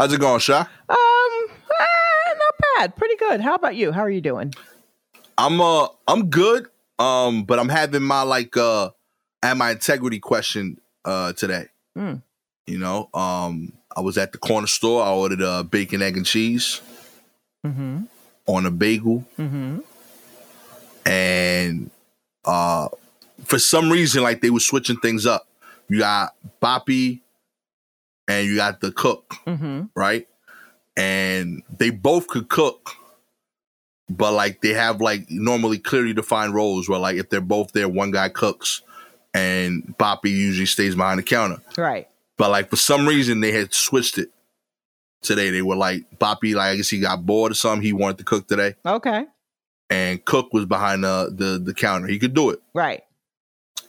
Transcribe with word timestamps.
How's 0.00 0.14
it 0.14 0.18
going, 0.20 0.40
Sha? 0.40 0.60
Um, 0.60 0.66
eh, 0.88 2.32
not 2.34 2.54
bad. 2.78 2.96
Pretty 2.96 3.16
good. 3.16 3.42
How 3.42 3.54
about 3.54 3.76
you? 3.76 3.92
How 3.92 4.00
are 4.00 4.08
you 4.08 4.22
doing? 4.22 4.54
I'm 5.36 5.60
uh 5.60 5.88
I'm 6.08 6.30
good. 6.30 6.68
Um, 6.98 7.44
but 7.44 7.58
I'm 7.58 7.68
having 7.68 8.02
my 8.02 8.22
like 8.22 8.56
uh 8.56 8.92
at 9.42 9.58
my 9.58 9.72
integrity 9.72 10.18
question 10.18 10.80
uh 11.04 11.34
today. 11.34 11.66
Mm. 11.98 12.22
You 12.66 12.78
know, 12.78 13.10
um 13.12 13.74
I 13.94 14.00
was 14.00 14.16
at 14.16 14.32
the 14.32 14.38
corner 14.38 14.68
store, 14.68 15.02
I 15.04 15.10
ordered 15.10 15.42
a 15.42 15.64
bacon, 15.64 16.00
egg, 16.00 16.16
and 16.16 16.24
cheese 16.24 16.80
Mm-hmm. 17.66 18.04
on 18.46 18.64
a 18.64 18.70
bagel, 18.70 19.26
Mm-hmm. 19.38 19.80
and 21.04 21.90
uh 22.46 22.88
for 23.44 23.58
some 23.58 23.90
reason 23.90 24.22
like 24.22 24.40
they 24.40 24.48
were 24.48 24.60
switching 24.60 24.96
things 24.96 25.26
up. 25.26 25.46
You 25.90 25.98
got 25.98 26.34
Boppy 26.62 27.20
and 28.30 28.46
you 28.46 28.56
got 28.56 28.80
the 28.80 28.92
cook. 28.92 29.34
Mm-hmm. 29.46 29.84
right? 29.94 30.26
And 30.96 31.62
they 31.78 31.90
both 31.90 32.26
could 32.26 32.48
cook, 32.48 32.90
but 34.08 34.32
like 34.32 34.60
they 34.60 34.70
have 34.74 35.00
like 35.00 35.30
normally 35.30 35.78
clearly 35.78 36.12
defined 36.12 36.54
roles 36.54 36.88
where 36.88 36.98
like 36.98 37.16
if 37.16 37.30
they're 37.30 37.40
both 37.40 37.72
there, 37.72 37.88
one 37.88 38.10
guy 38.10 38.28
cooks 38.28 38.82
and 39.32 39.94
Boppy 39.98 40.30
usually 40.30 40.66
stays 40.66 40.94
behind 40.94 41.18
the 41.18 41.22
counter. 41.22 41.60
Right. 41.78 42.08
But 42.36 42.50
like 42.50 42.68
for 42.70 42.76
some 42.76 43.06
reason 43.06 43.40
they 43.40 43.52
had 43.52 43.72
switched 43.72 44.18
it 44.18 44.30
today. 45.22 45.50
They 45.50 45.62
were 45.62 45.76
like 45.76 46.18
Boppy, 46.18 46.54
like 46.54 46.72
I 46.72 46.76
guess 46.76 46.90
he 46.90 47.00
got 47.00 47.24
bored 47.24 47.52
or 47.52 47.54
something. 47.54 47.82
He 47.82 47.92
wanted 47.92 48.18
to 48.18 48.24
cook 48.24 48.48
today, 48.48 48.74
Okay. 48.84 49.24
and 49.90 50.24
Cook 50.24 50.52
was 50.52 50.66
behind 50.66 51.04
the 51.04 51.32
the, 51.34 51.58
the 51.62 51.74
counter. 51.74 52.08
He 52.08 52.18
could 52.18 52.34
do 52.34 52.50
it. 52.50 52.60
Right. 52.74 53.02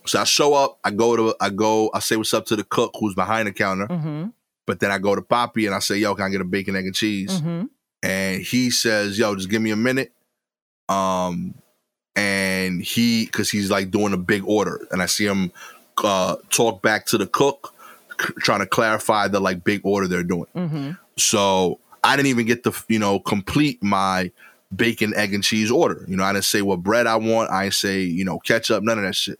So 0.06 0.20
I 0.20 0.24
show 0.24 0.54
up, 0.54 0.80
I 0.84 0.92
go 0.92 1.16
to 1.16 1.36
I 1.40 1.50
go, 1.50 1.90
I 1.94 2.00
say 2.00 2.16
what's 2.16 2.34
up 2.34 2.46
to 2.48 2.56
the 2.56 2.64
cook 2.64 2.92
who's 3.00 3.14
behind 3.16 3.48
the 3.48 3.52
counter, 3.54 3.88
Mm-hmm. 3.88 4.28
but 4.66 4.80
then 4.80 4.92
I 4.92 4.98
go 4.98 5.16
to 5.16 5.22
Poppy 5.22 5.66
and 5.66 5.76
I 5.76 5.80
say, 5.80 5.98
yo, 5.98 6.16
can 6.16 6.26
I 6.26 6.30
get 6.30 6.42
a 6.42 6.46
bacon, 6.46 6.76
egg, 6.76 6.86
and 6.86 6.96
cheese? 6.96 7.40
Mm-hmm. 7.42 7.66
and 8.04 8.42
he 8.42 8.72
says, 8.72 9.18
"Yo, 9.20 9.36
just 9.36 9.50
give 9.50 9.62
me 9.62 9.72
a 9.72 9.76
minute." 9.76 10.12
Um, 10.90 11.54
and 12.16 12.82
he, 12.82 13.26
because 13.26 13.50
he's 13.50 13.70
like 13.72 13.92
doing 13.92 14.14
a 14.14 14.18
big 14.18 14.44
order, 14.46 14.86
and 14.92 15.02
I 15.02 15.06
see 15.06 15.26
him 15.26 15.52
uh, 16.04 16.36
talk 16.50 16.82
back 16.82 17.06
to 17.08 17.18
the 17.18 17.28
cook, 17.28 17.74
c- 18.20 18.34
trying 18.40 18.60
to 18.60 18.66
clarify 18.66 19.28
the 19.28 19.40
like 19.40 19.64
big 19.64 19.82
order 19.84 20.08
they're 20.08 20.24
doing. 20.24 20.48
Mm-hmm. 20.56 20.92
So 21.18 21.80
I 22.04 22.16
didn't 22.16 22.28
even 22.30 22.46
get 22.48 22.64
to, 22.66 22.74
you 22.90 23.00
know, 23.00 23.20
complete 23.20 23.82
my 23.84 24.32
bacon, 24.76 25.14
egg, 25.16 25.34
and 25.34 25.44
cheese 25.44 25.72
order. 25.72 26.04
You 26.08 26.18
know, 26.18 26.24
I 26.24 26.34
didn't 26.34 26.46
say 26.46 26.62
what 26.62 26.82
bread 26.84 27.08
I 27.08 27.16
want. 27.18 27.52
I 27.52 27.64
didn't 27.64 27.76
say, 27.76 28.02
you 28.02 28.26
know, 28.26 28.40
ketchup, 28.40 28.84
none 28.84 28.98
of 28.98 29.04
that 29.06 29.16
shit. 29.16 29.40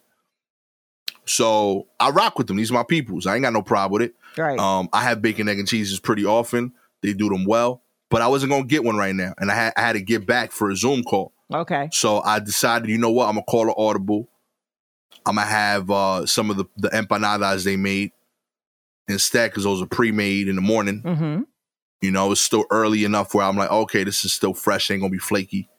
So 1.26 1.88
I 2.00 2.10
rock 2.10 2.38
with 2.38 2.48
them. 2.48 2.58
These 2.58 2.72
are 2.72 2.76
my 2.76 2.84
peoples. 2.84 3.28
I 3.28 3.36
ain't 3.36 3.44
got 3.44 3.54
no 3.54 3.62
problem 3.62 3.94
with 3.94 4.10
it. 4.10 4.16
Right. 4.38 4.60
Um, 4.60 4.90
I 4.92 5.04
have 5.04 5.22
bacon, 5.22 5.48
egg, 5.48 5.60
and 5.60 5.68
cheeses 5.68 6.00
pretty 6.00 6.26
often. 6.26 6.74
They 7.02 7.14
do 7.14 7.30
them 7.30 7.46
well, 7.46 7.82
but 8.10 8.22
I 8.22 8.28
wasn't 8.28 8.52
gonna 8.52 8.66
get 8.66 8.84
one 8.84 8.96
right 8.96 9.16
now, 9.16 9.34
and 9.38 9.52
I 9.52 9.56
had 9.56 9.74
I 9.76 9.82
had 9.82 9.94
to 9.94 10.02
get 10.02 10.26
back 10.26 10.52
for 10.52 10.70
a 10.70 10.76
Zoom 10.76 11.04
call. 11.04 11.34
okay. 11.54 11.90
So 11.92 12.22
I 12.22 12.40
decided, 12.40 12.90
you 12.90 12.98
know 12.98 13.12
what, 13.12 13.28
I'm 13.28 13.36
gonna 13.36 13.46
call 13.46 13.68
an 13.68 13.74
audible. 13.78 14.30
I'm 15.26 15.36
gonna 15.36 15.48
have 15.48 15.90
uh, 15.92 16.26
some 16.26 16.50
of 16.50 16.58
the 16.58 16.66
the 16.78 16.90
empanadas 16.90 17.64
they 17.64 17.76
made 17.78 18.12
instead, 19.08 19.52
because 19.52 19.64
those 19.64 19.82
are 19.82 19.88
pre-made 19.88 20.48
in 20.48 20.56
the 20.56 20.62
morning. 20.62 21.02
Mm-hmm. 21.04 21.42
You 22.02 22.12
know, 22.12 22.32
it's 22.32 22.42
still 22.42 22.66
early 22.72 23.04
enough 23.04 23.34
where 23.34 23.46
I'm 23.46 23.58
like, 23.58 23.70
okay, 23.72 24.04
this 24.04 24.24
is 24.26 24.34
still 24.34 24.54
fresh, 24.54 24.90
ain't 24.90 25.02
gonna 25.02 25.12
be 25.12 25.18
flaky. 25.18 25.70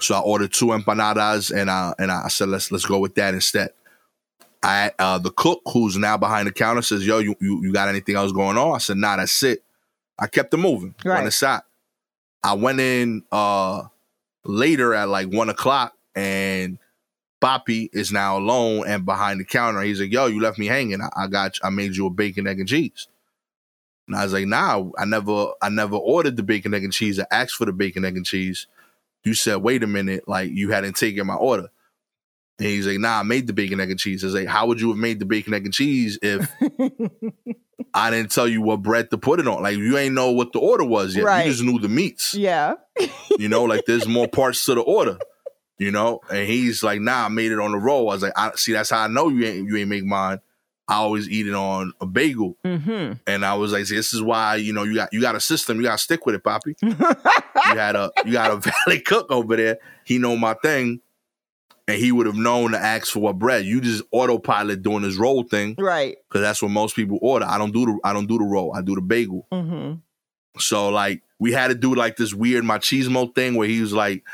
So 0.00 0.14
I 0.14 0.20
ordered 0.20 0.52
two 0.52 0.66
empanadas, 0.66 1.54
and 1.54 1.70
I 1.70 1.94
and 1.98 2.10
I 2.10 2.28
said, 2.28 2.48
let's 2.48 2.70
let's 2.72 2.84
go 2.86 2.98
with 2.98 3.14
that 3.14 3.34
instead. 3.34 3.70
I 4.62 4.92
uh, 4.98 5.18
the 5.18 5.30
cook 5.30 5.60
who's 5.72 5.96
now 5.96 6.16
behind 6.16 6.48
the 6.48 6.52
counter 6.52 6.82
says, 6.82 7.06
"Yo, 7.06 7.18
you, 7.18 7.34
you 7.40 7.62
you 7.64 7.72
got 7.72 7.88
anything 7.88 8.16
else 8.16 8.32
going 8.32 8.56
on?" 8.56 8.74
I 8.74 8.78
said, 8.78 8.96
"Nah, 8.96 9.16
that's 9.16 9.42
it." 9.42 9.62
I 10.18 10.26
kept 10.26 10.52
it 10.54 10.56
moving 10.56 10.94
Right. 11.04 11.18
on 11.18 11.24
the 11.24 11.30
side. 11.30 11.62
I 12.42 12.54
went 12.54 12.80
in 12.80 13.22
uh 13.32 13.84
later 14.44 14.94
at 14.94 15.08
like 15.08 15.28
one 15.32 15.48
o'clock, 15.50 15.94
and 16.14 16.78
Boppy 17.42 17.90
is 17.92 18.10
now 18.12 18.38
alone 18.38 18.84
and 18.86 19.04
behind 19.04 19.40
the 19.40 19.44
counter. 19.44 19.80
He's 19.82 20.00
like, 20.00 20.12
"Yo, 20.12 20.26
you 20.26 20.40
left 20.40 20.58
me 20.58 20.66
hanging. 20.66 21.00
I, 21.02 21.08
I 21.16 21.26
got 21.26 21.56
you. 21.58 21.60
I 21.64 21.70
made 21.70 21.94
you 21.96 22.06
a 22.06 22.10
bacon, 22.10 22.46
egg, 22.46 22.58
and 22.60 22.68
cheese." 22.68 23.08
And 24.08 24.16
I 24.16 24.24
was 24.24 24.32
like, 24.32 24.46
"Nah, 24.46 24.84
I 24.98 25.04
never 25.04 25.48
I 25.60 25.68
never 25.68 25.96
ordered 25.96 26.36
the 26.36 26.42
bacon, 26.42 26.72
egg, 26.74 26.84
and 26.84 26.92
cheese. 26.92 27.20
I 27.20 27.26
asked 27.30 27.54
for 27.56 27.66
the 27.66 27.72
bacon, 27.72 28.04
egg, 28.04 28.16
and 28.16 28.24
cheese. 28.26 28.66
You 29.24 29.34
said, 29.34 29.56
wait 29.56 29.82
a 29.82 29.88
minute, 29.88 30.28
like 30.28 30.50
you 30.52 30.70
hadn't 30.70 30.96
taken 30.96 31.26
my 31.26 31.34
order." 31.34 31.68
And 32.58 32.68
he's 32.68 32.86
like, 32.86 32.98
nah, 32.98 33.20
I 33.20 33.22
made 33.22 33.46
the 33.46 33.52
bacon, 33.52 33.80
egg, 33.80 33.90
and 33.90 34.00
cheese. 34.00 34.24
I 34.24 34.28
was 34.28 34.34
like, 34.34 34.46
how 34.46 34.66
would 34.66 34.80
you 34.80 34.88
have 34.88 34.96
made 34.96 35.18
the 35.18 35.26
bacon, 35.26 35.52
egg, 35.52 35.66
and 35.66 35.74
cheese 35.74 36.18
if 36.22 36.50
I 37.94 38.10
didn't 38.10 38.30
tell 38.30 38.48
you 38.48 38.62
what 38.62 38.82
bread 38.82 39.10
to 39.10 39.18
put 39.18 39.40
it 39.40 39.46
on? 39.46 39.62
Like, 39.62 39.76
you 39.76 39.98
ain't 39.98 40.14
know 40.14 40.30
what 40.30 40.52
the 40.52 40.58
order 40.58 40.84
was 40.84 41.14
yet. 41.14 41.24
Right. 41.26 41.44
You 41.44 41.52
just 41.52 41.62
knew 41.62 41.78
the 41.78 41.88
meats. 41.88 42.34
yeah. 42.34 42.74
You 43.38 43.48
know, 43.50 43.64
like 43.64 43.84
there's 43.86 44.08
more 44.08 44.26
parts 44.28 44.64
to 44.64 44.74
the 44.74 44.80
order. 44.80 45.18
You 45.78 45.90
know, 45.90 46.20
and 46.30 46.48
he's 46.48 46.82
like, 46.82 47.02
nah, 47.02 47.26
I 47.26 47.28
made 47.28 47.52
it 47.52 47.60
on 47.60 47.72
the 47.72 47.78
roll. 47.78 48.08
I 48.08 48.14
was 48.14 48.22
like, 48.22 48.32
I 48.34 48.52
see, 48.54 48.72
that's 48.72 48.88
how 48.88 49.00
I 49.00 49.08
know 49.08 49.28
you 49.28 49.44
ain't 49.44 49.68
you 49.68 49.76
ain't 49.76 49.90
make 49.90 50.04
mine. 50.04 50.40
I 50.88 50.96
always 50.96 51.28
eat 51.28 51.46
it 51.46 51.54
on 51.54 51.92
a 52.00 52.06
bagel. 52.06 52.56
Mm-hmm. 52.64 53.14
And 53.26 53.44
I 53.44 53.54
was 53.54 53.72
like, 53.72 53.86
this 53.86 54.14
is 54.14 54.22
why, 54.22 54.56
you 54.56 54.72
know, 54.72 54.84
you 54.84 54.94
got 54.94 55.12
you 55.12 55.20
got 55.20 55.34
a 55.34 55.40
system, 55.40 55.78
you 55.78 55.82
gotta 55.82 55.98
stick 55.98 56.24
with 56.24 56.34
it, 56.34 56.44
Poppy. 56.44 56.76
you 56.82 56.94
had 57.74 57.96
a 57.96 58.10
you 58.24 58.32
got 58.32 58.52
a 58.52 58.56
valley 58.86 59.00
cook 59.00 59.30
over 59.30 59.56
there. 59.56 59.78
He 60.04 60.18
know 60.18 60.36
my 60.36 60.54
thing, 60.62 61.00
and 61.88 61.98
he 61.98 62.10
would 62.12 62.26
have 62.26 62.36
known 62.36 62.72
to 62.72 62.78
ask 62.78 63.08
for 63.12 63.20
what 63.20 63.38
bread. 63.38 63.64
You 63.64 63.80
just 63.80 64.02
autopilot 64.10 64.82
doing 64.82 65.02
this 65.02 65.16
roll 65.16 65.42
thing 65.44 65.74
right. 65.78 66.16
because 66.28 66.40
that's 66.42 66.60
what 66.62 66.70
most 66.70 66.96
people 66.96 67.18
order. 67.22 67.46
I 67.46 67.58
don't 67.58 67.72
do 67.72 67.86
the 67.86 67.98
I 68.04 68.12
don't 68.12 68.26
do 68.26 68.38
the 68.38 68.44
roll. 68.44 68.74
I 68.74 68.82
do 68.82 68.94
the 68.94 69.00
bagel. 69.00 69.46
Mm-hmm. 69.52 69.94
So 70.58 70.88
like 70.88 71.22
we 71.38 71.52
had 71.52 71.68
to 71.68 71.74
do 71.74 71.94
like 71.94 72.16
this 72.16 72.32
weird 72.34 72.64
machismo 72.64 73.34
thing 73.34 73.54
where 73.54 73.68
he 73.68 73.80
was 73.80 73.92
like, 73.92 74.24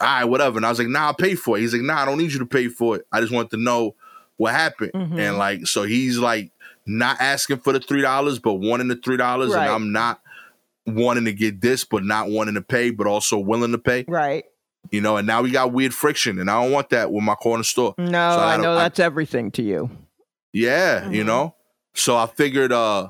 "All 0.00 0.06
right, 0.06 0.24
whatever," 0.24 0.56
and 0.58 0.66
I 0.66 0.70
was 0.70 0.78
like, 0.78 0.88
"Nah, 0.88 1.06
I'll 1.06 1.14
pay 1.14 1.34
for 1.36 1.56
it." 1.56 1.60
He's 1.60 1.72
like, 1.72 1.82
"Nah, 1.82 2.02
I 2.02 2.04
don't 2.04 2.18
need 2.18 2.32
you 2.32 2.40
to 2.40 2.46
pay 2.46 2.68
for 2.68 2.96
it. 2.96 3.06
I 3.12 3.20
just 3.20 3.32
want 3.32 3.50
to 3.50 3.56
know 3.56 3.94
what 4.36 4.52
happened." 4.52 4.92
Mhm. 4.92 5.18
And 5.18 5.38
like, 5.38 5.66
so 5.66 5.84
he's 5.84 6.18
like 6.18 6.50
not 6.86 7.20
asking 7.20 7.58
for 7.58 7.72
the 7.72 7.80
three 7.80 8.02
dollars, 8.02 8.38
but 8.40 8.54
wanting 8.54 8.88
the 8.88 8.96
three 8.96 9.16
dollars, 9.16 9.52
Right. 9.54 9.64
and 9.66 9.70
I'm 9.72 9.92
not 9.92 10.20
wanting 10.86 11.26
to 11.26 11.32
get 11.32 11.60
this, 11.60 11.84
but 11.84 12.02
not 12.04 12.28
wanting 12.30 12.54
to 12.54 12.62
pay, 12.62 12.90
but 12.90 13.06
also 13.06 13.38
willing 13.38 13.72
to 13.72 13.78
pay. 13.78 14.04
Right. 14.08 14.44
You 14.90 15.00
know, 15.00 15.16
and 15.16 15.26
now 15.26 15.42
we 15.42 15.50
got 15.50 15.72
weird 15.72 15.94
friction, 15.94 16.38
and 16.38 16.50
I 16.50 16.62
don't 16.62 16.72
want 16.72 16.90
that 16.90 17.12
with 17.12 17.22
my 17.22 17.34
corner 17.34 17.62
store. 17.64 17.94
No, 17.98 18.06
So 18.06 18.18
I 18.18 18.54
I 18.54 18.56
know 18.56 18.72
I- 18.72 18.82
that's 18.84 18.98
everything 18.98 19.50
to 19.52 19.62
you. 19.62 19.90
Yeah, 20.52 21.08
you 21.10 21.22
Mhm. 21.22 21.26
know. 21.26 21.54
So 21.94 22.16
I 22.16 22.26
figured 22.26 22.72
uh 22.72 23.08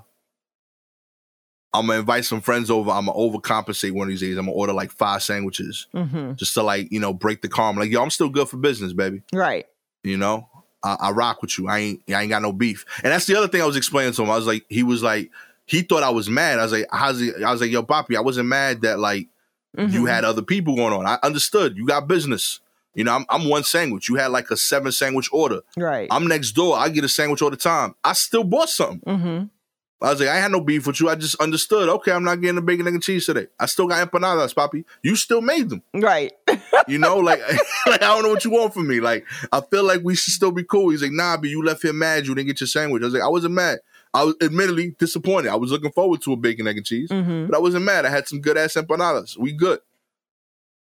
I'm 1.75 1.87
gonna 1.87 1.99
invite 2.01 2.25
some 2.25 2.41
friends 2.41 2.71
over. 2.71 2.91
I'm 2.91 3.07
gonna 3.07 3.19
overcompensate 3.19 3.93
one 3.93 4.07
of 4.09 4.11
these 4.11 4.21
days. 4.21 4.37
I'm 4.39 4.47
gonna 4.47 4.57
order 4.57 4.73
like 4.73 4.91
five 4.91 5.23
sandwiches 5.23 5.87
Mm-hmm. 5.95 6.35
just 6.35 6.55
to 6.55 6.63
like, 6.63 6.91
you 6.91 6.99
know, 6.99 7.13
break 7.13 7.43
the 7.43 7.49
calm. 7.49 7.77
Like, 7.77 7.91
yo, 7.91 8.03
I'm 8.03 8.11
still 8.11 8.31
good 8.31 8.49
for 8.49 8.57
business, 8.57 8.93
baby. 8.95 9.23
Right. 9.33 9.67
You 10.03 10.17
know? 10.17 10.49
I, 10.83 10.97
I 11.01 11.11
rock 11.11 11.43
with 11.43 11.59
you. 11.59 11.69
I 11.69 11.79
ain't 11.79 12.03
I 12.09 12.23
ain't 12.23 12.31
got 12.31 12.41
no 12.43 12.53
beef. 12.53 12.85
And 13.05 13.13
that's 13.13 13.27
the 13.27 13.37
other 13.37 13.49
thing 13.49 13.61
I 13.61 13.67
was 13.67 13.77
explaining 13.77 14.13
to 14.15 14.23
him. 14.23 14.31
I 14.31 14.37
was 14.37 14.47
like, 14.47 14.65
he 14.69 14.83
was 14.83 15.03
like, 15.03 15.31
he 15.67 15.83
thought 15.83 16.03
I 16.03 16.11
was 16.11 16.31
mad. 16.31 16.59
I 16.59 16.63
was 16.63 16.73
like, 16.73 16.87
how's 16.91 17.21
he? 17.21 17.33
I 17.45 17.53
was 17.53 17.61
like, 17.61 17.71
yo, 17.71 17.83
Poppy, 17.83 18.17
I 18.17 18.21
wasn't 18.21 18.49
mad 18.49 18.81
that 18.83 18.99
like 18.99 19.29
you 19.79 20.03
Mhm. 20.03 20.09
had 20.11 20.25
other 20.25 20.43
people 20.43 20.75
going 20.77 20.93
on. 20.93 21.07
I 21.07 21.19
understood. 21.23 21.77
You 21.77 21.87
got 21.87 22.09
business. 22.09 22.61
You 22.95 23.05
know, 23.05 23.15
I'm, 23.15 23.25
I'm 23.29 23.49
one 23.49 23.63
sandwich. 23.65 24.09
You 24.09 24.17
had 24.17 24.33
like 24.33 24.51
a 24.51 24.57
seven 24.57 24.91
sandwich 24.93 25.29
order. 25.33 25.61
right. 25.77 26.09
I'm 26.11 26.27
next 26.27 26.53
door. 26.53 26.77
I 26.77 26.89
get 26.89 27.05
a 27.05 27.09
sandwich 27.09 27.41
all 27.43 27.51
the 27.51 27.57
time. 27.57 27.95
I 28.03 28.13
still 28.15 28.43
bought 28.45 28.69
something. 28.71 29.01
mm-hmm. 29.07 29.45
I 30.01 30.11
was 30.11 30.21
like, 30.21 30.29
I 30.29 30.37
had 30.37 30.53
no 30.53 30.61
beef 30.61 30.87
with 30.87 31.01
you. 31.01 31.09
I 31.09 31.17
just 31.17 31.35
understood. 31.41 31.89
Okay, 31.89 32.13
I'm 32.13 32.23
not 32.23 32.41
getting 32.41 32.55
the 32.55 32.63
bacon 32.63 32.87
egg 32.87 32.95
and 32.95 33.03
cheese 33.03 33.27
today. 33.27 33.49
I 33.59 33.67
still 33.67 33.89
got 33.89 34.09
empanadas, 34.09 34.55
Poppy. 34.55 34.85
You 35.03 35.17
still 35.17 35.41
made 35.41 35.69
them. 35.71 35.83
Right. 35.93 36.33
You 36.87 36.99
know, 36.99 37.17
like, 37.17 37.41
like 37.87 38.01
I 38.03 38.07
don't 38.07 38.23
know 38.23 38.29
what 38.31 38.45
you 38.45 38.53
want 38.53 38.75
from 38.75 38.87
me. 38.87 39.01
Like, 39.01 39.25
I 39.51 39.61
feel 39.61 39.83
like 39.83 40.03
we 40.05 40.15
should 40.15 40.35
still 40.35 40.53
be 40.53 40.63
cool. 40.63 40.91
He's 40.91 41.03
like, 41.03 41.11
nah, 41.11 41.37
but 41.37 41.49
you 41.51 41.65
left 41.65 41.85
him 41.85 41.99
mad. 41.99 42.27
You 42.29 42.35
didn't 42.37 42.47
get 42.47 42.61
your 42.61 42.69
sandwich. 42.69 43.03
I 43.03 43.07
was 43.07 43.15
like, 43.15 43.25
I 43.25 43.29
wasn't 43.29 43.55
mad. 43.55 43.81
I 44.15 44.25
was 44.25 44.35
admittedly 44.43 44.95
disappointed. 44.99 45.51
I 45.51 45.57
was 45.57 45.71
looking 45.71 45.93
forward 45.93 46.23
to 46.23 46.33
a 46.33 46.37
bacon 46.37 46.67
egg 46.67 46.77
and 46.79 46.87
cheese, 46.87 47.11
Mm-hmm. 47.11 47.47
but 47.47 47.57
I 47.57 47.61
wasn't 47.61 47.85
mad. 47.85 48.05
I 48.07 48.11
had 48.11 48.27
some 48.29 48.41
good 48.41 48.57
ass 48.57 48.75
empanadas. 48.75 49.37
We 49.37 49.53
good. 49.53 49.81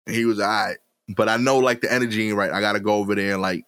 And 0.06 0.16
he 0.16 0.24
was 0.24 0.40
all 0.40 0.46
right. 0.46 0.76
But 1.08 1.28
I 1.28 1.36
know 1.36 1.58
like 1.58 1.80
the 1.80 1.92
energy 1.92 2.28
ain't 2.28 2.36
right. 2.36 2.52
I 2.52 2.60
gotta 2.60 2.80
go 2.80 2.94
over 2.94 3.14
there 3.14 3.32
and 3.34 3.42
like 3.42 3.64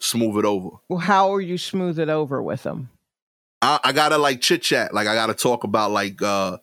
smooth 0.00 0.38
it 0.38 0.44
over. 0.44 0.70
Well, 0.88 0.98
how 0.98 1.32
are 1.34 1.40
you 1.40 1.58
smooth 1.58 1.98
it 1.98 2.08
over 2.08 2.42
with 2.42 2.62
them? 2.62 2.88
I, 3.62 3.78
I 3.84 3.92
gotta 3.92 4.16
like 4.18 4.40
chit 4.40 4.62
chat. 4.62 4.94
Like 4.94 5.06
I 5.06 5.14
gotta 5.14 5.34
talk 5.34 5.64
about 5.64 5.90
like 5.90 6.20
uh 6.22 6.56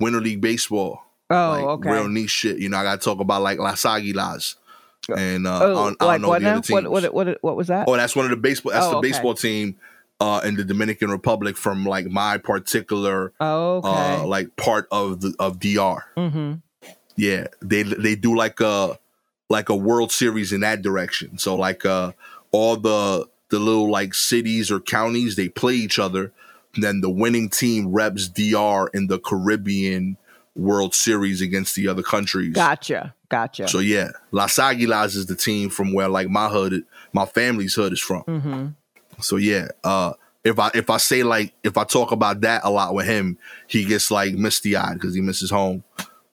Winter 0.00 0.20
League 0.20 0.40
baseball. 0.40 1.02
Oh, 1.30 1.50
like 1.50 1.64
okay. 1.64 1.90
real 1.90 2.08
niche 2.08 2.30
shit. 2.30 2.58
You 2.58 2.68
know, 2.68 2.76
I 2.78 2.82
gotta 2.84 3.00
talk 3.00 3.20
about 3.20 3.42
like 3.42 3.58
Las 3.58 3.82
Aguilas. 3.84 4.56
And 5.16 5.46
uh 5.46 5.58
oh, 5.62 5.70
I 5.70 5.74
don't, 5.74 6.02
I 6.02 6.04
like 6.04 6.14
don't 6.14 6.22
know 6.22 6.28
what 6.28 6.38
the 6.40 6.44
now? 6.44 6.52
other 6.52 6.62
teams. 6.62 6.70
What, 6.84 6.90
what, 6.90 7.14
what, 7.14 7.38
what 7.42 7.56
was 7.56 7.68
that? 7.68 7.88
oh, 7.88 7.96
that's 7.96 8.14
one 8.14 8.26
of 8.26 8.30
the 8.30 8.36
baseball 8.36 8.72
that's 8.72 8.84
Oh, 8.86 8.90
the 8.92 8.96
okay. 8.98 9.08
baseball 9.08 9.34
team 9.34 9.76
uh 10.20 10.40
in 10.44 10.56
the 10.56 10.64
Dominican 10.64 11.10
Republic 11.10 11.56
from 11.56 11.84
like 11.84 12.06
my 12.06 12.38
particular 12.38 13.32
oh, 13.40 13.76
okay. 13.78 13.88
uh 13.88 14.26
like 14.26 14.56
part 14.56 14.88
of 14.90 15.20
the 15.20 15.34
of 15.38 15.58
DR. 15.60 16.04
mm-hmm. 16.16 16.54
Yeah. 17.16 17.48
They 17.60 17.82
they 17.82 18.14
do 18.14 18.36
like 18.36 18.60
a 18.60 18.98
like 19.50 19.68
a 19.68 19.76
World 19.76 20.12
Series 20.12 20.52
in 20.52 20.60
that 20.60 20.82
direction. 20.82 21.38
So 21.38 21.56
like 21.56 21.84
uh 21.84 22.12
all 22.52 22.76
the 22.76 23.28
the 23.50 23.58
little 23.58 23.90
like 23.90 24.14
cities 24.14 24.70
or 24.70 24.80
counties 24.80 25.36
they 25.36 25.48
play 25.48 25.74
each 25.74 25.98
other 25.98 26.32
then 26.76 27.00
the 27.00 27.10
winning 27.10 27.48
team 27.48 27.88
reps 27.88 28.28
DR 28.28 28.88
in 28.92 29.06
the 29.06 29.18
Caribbean 29.18 30.16
World 30.54 30.94
Series 30.94 31.40
against 31.40 31.76
the 31.76 31.88
other 31.88 32.02
countries. 32.02 32.54
Gotcha. 32.54 33.14
Gotcha. 33.28 33.68
So 33.68 33.78
yeah, 33.78 34.10
Las 34.32 34.56
Aguilas 34.56 35.16
is 35.16 35.26
the 35.26 35.36
team 35.36 35.70
from 35.70 35.92
where 35.92 36.08
like 36.08 36.28
my 36.28 36.48
hood, 36.48 36.84
my 37.12 37.26
family's 37.26 37.74
hood 37.74 37.92
is 37.92 38.00
from. 38.00 38.22
hmm 38.22 38.66
So 39.20 39.36
yeah, 39.36 39.68
uh, 39.84 40.12
if 40.44 40.58
I 40.58 40.70
if 40.74 40.90
I 40.90 40.96
say 40.98 41.22
like 41.22 41.52
if 41.62 41.76
I 41.76 41.84
talk 41.84 42.12
about 42.12 42.40
that 42.42 42.62
a 42.64 42.70
lot 42.70 42.94
with 42.94 43.06
him, 43.06 43.38
he 43.66 43.84
gets 43.84 44.10
like 44.10 44.34
misty 44.34 44.76
eyed 44.76 44.94
because 44.94 45.14
he 45.14 45.20
misses 45.20 45.50
home, 45.50 45.84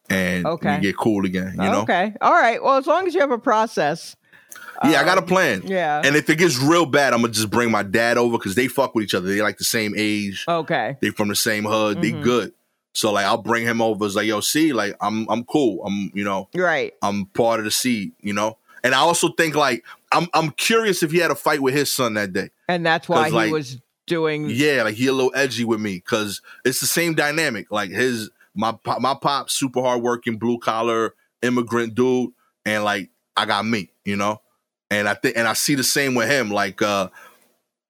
and 0.10 0.46
Okay. 0.46 0.80
get 0.82 0.98
cool 0.98 1.26
again. 1.26 1.52
You 1.54 1.70
know? 1.70 1.82
Okay. 1.82 2.14
All 2.22 2.34
right. 2.34 2.62
Well, 2.64 2.78
as 2.78 2.88
long 2.88 3.08
as 3.08 3.14
you 3.14 3.22
have 3.22 3.32
a 3.32 3.40
process. 3.40 4.16
Yeah, 4.84 5.00
I 5.00 5.06
got 5.06 5.18
a 5.18 5.22
um, 5.22 5.28
plan. 5.28 5.62
Yeah. 5.66 6.02
And 6.04 6.18
if 6.18 6.30
it 6.30 6.38
gets 6.38 6.58
real 6.58 6.86
bad, 6.86 7.14
I'm 7.14 7.22
gonna 7.22 7.32
just 7.34 7.50
bring 7.50 7.72
my 7.72 7.82
dad 7.82 8.18
over 8.18 8.38
because 8.38 8.56
they 8.56 8.68
fuck 8.68 8.94
with 8.94 9.06
each 9.06 9.14
other. 9.14 9.28
They 9.28 9.42
like 9.42 9.58
the 9.58 9.64
same 9.64 9.94
age. 9.98 10.44
okay. 10.48 10.98
They 11.02 11.10
from 11.12 11.30
the 11.30 11.36
same 11.36 11.64
hood. 11.64 12.02
They 12.02 12.12
Mhm. 12.12 12.22
good. 12.22 12.54
So 12.94 13.12
like 13.14 13.26
I'll 13.26 13.38
bring 13.42 13.64
him 13.66 13.82
over. 13.82 14.06
It's 14.06 14.16
like 14.16 14.28
yo, 14.28 14.42
see, 14.42 14.74
like 14.74 14.96
I'm 15.02 15.28
I'm 15.30 15.44
cool. 15.46 15.84
I'm 15.86 16.12
you 16.14 16.24
know 16.26 16.50
Right. 16.56 16.94
I'm 17.02 17.26
part 17.28 17.60
of 17.60 17.66
the 17.66 17.72
seed. 17.72 18.12
You 18.22 18.34
know. 18.34 18.58
And 18.84 18.94
I 18.94 19.00
also 19.00 19.30
think 19.30 19.56
like 19.56 19.84
I'm 20.16 20.28
I'm 20.34 20.52
curious 20.52 21.04
if 21.04 21.12
he 21.12 21.18
had 21.18 21.32
a 21.32 21.36
fight 21.36 21.62
with 21.62 21.74
his 21.74 21.92
son 21.92 22.14
that 22.14 22.32
day. 22.32 22.50
And 22.68 22.86
that's 22.86 23.10
why 23.10 23.30
he 23.30 23.36
like, 23.36 23.52
was 23.52 23.80
doing. 24.08 24.50
Yeah, 24.50 24.84
like 24.84 24.96
he 24.96 25.08
a 25.08 25.14
little 25.14 25.34
edgy 25.36 25.66
with 25.66 25.82
me 25.82 25.96
because 25.96 26.42
it's 26.64 26.80
the 26.80 26.88
same 26.88 27.14
dynamic. 27.14 27.70
Like 27.70 27.90
his 27.90 28.30
my 28.56 28.72
pop, 28.72 29.02
my 29.02 29.14
pop, 29.14 29.50
super 29.50 29.82
hardworking, 29.82 30.38
blue 30.38 30.58
collar 30.58 31.14
immigrant 31.42 31.96
dude, 31.96 32.32
and 32.66 32.84
like 32.84 33.10
I 33.36 33.46
got 33.46 33.66
me, 33.66 33.92
you 34.06 34.16
know. 34.16 34.42
And 34.90 35.10
I 35.10 35.16
think 35.16 35.38
and 35.38 35.48
I 35.48 35.54
see 35.54 35.76
the 35.76 35.84
same 35.84 36.16
with 36.16 36.30
him. 36.30 36.50
Like 36.50 36.82
uh, 36.82 37.10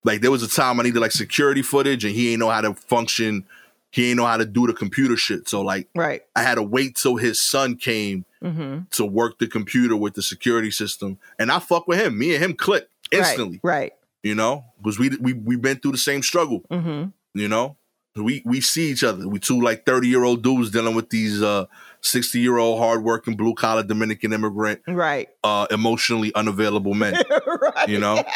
like 0.04 0.22
there 0.22 0.32
was 0.32 0.44
a 0.44 0.50
time 0.50 0.80
I 0.80 0.84
needed 0.84 1.00
like 1.00 1.12
security 1.12 1.62
footage, 1.62 2.06
and 2.06 2.14
he 2.14 2.32
ain't 2.32 2.40
know 2.40 2.50
how 2.50 2.62
to 2.62 2.74
function. 2.74 3.46
He 3.92 4.10
ain't 4.10 4.18
know 4.18 4.26
how 4.26 4.38
to 4.38 4.46
do 4.46 4.68
the 4.68 4.74
computer 4.74 5.16
shit. 5.16 5.48
So 5.48 5.62
like 5.62 5.88
Right. 5.96 6.24
I 6.36 6.42
had 6.42 6.56
to 6.56 6.64
wait 6.64 6.96
till 6.96 7.16
his 7.16 7.40
son 7.40 7.78
came 7.78 8.26
hmm 8.52 8.80
to 8.92 9.06
work 9.06 9.40
the 9.40 9.48
computer 9.48 9.96
with 9.96 10.14
the 10.14 10.22
security 10.22 10.72
system, 10.72 11.18
and 11.40 11.52
I 11.52 11.60
fuck 11.60 11.88
with 11.88 12.00
him. 12.00 12.18
Me 12.18 12.34
and 12.36 12.44
him 12.44 12.54
click 12.54 12.88
instantly, 13.12 13.60
Right. 13.64 13.94
you 14.24 14.36
know, 14.36 14.64
because 14.78 14.98
we 15.00 15.10
we 15.20 15.34
we've 15.34 15.62
been 15.62 15.78
through 15.78 15.94
the 15.94 15.98
same 15.98 16.22
struggle 16.24 16.62
Right. 16.70 16.82
hmm 16.82 17.04
you 17.34 17.48
know 17.50 17.76
we 18.16 18.42
we 18.46 18.62
see 18.62 18.90
each 18.92 19.04
other 19.04 19.28
we 19.28 19.40
two 19.40 19.60
like 19.60 19.86
30 19.86 20.08
year 20.08 20.24
old 20.24 20.42
dudes 20.42 20.72
dealing 20.72 20.96
with 20.96 21.10
these 21.10 21.42
uh 21.44 21.66
60 22.00 22.40
year 22.40 22.58
old 22.58 22.80
hardworking 22.80 23.36
blue 23.36 23.54
collar 23.54 23.84
dominican 23.84 24.32
immigrant 24.32 24.80
Right. 24.88 25.28
uh 25.44 25.68
emotionally 25.70 26.34
unavailable 26.34 26.94
men 26.94 27.14
right. 27.62 27.90
you 27.90 28.00
know 28.00 28.24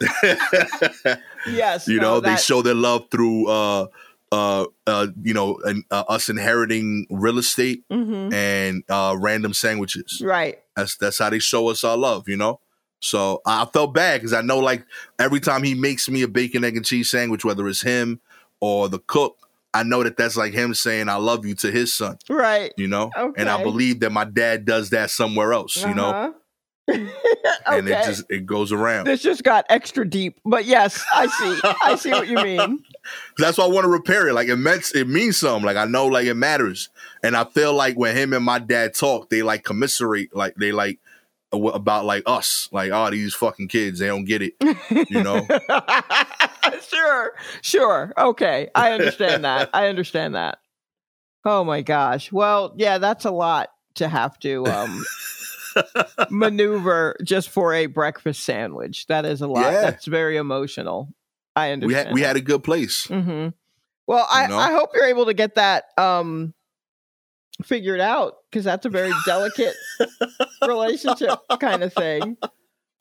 yes. 1.46 1.86
you 1.88 2.00
no, 2.00 2.14
know 2.14 2.20
they 2.20 2.36
show 2.36 2.62
their 2.62 2.74
love 2.74 3.08
through 3.10 3.48
uh 3.48 3.86
uh 4.32 4.66
uh 4.86 5.06
you 5.22 5.32
know 5.32 5.58
and, 5.64 5.84
uh, 5.90 6.04
us 6.08 6.28
inheriting 6.28 7.06
real 7.10 7.38
estate 7.38 7.82
Mhm. 7.90 8.32
and 8.32 8.84
uh 8.88 9.16
random 9.18 9.54
sandwiches 9.54 10.20
Right. 10.24 10.58
that's 10.76 10.96
that's 10.96 11.18
how 11.18 11.30
they 11.30 11.38
show 11.38 11.68
us 11.68 11.82
our 11.84 11.96
love 11.96 12.28
you 12.28 12.36
know 12.36 12.60
so 13.00 13.40
i 13.46 13.64
felt 13.72 13.94
bad 13.94 14.20
because 14.20 14.32
i 14.34 14.42
know 14.42 14.58
like 14.58 14.84
every 15.18 15.40
time 15.40 15.62
he 15.62 15.74
makes 15.74 16.08
me 16.10 16.22
a 16.22 16.28
bacon 16.28 16.62
egg 16.64 16.76
and 16.76 16.84
cheese 16.84 17.10
sandwich 17.10 17.44
whether 17.44 17.66
it's 17.68 17.80
him 17.82 18.20
or 18.60 18.88
the 18.90 18.98
cook 18.98 19.36
i 19.72 19.82
know 19.82 20.02
that 20.02 20.16
that's 20.18 20.36
like 20.36 20.52
him 20.52 20.74
saying 20.74 21.08
i 21.08 21.14
love 21.16 21.46
you 21.46 21.54
to 21.54 21.70
his 21.70 21.94
son 21.94 22.18
Right. 22.28 22.72
you 22.76 22.88
know 22.88 23.10
and 23.36 23.48
i 23.48 23.62
believe 23.62 24.00
that 24.00 24.10
my 24.10 24.24
dad 24.24 24.64
does 24.66 24.90
that 24.90 25.10
somewhere 25.10 25.52
else 25.54 25.76
you 25.76 25.94
know 25.94 26.10
Uh-huh. 26.10 26.32
and 27.66 27.86
it 27.88 28.02
just 28.04 28.24
it 28.30 28.46
goes 28.46 28.72
around 28.72 29.04
This 29.04 29.20
just 29.22 29.42
got 29.42 29.66
extra 29.68 30.08
deep, 30.08 30.40
but 30.44 30.64
yes, 30.64 31.04
I 31.12 31.26
see. 31.26 31.60
I 31.84 31.96
see 31.96 32.10
what 32.12 32.28
you 32.28 32.36
mean. 32.36 32.82
That's 33.38 33.58
why 33.58 33.64
i 33.64 33.68
want 33.68 33.84
to 33.84 33.90
repair 33.90 34.28
it 34.28 34.34
like 34.34 34.48
it 34.48 34.56
meant 34.56 34.90
it 34.94 35.08
means 35.08 35.38
something 35.38 35.64
like 35.64 35.76
i 35.76 35.84
know 35.84 36.06
like 36.06 36.26
it 36.26 36.34
matters 36.34 36.88
and 37.22 37.36
i 37.36 37.44
feel 37.44 37.74
like 37.74 37.96
when 37.96 38.16
him 38.16 38.32
and 38.32 38.44
my 38.44 38.58
dad 38.58 38.94
talk 38.94 39.28
they 39.30 39.42
like 39.42 39.64
commiserate 39.64 40.34
like 40.34 40.54
they 40.56 40.72
like 40.72 40.98
about 41.52 42.04
like 42.04 42.22
us 42.26 42.68
like 42.72 42.90
oh 42.92 43.10
these 43.10 43.34
fucking 43.34 43.68
kids 43.68 44.00
they 44.00 44.06
don't 44.06 44.26
get 44.26 44.42
it 44.42 44.52
you 45.08 45.22
know 45.22 45.46
sure, 46.88 47.34
sure. 47.62 48.12
Okay, 48.16 48.68
I 48.74 48.92
understand 48.92 49.44
that. 49.44 49.70
I 49.72 49.88
understand 49.88 50.34
that. 50.34 50.58
Oh 51.44 51.64
my 51.64 51.82
gosh. 51.82 52.32
Well, 52.32 52.74
yeah, 52.76 52.98
that's 52.98 53.24
a 53.24 53.30
lot 53.30 53.70
to 53.96 54.08
have 54.08 54.38
to 54.40 54.66
um, 54.66 55.04
maneuver 56.30 57.16
just 57.24 57.48
for 57.48 57.72
a 57.72 57.86
breakfast 57.86 58.44
sandwich. 58.44 59.06
That 59.06 59.24
is 59.24 59.40
a 59.40 59.46
lot. 59.46 59.72
Yeah. 59.72 59.80
That's 59.82 60.06
very 60.06 60.36
emotional. 60.36 61.08
I 61.58 61.74
we 61.76 61.92
had 61.94 62.12
we 62.12 62.22
had 62.22 62.36
a 62.36 62.40
good 62.40 62.62
place 62.62 63.06
hmm 63.06 63.48
Well, 64.06 64.26
I, 64.30 64.42
You 64.44 64.48
know? 64.48 64.58
I 64.58 64.72
hope 64.72 64.90
you're 64.94 65.06
able 65.06 65.26
to 65.26 65.34
get 65.34 65.56
that 65.56 65.86
um, 65.98 66.54
figured 67.64 68.00
out 68.00 68.34
because 68.50 68.64
that's 68.64 68.86
a 68.86 68.90
very 68.90 69.12
delicate 69.26 69.74
relationship 70.66 71.38
kind 71.60 71.82
of 71.82 71.92
thing. 71.92 72.36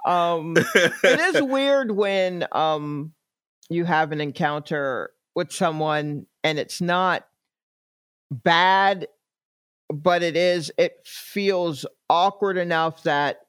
Um, 0.05 0.55
it 0.57 1.35
is 1.35 1.41
weird 1.41 1.91
when 1.91 2.45
um, 2.51 3.13
you 3.69 3.85
have 3.85 4.11
an 4.11 4.21
encounter 4.21 5.11
with 5.35 5.51
someone 5.51 6.25
and 6.43 6.57
it's 6.57 6.81
not 6.81 7.27
bad, 8.31 9.07
but 9.93 10.23
it 10.23 10.35
is, 10.35 10.71
it 10.77 10.93
feels 11.05 11.85
awkward 12.09 12.57
enough 12.57 13.03
that 13.03 13.41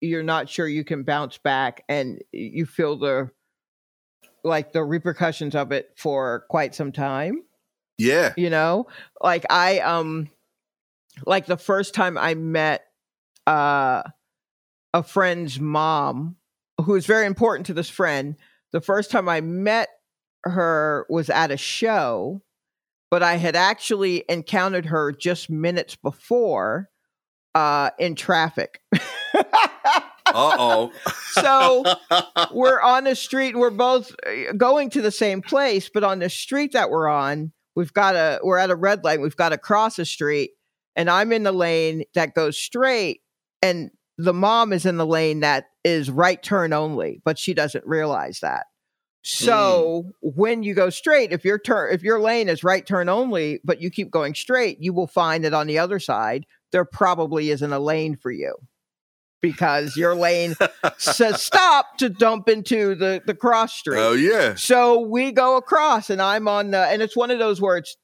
you're 0.00 0.22
not 0.22 0.48
sure 0.48 0.66
you 0.66 0.84
can 0.84 1.02
bounce 1.02 1.38
back 1.38 1.84
and 1.88 2.22
you 2.32 2.64
feel 2.66 2.96
the 2.96 3.30
like 4.46 4.72
the 4.72 4.84
repercussions 4.84 5.54
of 5.54 5.72
it 5.72 5.90
for 5.96 6.46
quite 6.48 6.74
some 6.74 6.92
time. 6.92 7.42
Yeah. 7.98 8.32
You 8.36 8.50
know? 8.50 8.86
Like 9.20 9.44
i 9.50 9.80
um 9.80 10.30
like 11.24 11.46
the 11.46 11.56
first 11.56 11.94
time 11.94 12.18
i 12.18 12.34
met 12.34 12.84
uh 13.46 14.02
a 14.92 15.02
friend's 15.02 15.58
mom 15.58 16.36
who 16.82 16.94
is 16.94 17.06
very 17.06 17.26
important 17.26 17.66
to 17.66 17.74
this 17.74 17.88
friend 17.88 18.36
the 18.72 18.80
first 18.80 19.10
time 19.10 19.28
i 19.28 19.40
met 19.40 19.88
her 20.44 21.06
was 21.08 21.30
at 21.30 21.50
a 21.50 21.56
show 21.56 22.42
but 23.10 23.22
i 23.22 23.36
had 23.36 23.56
actually 23.56 24.24
encountered 24.28 24.86
her 24.86 25.10
just 25.12 25.48
minutes 25.48 25.96
before 25.96 26.90
uh 27.54 27.90
in 27.98 28.14
traffic 28.14 28.82
Uh-oh. 30.34 30.92
so 31.32 31.84
we're 32.52 32.80
on 32.80 33.04
the 33.04 33.14
street 33.14 33.56
we're 33.56 33.70
both 33.70 34.14
uh, 34.26 34.52
going 34.56 34.90
to 34.90 35.02
the 35.02 35.10
same 35.10 35.42
place 35.42 35.88
but 35.92 36.04
on 36.04 36.18
the 36.18 36.30
street 36.30 36.72
that 36.72 36.90
we're 36.90 37.08
on 37.08 37.52
we've 37.74 37.92
got 37.92 38.14
a 38.14 38.40
we're 38.42 38.58
at 38.58 38.70
a 38.70 38.76
red 38.76 39.04
light 39.04 39.20
we've 39.20 39.36
got 39.36 39.50
to 39.50 39.58
cross 39.58 39.98
a 39.98 40.04
street 40.04 40.50
and 40.96 41.08
i'm 41.08 41.32
in 41.32 41.42
the 41.42 41.52
lane 41.52 42.04
that 42.14 42.34
goes 42.34 42.58
straight 42.58 43.20
and 43.62 43.90
the 44.18 44.34
mom 44.34 44.72
is 44.72 44.86
in 44.86 44.96
the 44.96 45.06
lane 45.06 45.40
that 45.40 45.66
is 45.84 46.10
right 46.10 46.42
turn 46.42 46.72
only 46.72 47.20
but 47.24 47.38
she 47.38 47.54
doesn't 47.54 47.86
realize 47.86 48.40
that. 48.40 48.66
So 49.22 50.12
when 50.22 50.62
you 50.62 50.72
go 50.74 50.88
straight 50.88 51.32
if 51.32 51.44
your 51.44 51.58
turn 51.58 51.92
if 51.92 52.02
your 52.02 52.20
lane 52.20 52.48
is 52.48 52.62
right 52.62 52.86
turn 52.86 53.08
only 53.08 53.60
but 53.64 53.80
you 53.80 53.90
keep 53.90 54.10
going 54.10 54.34
straight 54.34 54.78
you 54.80 54.92
will 54.92 55.08
find 55.08 55.44
that 55.44 55.52
on 55.52 55.66
the 55.66 55.78
other 55.78 55.98
side 55.98 56.46
there 56.70 56.84
probably 56.84 57.50
isn't 57.50 57.72
a 57.72 57.78
lane 57.80 58.16
for 58.16 58.30
you 58.30 58.54
because 59.40 59.96
your 59.96 60.14
lane 60.14 60.54
says 60.98 61.42
stop 61.42 61.98
to 61.98 62.08
dump 62.08 62.48
into 62.48 62.94
the 62.94 63.22
the 63.26 63.34
cross 63.34 63.72
street. 63.74 63.98
oh 64.00 64.12
yeah 64.12 64.54
So 64.54 65.00
we 65.00 65.32
go 65.32 65.56
across, 65.56 66.10
and 66.10 66.20
I'm 66.22 66.48
on 66.48 66.70
the, 66.70 66.78
and 66.78 67.02
it's 67.02 67.16
one 67.16 67.30
of 67.30 67.38
those 67.38 67.60
where 67.60 67.76
it's 67.76 67.96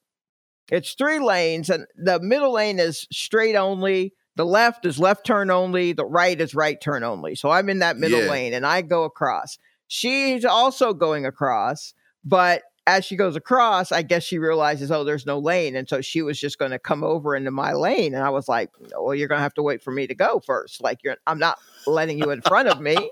it's 0.71 0.95
three 0.95 1.19
lanes, 1.19 1.69
and 1.71 1.87
the 1.97 2.21
middle 2.21 2.53
lane 2.53 2.79
is 2.79 3.07
straight 3.13 3.57
only. 3.57 4.15
The 4.37 4.47
left 4.47 4.87
is 4.87 4.99
left 4.99 5.27
turn 5.27 5.51
only. 5.51 5.93
The 5.93 6.07
right 6.07 6.41
is 6.41 6.55
right 6.55 6.81
turn 6.81 7.05
only. 7.05 7.35
So 7.35 7.51
I'm 7.51 7.69
in 7.69 7.81
that 7.81 7.99
middle 7.99 8.21
Yeah. 8.23 8.31
lane, 8.31 8.55
and 8.55 8.65
I 8.67 8.81
go 8.83 9.05
across. 9.05 9.59
She's 9.89 10.45
also 10.45 10.95
going 10.95 11.27
across, 11.27 11.93
but 12.25 12.63
as 12.87 13.05
she 13.05 13.17
goes 13.17 13.37
across, 13.37 13.93
I 13.93 14.03
guess 14.03 14.25
she 14.25 14.39
realizes, 14.39 14.91
oh, 14.91 15.05
there's 15.05 15.27
no 15.27 15.39
lane, 15.39 15.77
and 15.77 15.89
so 15.89 16.01
she 16.01 16.23
was 16.23 16.39
just 16.39 16.59
going 16.59 16.73
to 16.73 16.79
come 16.79 17.05
over 17.05 17.35
into 17.37 17.51
my 17.51 17.73
lane, 17.73 18.15
and 18.15 18.25
I 18.25 18.31
was 18.31 18.49
like, 18.49 18.71
well, 18.99 19.15
you're 19.15 19.29
going 19.29 19.39
to 19.39 19.43
have 19.43 19.55
to 19.55 19.63
wait 19.63 19.83
for 19.83 19.93
me 19.93 20.07
to 20.07 20.15
go 20.15 20.41
first. 20.41 20.83
Like 20.83 20.99
you're, 21.05 21.17
I'm 21.27 21.39
not 21.39 21.59
letting 21.87 22.19
you 22.19 22.31
in 22.31 22.43
front 22.43 22.69
of 22.69 22.81
me. 22.81 23.11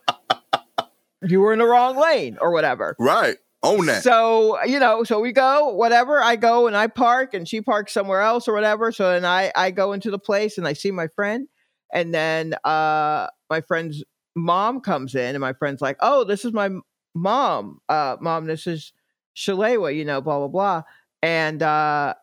You 1.23 1.41
were 1.41 1.53
in 1.53 1.59
the 1.59 1.67
wrong 1.67 1.97
lane, 1.97 2.39
or 2.41 2.51
whatever. 2.53 2.97
right 2.99 3.37
own 3.63 3.87
that 3.87 4.03
So, 4.03 4.63
you 4.65 4.79
know, 4.79 5.05
so 5.05 5.21
we 5.21 5.33
go, 5.33 5.69
whatever. 5.69 6.23
I 6.23 6.37
go 6.37 6.67
and 6.67 6.77
I 6.77 6.87
park 6.87 7.35
and 7.35 7.47
she 7.47 7.61
parks 7.61 7.93
somewhere 7.93 8.21
else 8.21 8.49
or 8.49 8.55
whatever. 8.55 8.93
So 8.93 9.13
then 9.13 9.25
I 9.25 9.53
I 9.55 9.71
go 9.71 9.93
into 9.93 10.11
the 10.11 10.19
place 10.19 10.59
and 10.59 10.67
I 10.67 10.73
see 10.73 10.91
my 10.91 11.09
friend. 11.09 11.49
And 11.93 12.15
then 12.15 12.55
uh 12.65 13.29
my 13.49 13.61
friend's 13.61 14.03
mom 14.35 14.81
comes 14.81 15.15
in 15.15 15.35
and 15.35 15.41
my 15.41 15.53
friend's 15.53 15.83
like, 15.83 15.99
Oh, 16.01 16.25
this 16.25 16.45
is 16.45 16.53
my 16.53 16.71
mom. 17.15 17.81
Uh 17.89 18.17
mom, 18.21 18.47
this 18.47 18.67
is 18.67 18.93
Shalewa, 19.41 19.95
you 19.95 20.05
know, 20.05 20.21
blah 20.21 20.39
blah 20.39 20.49
blah. 20.49 20.83
And 21.23 21.63
uh 21.63 22.15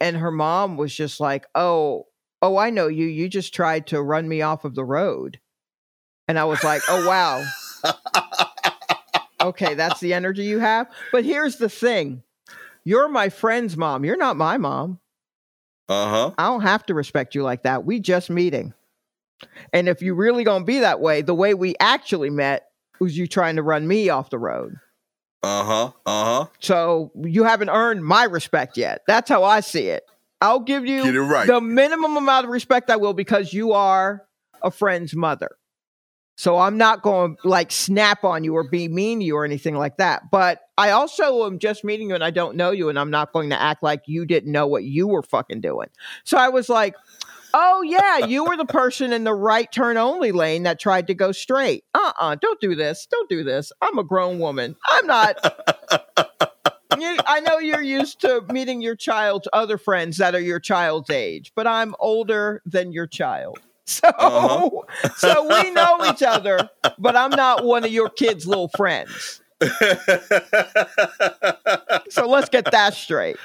and 0.00 0.16
her 0.16 0.30
mom 0.30 0.76
was 0.76 0.94
just 0.94 1.20
like, 1.20 1.46
Oh, 1.54 2.06
oh, 2.42 2.56
I 2.58 2.70
know 2.70 2.86
you. 2.86 3.06
You 3.06 3.28
just 3.28 3.54
tried 3.54 3.86
to 3.88 4.02
run 4.02 4.28
me 4.28 4.42
off 4.42 4.64
of 4.64 4.74
the 4.74 4.84
road. 4.84 5.40
And 6.28 6.38
I 6.38 6.44
was 6.44 6.62
like, 6.62 6.82
Oh 6.88 7.06
wow. 7.06 7.42
okay, 9.40 9.74
that's 9.74 10.00
the 10.00 10.12
energy 10.12 10.44
you 10.44 10.58
have. 10.58 10.88
But 11.12 11.24
here's 11.24 11.56
the 11.56 11.68
thing 11.70 12.22
you're 12.84 13.08
my 13.08 13.30
friend's 13.30 13.76
mom. 13.76 14.04
You're 14.04 14.16
not 14.16 14.36
my 14.36 14.58
mom. 14.58 15.00
Uh 15.88 16.08
huh. 16.08 16.30
I 16.36 16.48
don't 16.48 16.62
have 16.62 16.84
to 16.86 16.94
respect 16.94 17.34
you 17.34 17.42
like 17.42 17.62
that. 17.62 17.84
We 17.84 18.00
just 18.00 18.28
meeting. 18.28 18.74
And 19.72 19.88
if 19.88 20.02
you 20.02 20.14
really 20.14 20.44
gonna 20.44 20.64
be 20.64 20.80
that 20.80 21.00
way, 21.00 21.22
the 21.22 21.34
way 21.34 21.54
we 21.54 21.74
actually 21.80 22.30
met 22.30 22.68
was 23.00 23.16
you 23.16 23.26
trying 23.26 23.56
to 23.56 23.62
run 23.62 23.86
me 23.86 24.08
off 24.08 24.30
the 24.30 24.38
road. 24.38 24.76
Uh 25.46 25.64
huh. 25.64 25.92
Uh 26.04 26.24
huh. 26.24 26.46
So 26.58 27.12
you 27.22 27.44
haven't 27.44 27.68
earned 27.68 28.04
my 28.04 28.24
respect 28.24 28.76
yet. 28.76 29.02
That's 29.06 29.28
how 29.28 29.44
I 29.44 29.60
see 29.60 29.86
it. 29.86 30.02
I'll 30.40 30.60
give 30.60 30.84
you 30.86 31.22
right. 31.22 31.46
the 31.46 31.60
minimum 31.60 32.16
amount 32.16 32.46
of 32.46 32.50
respect 32.50 32.90
I 32.90 32.96
will 32.96 33.14
because 33.14 33.52
you 33.52 33.72
are 33.72 34.26
a 34.62 34.72
friend's 34.72 35.14
mother. 35.14 35.50
So 36.36 36.58
I'm 36.58 36.76
not 36.76 37.00
going 37.00 37.36
to 37.36 37.48
like 37.48 37.70
snap 37.70 38.24
on 38.24 38.42
you 38.44 38.54
or 38.56 38.68
be 38.68 38.88
mean 38.88 39.20
to 39.20 39.24
you 39.24 39.36
or 39.36 39.44
anything 39.44 39.76
like 39.76 39.98
that. 39.98 40.24
But 40.30 40.60
I 40.76 40.90
also 40.90 41.46
am 41.46 41.60
just 41.60 41.84
meeting 41.84 42.08
you 42.10 42.16
and 42.16 42.24
I 42.24 42.30
don't 42.30 42.56
know 42.56 42.72
you 42.72 42.88
and 42.88 42.98
I'm 42.98 43.10
not 43.10 43.32
going 43.32 43.48
to 43.50 43.60
act 43.60 43.82
like 43.82 44.02
you 44.06 44.26
didn't 44.26 44.52
know 44.52 44.66
what 44.66 44.82
you 44.82 45.06
were 45.06 45.22
fucking 45.22 45.60
doing. 45.60 45.88
So 46.24 46.36
I 46.36 46.48
was 46.48 46.68
like, 46.68 46.96
"Oh 47.58 47.80
yeah, 47.82 48.18
you 48.26 48.44
were 48.44 48.56
the 48.56 48.66
person 48.66 49.14
in 49.14 49.24
the 49.24 49.32
right 49.32 49.70
turn 49.72 49.96
only 49.96 50.30
lane 50.30 50.64
that 50.64 50.78
tried 50.78 51.06
to 51.06 51.14
go 51.14 51.32
straight. 51.32 51.84
Uh-uh, 51.94 52.34
don't 52.34 52.60
do 52.60 52.74
this. 52.74 53.06
Don't 53.10 53.30
do 53.30 53.42
this. 53.42 53.72
I'm 53.80 53.96
a 53.98 54.04
grown 54.04 54.38
woman. 54.38 54.76
I'm 54.90 55.06
not 55.06 55.38
you, 56.98 57.16
I 57.26 57.40
know 57.40 57.58
you're 57.58 57.82
used 57.82 58.20
to 58.20 58.42
meeting 58.52 58.82
your 58.82 58.94
child's 58.94 59.48
other 59.52 59.78
friends 59.78 60.18
that 60.18 60.34
are 60.34 60.40
your 60.40 60.60
child's 60.60 61.08
age, 61.08 61.52
but 61.54 61.66
I'm 61.66 61.94
older 61.98 62.60
than 62.66 62.92
your 62.92 63.06
child. 63.06 63.58
So, 63.88 64.08
Uh-huh. 64.08 65.08
so 65.16 65.46
we 65.62 65.70
know 65.70 65.98
each 66.10 66.20
other, 66.20 66.68
but 66.98 67.14
I'm 67.14 67.30
not 67.30 67.64
one 67.64 67.84
of 67.84 67.92
your 67.92 68.10
kids' 68.10 68.44
little 68.44 68.68
friends. 68.76 69.40
So 72.10 72.26
let's 72.28 72.48
get 72.48 72.70
that 72.72 72.94
straight. 72.94 73.36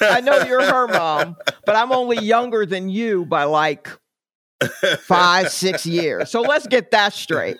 I 0.00 0.20
know 0.22 0.42
you're 0.44 0.64
her 0.64 0.88
mom, 0.88 1.36
but 1.64 1.76
I'm 1.76 1.92
only 1.92 2.18
younger 2.18 2.66
than 2.66 2.88
you 2.88 3.24
by 3.26 3.44
like 3.44 3.88
five, 5.00 5.50
six 5.50 5.86
years. 5.86 6.30
So 6.30 6.40
let's 6.42 6.66
get 6.66 6.90
that 6.92 7.12
straight. 7.12 7.58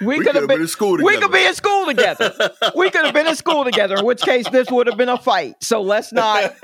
We, 0.00 0.18
We 0.18 0.24
could 0.24 0.34
have 0.34 0.48
been, 0.48 0.62
in 0.62 0.66
school 0.66 0.96
together. 0.96 1.14
we 1.14 1.20
could 1.20 1.32
be 1.32 1.44
in 1.44 1.54
school 1.54 1.86
together. 1.86 2.34
We 2.74 2.90
could 2.90 3.04
have 3.04 3.14
been 3.14 3.28
in 3.28 3.36
school 3.36 3.64
together, 3.64 3.96
in 3.98 4.04
which 4.04 4.22
case 4.22 4.48
this 4.48 4.68
would 4.70 4.88
have 4.88 4.96
been 4.96 5.08
a 5.08 5.18
fight. 5.18 5.56
So 5.60 5.80
let's 5.82 6.12
not 6.12 6.54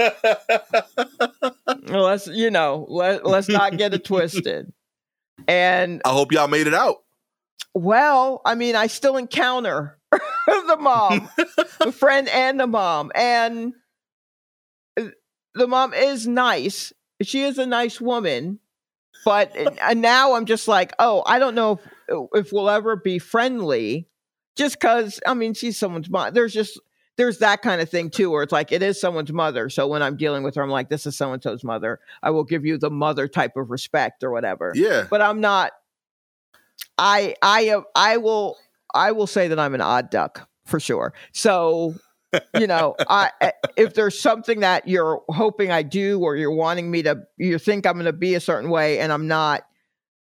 let's 1.87 2.27
you 2.27 2.51
know, 2.51 2.85
let, 2.89 3.25
let's 3.25 3.49
not 3.49 3.77
get 3.77 3.95
it 3.95 4.05
twisted. 4.05 4.73
And 5.47 6.03
I 6.05 6.11
hope 6.11 6.33
y'all 6.33 6.49
made 6.49 6.67
it 6.67 6.75
out. 6.75 6.97
well, 7.75 8.41
I 8.45 8.57
mean, 8.57 8.75
I 8.75 8.89
still 8.89 9.17
encounter 9.17 9.99
the 10.47 10.77
mom, 10.81 11.29
the 11.79 11.93
friend 11.93 12.29
and 12.29 12.59
the 12.59 12.67
mom. 12.67 13.13
And 13.15 13.75
the 15.55 15.67
mom 15.67 15.95
is 15.95 16.27
nice. 16.27 16.93
She 17.23 17.43
is 17.43 17.59
a 17.59 17.67
nice 17.67 18.01
woman. 18.01 18.59
But 19.25 19.53
and 19.83 20.01
now 20.01 20.35
I'm 20.35 20.47
just 20.47 20.69
like, 20.69 20.93
oh, 20.99 21.23
I 21.27 21.39
don't 21.39 21.55
know 21.57 21.81
if, 22.09 22.47
if 22.47 22.53
we'll 22.53 22.71
ever 22.71 22.95
be 22.97 23.19
friendly 23.19 24.07
just 24.57 24.79
because, 24.81 25.21
I 25.27 25.35
mean, 25.35 25.55
she's 25.55 25.77
someone's 25.77 26.09
mom. 26.09 26.33
There's 26.35 26.55
just, 26.55 26.81
there's 27.17 27.39
that 27.39 27.61
kind 27.61 27.81
of 27.81 27.91
thing 27.91 28.11
too, 28.11 28.31
where 28.31 28.45
it's 28.45 28.53
like, 28.53 28.71
it 28.71 28.81
is 28.83 29.01
someone's 29.01 29.33
mother. 29.33 29.69
So 29.71 29.89
when 29.89 30.03
I'm 30.03 30.17
dealing 30.17 30.45
with 30.45 30.55
her, 30.55 30.63
I'm 30.63 30.71
like, 30.71 30.89
this 30.89 31.05
is 31.05 31.17
so 31.17 31.33
and 31.33 31.43
so's 31.43 31.65
mother. 31.65 31.99
I 32.23 32.31
will 32.31 32.45
give 32.45 32.65
you 32.65 32.79
the 32.79 32.91
mother 32.91 33.27
type 33.27 33.57
of 33.57 33.71
respect 33.71 34.23
or 34.23 34.31
whatever 34.31 34.73
Yeah. 34.77 35.07
but 35.11 35.21
I'm 35.21 35.41
not. 35.41 35.73
I 36.97 37.35
I 37.43 37.71
uh, 37.71 37.83
I 37.95 38.19
will 38.19 38.57
I 38.95 39.13
will 39.13 39.27
say 39.27 39.49
that 39.49 39.59
I'm 39.59 39.75
an 39.75 39.81
odd 39.81 40.11
duck 40.11 40.49
for 40.65 40.79
sure. 40.79 41.13
So 41.33 41.95
you 42.55 42.67
know, 42.67 42.95
I 43.09 43.31
I- 43.41 43.53
if 43.77 43.95
there's 43.95 44.19
something 44.19 44.61
that 44.61 44.89
you're 44.89 45.23
hoping 45.29 45.71
I 45.71 45.83
do 45.83 46.21
or 46.21 46.37
you're 46.37 46.53
wanting 46.53 46.91
me 46.91 47.03
to, 47.03 47.21
you 47.37 47.59
think 47.59 47.87
I'm 47.87 47.95
going 47.95 48.07
to 48.07 48.13
be 48.13 48.35
a 48.35 48.41
certain 48.41 48.71
way 48.71 48.99
and 49.01 49.13
I'm 49.13 49.27
not. 49.29 49.63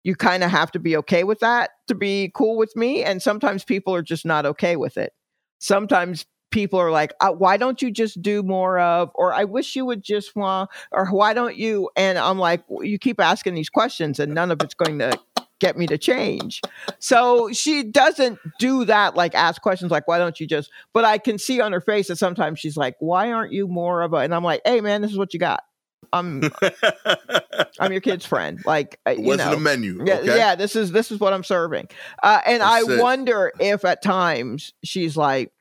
You 0.04 0.16
kind 0.16 0.44
of 0.44 0.52
have 0.52 0.72
to 0.72 0.80
be 0.80 0.96
okay 0.98 1.24
with 1.26 1.40
that 1.40 1.72
to 1.88 1.96
be 1.96 2.32
cool 2.34 2.58
with 2.58 2.76
me. 2.76 3.04
And 3.04 3.22
sometimes 3.22 3.66
people 3.66 3.94
are 3.94 4.02
just 4.02 4.26
not 4.26 4.46
okay 4.46 4.78
with 4.78 4.98
it. 4.98 5.12
Sometimes 5.60 6.26
people 6.52 6.80
are 6.80 6.90
like, 6.92 7.14
uh, 7.20 7.32
why 7.32 7.58
don't 7.58 7.82
you 7.82 7.92
just 7.92 8.22
do 8.22 8.42
more 8.42 8.80
of, 8.80 9.12
or 9.14 9.34
I 9.34 9.44
wish 9.44 9.76
you 9.76 9.86
would 9.86 10.02
just 10.02 10.36
want, 10.36 10.70
or 10.92 11.08
why 11.08 11.34
don't 11.34 11.56
you? 11.58 11.90
And 11.96 12.18
I'm 12.18 12.40
like, 12.40 12.64
"Well, 12.70 12.84
you 12.86 12.98
keep 12.98 13.20
asking 13.20 13.56
these 13.56 13.70
questions 13.70 14.20
and 14.20 14.34
none 14.34 14.52
of 14.52 14.62
it's 14.64 14.74
going 14.74 15.00
to 15.00 15.20
get 15.60 15.78
me 15.78 15.86
to 15.88 15.98
change. 15.98 16.62
So 17.00 17.52
she 17.52 17.84
doesn't 17.84 18.40
do 18.60 18.86
that, 18.86 19.16
like 19.16 19.36
ask 19.36 19.62
questions 19.62 19.92
like, 19.92 20.08
why 20.08 20.18
don't 20.18 20.40
you 20.40 20.48
just, 20.48 20.72
but 20.94 21.06
I 21.06 21.18
can 21.18 21.38
see 21.38 21.62
on 21.62 21.72
her 21.72 21.82
face 21.82 22.08
that 22.08 22.18
sometimes 22.18 22.60
she's 22.60 22.78
like, 22.78 22.96
why 23.00 23.32
aren't 23.32 23.52
you 23.52 23.68
more 23.68 24.02
of 24.02 24.14
a, 24.14 24.18
and 24.18 24.34
I'm 24.34 24.44
like, 24.44 24.62
hey 24.66 24.82
man, 24.82 25.02
this 25.02 25.12
is 25.12 25.18
what 25.18 25.34
you 25.34 25.40
got. 25.40 25.64
I'm, 26.12 26.42
I'm 27.80 27.92
your 27.92 28.02
kid's 28.02 28.26
friend. 28.26 28.60
Like, 28.66 29.00
uh, 29.06 29.12
It 29.12 29.20
you 29.20 29.26
wasn't 29.26 29.52
know. 29.52 29.58
a 29.58 29.60
menu. 29.60 30.02
Yeah, 30.06 30.22
yeah, 30.22 30.56
this 30.56 30.76
is 30.76 30.92
this 30.92 31.12
is 31.12 31.20
what 31.20 31.34
I'm 31.34 31.44
serving. 31.44 31.88
Uh, 32.24 32.42
and 32.48 32.62
That's 32.62 32.90
I 32.90 32.94
it. 32.94 33.02
wonder 33.02 33.52
if 33.60 33.86
at 33.86 34.02
times 34.02 34.74
she's 34.84 35.16
like, 35.16 35.52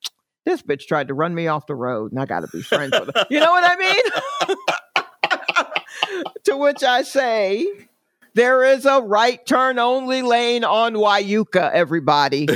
this 0.46 0.62
bitch 0.62 0.86
tried 0.86 1.08
to 1.08 1.14
run 1.14 1.34
me 1.34 1.48
off 1.48 1.66
the 1.66 1.74
road 1.74 2.12
and 2.12 2.20
I 2.20 2.24
got 2.24 2.40
to 2.40 2.48
be 2.48 2.62
friends 2.62 2.98
with 2.98 3.10
her. 3.14 3.26
You 3.28 3.40
know 3.40 3.50
what 3.50 3.64
I 3.64 3.76
mean? 3.76 4.02
to 6.44 6.56
which 6.56 6.82
I 6.82 7.02
say, 7.02 7.66
there 8.38 8.62
is 8.64 8.86
a 8.86 9.00
right 9.00 9.44
turn 9.44 9.80
only 9.80 10.22
lane 10.22 10.62
on 10.62 10.94
Wyuka, 10.94 11.72
everybody, 11.72 12.46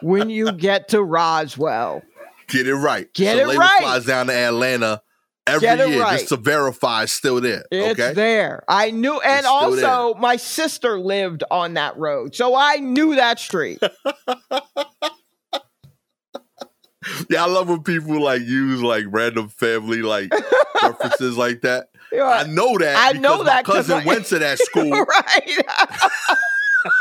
when 0.02 0.28
you 0.28 0.50
get 0.52 0.88
to 0.88 1.02
Roswell. 1.02 2.02
Get 2.48 2.66
it 2.66 2.74
right. 2.74 3.12
Get 3.14 3.36
so 3.36 3.50
it 3.50 3.56
right. 3.56 3.80
flies 3.80 4.06
down 4.06 4.26
to 4.26 4.32
Atlanta 4.34 5.02
every 5.46 5.68
year 5.68 6.02
right. 6.02 6.18
just 6.18 6.30
to 6.30 6.36
verify 6.36 7.04
it's 7.04 7.12
still 7.12 7.40
there. 7.40 7.64
It's 7.70 7.98
okay. 7.98 8.12
there. 8.12 8.64
I 8.68 8.90
knew, 8.90 9.20
and 9.20 9.46
also 9.46 10.14
my 10.14 10.34
sister 10.34 10.98
lived 10.98 11.44
on 11.48 11.74
that 11.74 11.96
road, 11.96 12.34
so 12.34 12.56
I 12.56 12.76
knew 12.76 13.14
that 13.14 13.38
street. 13.38 13.80
Yeah, 17.28 17.44
I 17.44 17.46
love 17.46 17.68
when 17.68 17.82
people 17.82 18.20
like 18.22 18.42
use 18.42 18.82
like 18.82 19.04
random 19.08 19.48
family 19.48 20.02
like 20.02 20.32
references 20.82 21.36
like 21.36 21.62
that. 21.62 21.88
I 22.22 22.44
know 22.44 22.76
that. 22.78 22.96
I 23.14 23.18
know 23.18 23.42
that 23.44 23.64
cousin 23.64 24.00
I- 24.00 24.04
went 24.04 24.26
to 24.26 24.38
that 24.40 24.58
school. 24.62 24.90
right. 24.90 26.34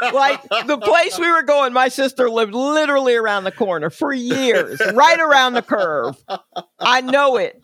like 0.13 0.41
the 0.67 0.77
place 0.77 1.20
we 1.20 1.29
were 1.32 1.43
going, 1.43 1.74
my 1.74 1.89
sister 1.89 2.29
lived 2.29 2.53
literally 2.53 3.15
around 3.15 3.43
the 3.43 3.51
corner 3.51 3.89
for 3.89 4.13
years, 4.13 4.79
right 4.93 5.20
around 5.20 5.53
the 5.53 5.62
curve. 5.62 6.15
I 6.79 7.01
know 7.01 7.38
it. 7.38 7.60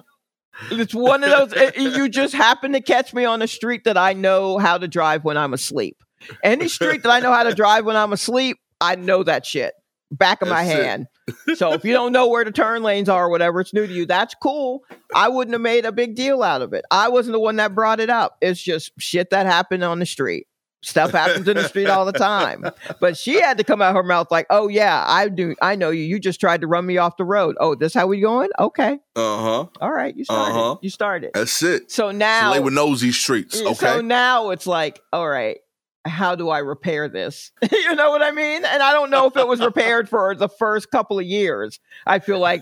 It's 0.71 0.93
one 0.93 1.23
of 1.23 1.29
those. 1.29 1.53
it- 1.53 1.77
you 1.77 2.09
just 2.09 2.33
happen 2.33 2.73
to 2.73 2.81
catch 2.81 3.13
me 3.13 3.25
on 3.25 3.41
a 3.41 3.47
street 3.47 3.85
that 3.85 3.97
I 3.97 4.13
know 4.13 4.57
how 4.57 4.77
to 4.77 4.87
drive 4.87 5.23
when 5.23 5.37
I'm 5.37 5.53
asleep. 5.53 5.97
Any 6.43 6.67
street 6.67 7.03
that 7.03 7.09
I 7.11 7.21
know 7.21 7.31
how 7.31 7.43
to 7.43 7.55
drive 7.55 7.85
when 7.85 7.95
I'm 7.95 8.11
asleep, 8.11 8.57
I 8.81 8.95
know 8.95 9.23
that 9.23 9.45
shit 9.45 9.73
back 10.11 10.41
of 10.41 10.47
my 10.49 10.63
hand. 10.63 11.03
it. 11.03 11.07
So 11.55 11.73
if 11.73 11.83
you 11.83 11.93
don't 11.93 12.11
know 12.11 12.27
where 12.27 12.43
the 12.45 12.51
turn 12.51 12.83
lanes 12.83 13.09
are 13.09 13.25
or 13.25 13.29
whatever, 13.29 13.61
it's 13.61 13.73
new 13.73 13.85
to 13.87 13.93
you. 13.93 14.05
That's 14.05 14.35
cool. 14.35 14.83
I 15.15 15.27
wouldn't 15.29 15.53
have 15.53 15.61
made 15.61 15.85
a 15.85 15.91
big 15.91 16.15
deal 16.15 16.43
out 16.43 16.61
of 16.61 16.73
it. 16.73 16.85
I 16.91 17.09
wasn't 17.09 17.33
the 17.33 17.39
one 17.39 17.55
that 17.57 17.75
brought 17.75 17.99
it 17.99 18.09
up. 18.09 18.37
It's 18.41 18.61
just 18.61 18.91
shit 18.99 19.29
that 19.31 19.45
happened 19.45 19.83
on 19.83 19.99
the 19.99 20.05
street. 20.05 20.47
Stuff 20.81 21.11
happens 21.11 21.45
in 21.45 21.57
the 21.57 21.67
street 21.67 21.87
all 21.89 22.05
the 22.05 22.13
time. 22.13 22.63
But 23.01 23.17
she 23.17 23.41
had 23.41 23.57
to 23.57 23.65
come 23.65 23.81
out 23.81 23.95
her 23.95 24.03
mouth 24.03 24.27
like, 24.31 24.45
"Oh 24.49 24.69
yeah, 24.69 25.03
I 25.05 25.27
do. 25.27 25.53
I 25.61 25.75
know 25.75 25.89
you. 25.89 26.03
You 26.03 26.19
just 26.21 26.39
tried 26.39 26.61
to 26.61 26.67
run 26.67 26.85
me 26.85 26.97
off 26.97 27.17
the 27.17 27.25
road. 27.25 27.57
Oh, 27.59 27.75
this 27.75 27.93
how 27.93 28.07
we 28.07 28.21
going? 28.21 28.49
Okay, 28.57 28.93
Uh 29.13 29.37
huh. 29.43 29.65
all 29.81 29.91
right. 29.91 30.15
You 30.15 30.23
started. 30.23 30.51
Uh-huh. 30.57 30.77
You 30.81 30.89
started. 30.89 31.31
That's 31.33 31.61
it. 31.63 31.91
So 31.91 32.11
So 32.11 32.11
now, 32.11 32.53
Layla 32.53 32.71
knows 32.71 33.01
these 33.01 33.17
streets. 33.17 33.59
Okay. 33.61 33.73
So 33.73 33.99
now 33.99 34.51
it's 34.51 34.65
like, 34.65 35.01
all 35.11 35.27
right, 35.27 35.57
how 36.05 36.35
do 36.35 36.49
I 36.49 36.59
repair 36.59 37.07
this? 37.07 37.51
you 37.71 37.95
know 37.95 38.09
what 38.09 38.21
I 38.21 38.31
mean? 38.31 38.63
And 38.65 38.81
I 38.81 38.93
don't 38.93 39.09
know 39.09 39.25
if 39.25 39.35
it 39.35 39.47
was 39.47 39.59
repaired 39.59 40.07
for 40.09 40.33
the 40.35 40.49
first 40.49 40.91
couple 40.91 41.19
of 41.19 41.25
years. 41.25 41.79
I 42.05 42.19
feel 42.19 42.39
like 42.39 42.61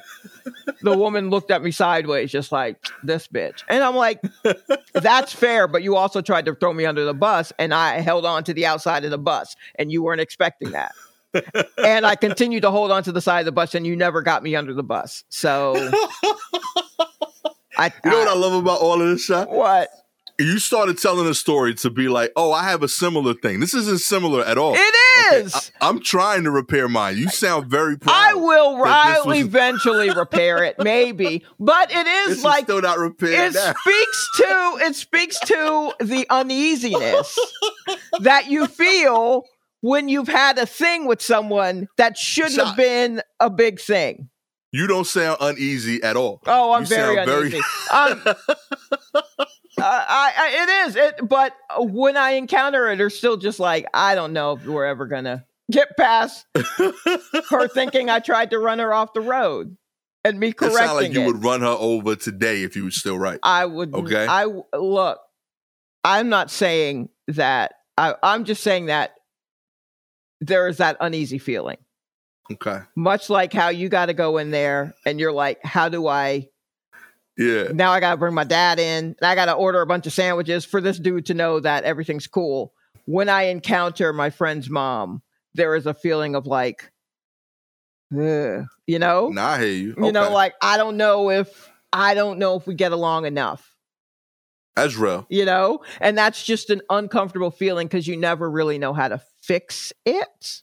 the 0.82 0.98
woman 0.98 1.30
looked 1.30 1.52
at 1.52 1.64
me 1.64 1.72
sideways, 1.72 2.32
just 2.32 2.52
like 2.52 2.78
this 3.04 3.28
bitch. 3.28 3.64
And 3.70 3.84
I'm 3.84 3.96
like, 3.96 4.22
that's 4.94 5.34
fair, 5.34 5.68
but 5.68 5.84
you 5.84 5.96
also 5.96 6.22
tried 6.22 6.46
to 6.46 6.56
throw 6.56 6.74
me 6.74 6.86
under 6.86 7.06
the 7.06 7.14
bus, 7.14 7.54
and 7.60 7.74
I 7.74 8.00
held 8.00 8.26
on 8.26 8.44
to 8.46 8.54
the 8.54 8.66
outside 8.66 9.06
of 9.06 9.12
the 9.12 9.18
bus, 9.18 9.56
and 9.76 9.92
you 9.92 10.04
weren't 10.04 10.22
expecting 10.22 10.72
that. 10.72 10.94
and 11.84 12.06
I 12.06 12.16
continued 12.16 12.62
to 12.62 12.72
hold 12.72 12.92
on 12.92 13.04
to 13.04 13.12
the 13.12 13.22
side 13.22 13.42
of 13.42 13.46
the 13.46 13.52
bus, 13.52 13.76
and 13.76 13.86
you 13.86 13.96
never 13.96 14.22
got 14.22 14.44
me 14.44 14.56
under 14.56 14.74
the 14.74 14.84
bus. 14.84 15.24
So 15.30 15.76
I, 17.78 17.92
you 18.04 18.10
know 18.10 18.20
what 18.20 18.28
I 18.28 18.36
love 18.36 18.54
about 18.54 18.82
all 18.82 19.02
of 19.02 19.08
this 19.08 19.26
shit? 19.26 19.50
what? 19.50 19.90
You 20.40 20.60
started 20.60 21.00
telling 21.00 21.28
a 21.28 21.34
story 21.34 21.74
to 21.76 21.90
be 21.90 22.08
like, 22.10 22.32
oh, 22.36 22.52
I 22.52 22.64
have 22.70 22.84
a 22.84 22.88
similar 22.88 23.34
thing. 23.34 23.60
This 23.60 23.74
isn't 23.74 24.02
similar 24.02 24.46
at 24.46 24.56
all. 24.60 24.76
It 24.78 24.96
is. 25.34 25.56
Okay. 25.56 25.70
I, 25.82 25.90
am 25.90 26.00
trying 26.00 26.44
to 26.44 26.52
repair 26.52 26.88
mine. 26.88 27.18
You 27.18 27.28
sound 27.30 27.66
very 27.72 27.98
proud. 27.98 28.14
I 28.14 28.34
will. 28.36 28.78
that 28.84 29.18
I'll 29.18 29.26
was- 29.26 29.40
eventually 29.40 30.10
repair 30.16 30.64
it, 30.64 30.76
maybe. 30.78 31.44
But 31.60 31.90
it 31.92 32.06
is 32.06 32.36
This 32.36 32.44
like 32.44 32.60
is 32.60 32.64
still 32.66 32.82
not 32.82 33.00
repaired 33.00 33.56
it 33.56 33.56
now. 33.56 33.74
speaks 33.82 34.30
to 34.38 34.78
it 34.82 34.96
speaks 34.96 35.40
to 35.40 35.94
the 36.02 36.28
uneasiness 36.30 37.36
that 38.20 38.46
you 38.52 38.68
feel 38.68 39.44
when 39.82 40.08
you've 40.08 40.28
had 40.28 40.60
a 40.60 40.68
thing 40.68 41.08
with 41.08 41.20
someone 41.22 41.88
that 41.98 42.16
shouldn't 42.16 42.54
Shot. 42.56 42.68
have 42.68 42.78
been 42.78 43.22
a 43.40 43.50
big 43.50 43.80
thing. 43.80 44.30
You 44.72 44.86
don't 44.86 45.08
sound 45.08 45.38
uneasy 45.40 46.04
at 46.04 46.16
all. 46.16 46.42
Oh, 46.46 46.74
I'm 46.74 46.82
You 46.84 46.88
very 46.90 47.16
sound 47.16 47.28
very- 47.28 47.48
uneasy. 47.48 47.64
um, 47.92 48.36
uh, 49.80 50.06
I, 50.08 50.34
I, 50.38 50.64
it 50.64 50.88
is. 50.88 50.96
It, 50.96 51.30
but 51.30 51.54
when 51.78 52.18
I 52.18 52.32
encounter 52.32 52.90
it, 52.90 52.98
there's 52.98 53.18
still 53.18 53.38
just 53.38 53.60
like 53.60 53.86
I 53.94 54.16
don't 54.16 54.34
know 54.34 54.54
if 54.54 54.66
we're 54.66 54.86
ever 54.86 55.06
gonna 55.06 55.46
get 55.72 55.98
past 55.98 56.46
her 57.50 57.68
thinking 57.68 58.10
I 58.10 58.20
tried 58.20 58.52
to 58.52 58.60
run 58.60 58.80
her 58.80 58.94
off 58.94 59.14
the 59.14 59.22
road 59.22 59.76
and 60.24 60.40
me 60.40 60.50
It 60.50 60.58
correcting 60.58 60.78
sound 60.78 60.98
like 60.98 61.14
you 61.14 61.22
it. 61.22 61.28
would 61.28 61.44
run 61.44 61.62
her 61.62 61.68
over 61.68 62.16
today 62.16 62.64
if 62.64 62.76
you 62.76 62.86
were 62.86 62.92
still 62.92 63.18
right. 63.18 63.40
I 63.44 63.66
would. 63.66 63.94
Okay. 63.94 64.26
I 64.28 64.46
look. 64.76 65.20
I'm 66.04 66.30
not 66.30 66.50
saying 66.52 67.10
that. 67.28 67.74
I, 67.98 68.16
I'm 68.24 68.46
just 68.46 68.64
saying 68.64 68.88
that 68.88 69.12
there 70.40 70.68
is 70.68 70.78
that 70.78 70.98
uneasy 71.00 71.40
feeling. 71.40 71.78
Okay. 72.52 72.80
Much 72.96 73.30
like 73.30 73.52
how 73.52 73.70
you 73.70 73.90
got 73.90 74.06
to 74.06 74.14
go 74.14 74.38
in 74.38 74.52
there 74.52 74.94
and 75.06 75.20
you're 75.20 75.34
like, 75.34 75.60
how 75.64 75.90
do 75.90 76.08
I 76.08 76.48
Yeah. 77.38 77.68
now 77.74 77.92
I 77.92 78.00
got 78.00 78.12
to 78.12 78.18
bring 78.18 78.34
my 78.34 78.44
dad 78.44 78.80
in 78.80 79.06
and 79.06 79.16
I 79.22 79.36
got 79.36 79.46
to 79.46 79.54
order 79.54 79.82
a 79.82 79.86
bunch 79.86 80.08
of 80.08 80.14
sandwiches 80.14 80.66
for 80.66 80.82
this 80.82 80.98
dude 81.00 81.28
to 81.28 81.34
know 81.34 81.60
that 81.60 81.84
everything's 81.84 82.26
cool. 82.28 82.74
When 83.06 83.30
I 83.30 83.44
encounter 83.44 84.12
my 84.12 84.30
friend's 84.32 84.70
mom, 84.70 85.22
there 85.54 85.76
is 85.76 85.86
a 85.86 85.94
feeling 85.94 86.36
of 86.36 86.46
like, 86.48 86.92
ugh, 88.18 88.66
you 88.86 89.00
know, 89.00 89.30
Nah, 89.30 89.48
I 89.50 89.58
hear 89.60 89.68
you. 89.68 89.96
you 89.98 90.12
know, 90.12 90.32
like 90.32 90.54
I 90.62 90.78
don't 90.78 90.98
know 90.98 91.30
if 91.30 91.70
I 91.94 92.14
don't 92.14 92.40
know 92.40 92.56
if 92.56 92.68
we 92.68 92.74
get 92.76 92.92
along 92.92 93.26
enough, 93.26 93.76
That's 94.76 94.96
real. 94.96 95.26
you 95.30 95.46
know, 95.46 95.82
and 96.02 96.18
that's 96.18 96.44
just 96.44 96.70
an 96.70 96.82
uncomfortable 96.90 97.52
feeling 97.52 97.88
because 97.88 98.08
you 98.08 98.18
never 98.18 98.50
really 98.50 98.78
know 98.78 98.94
how 98.94 99.08
to 99.08 99.22
fix 99.42 99.94
it, 100.06 100.62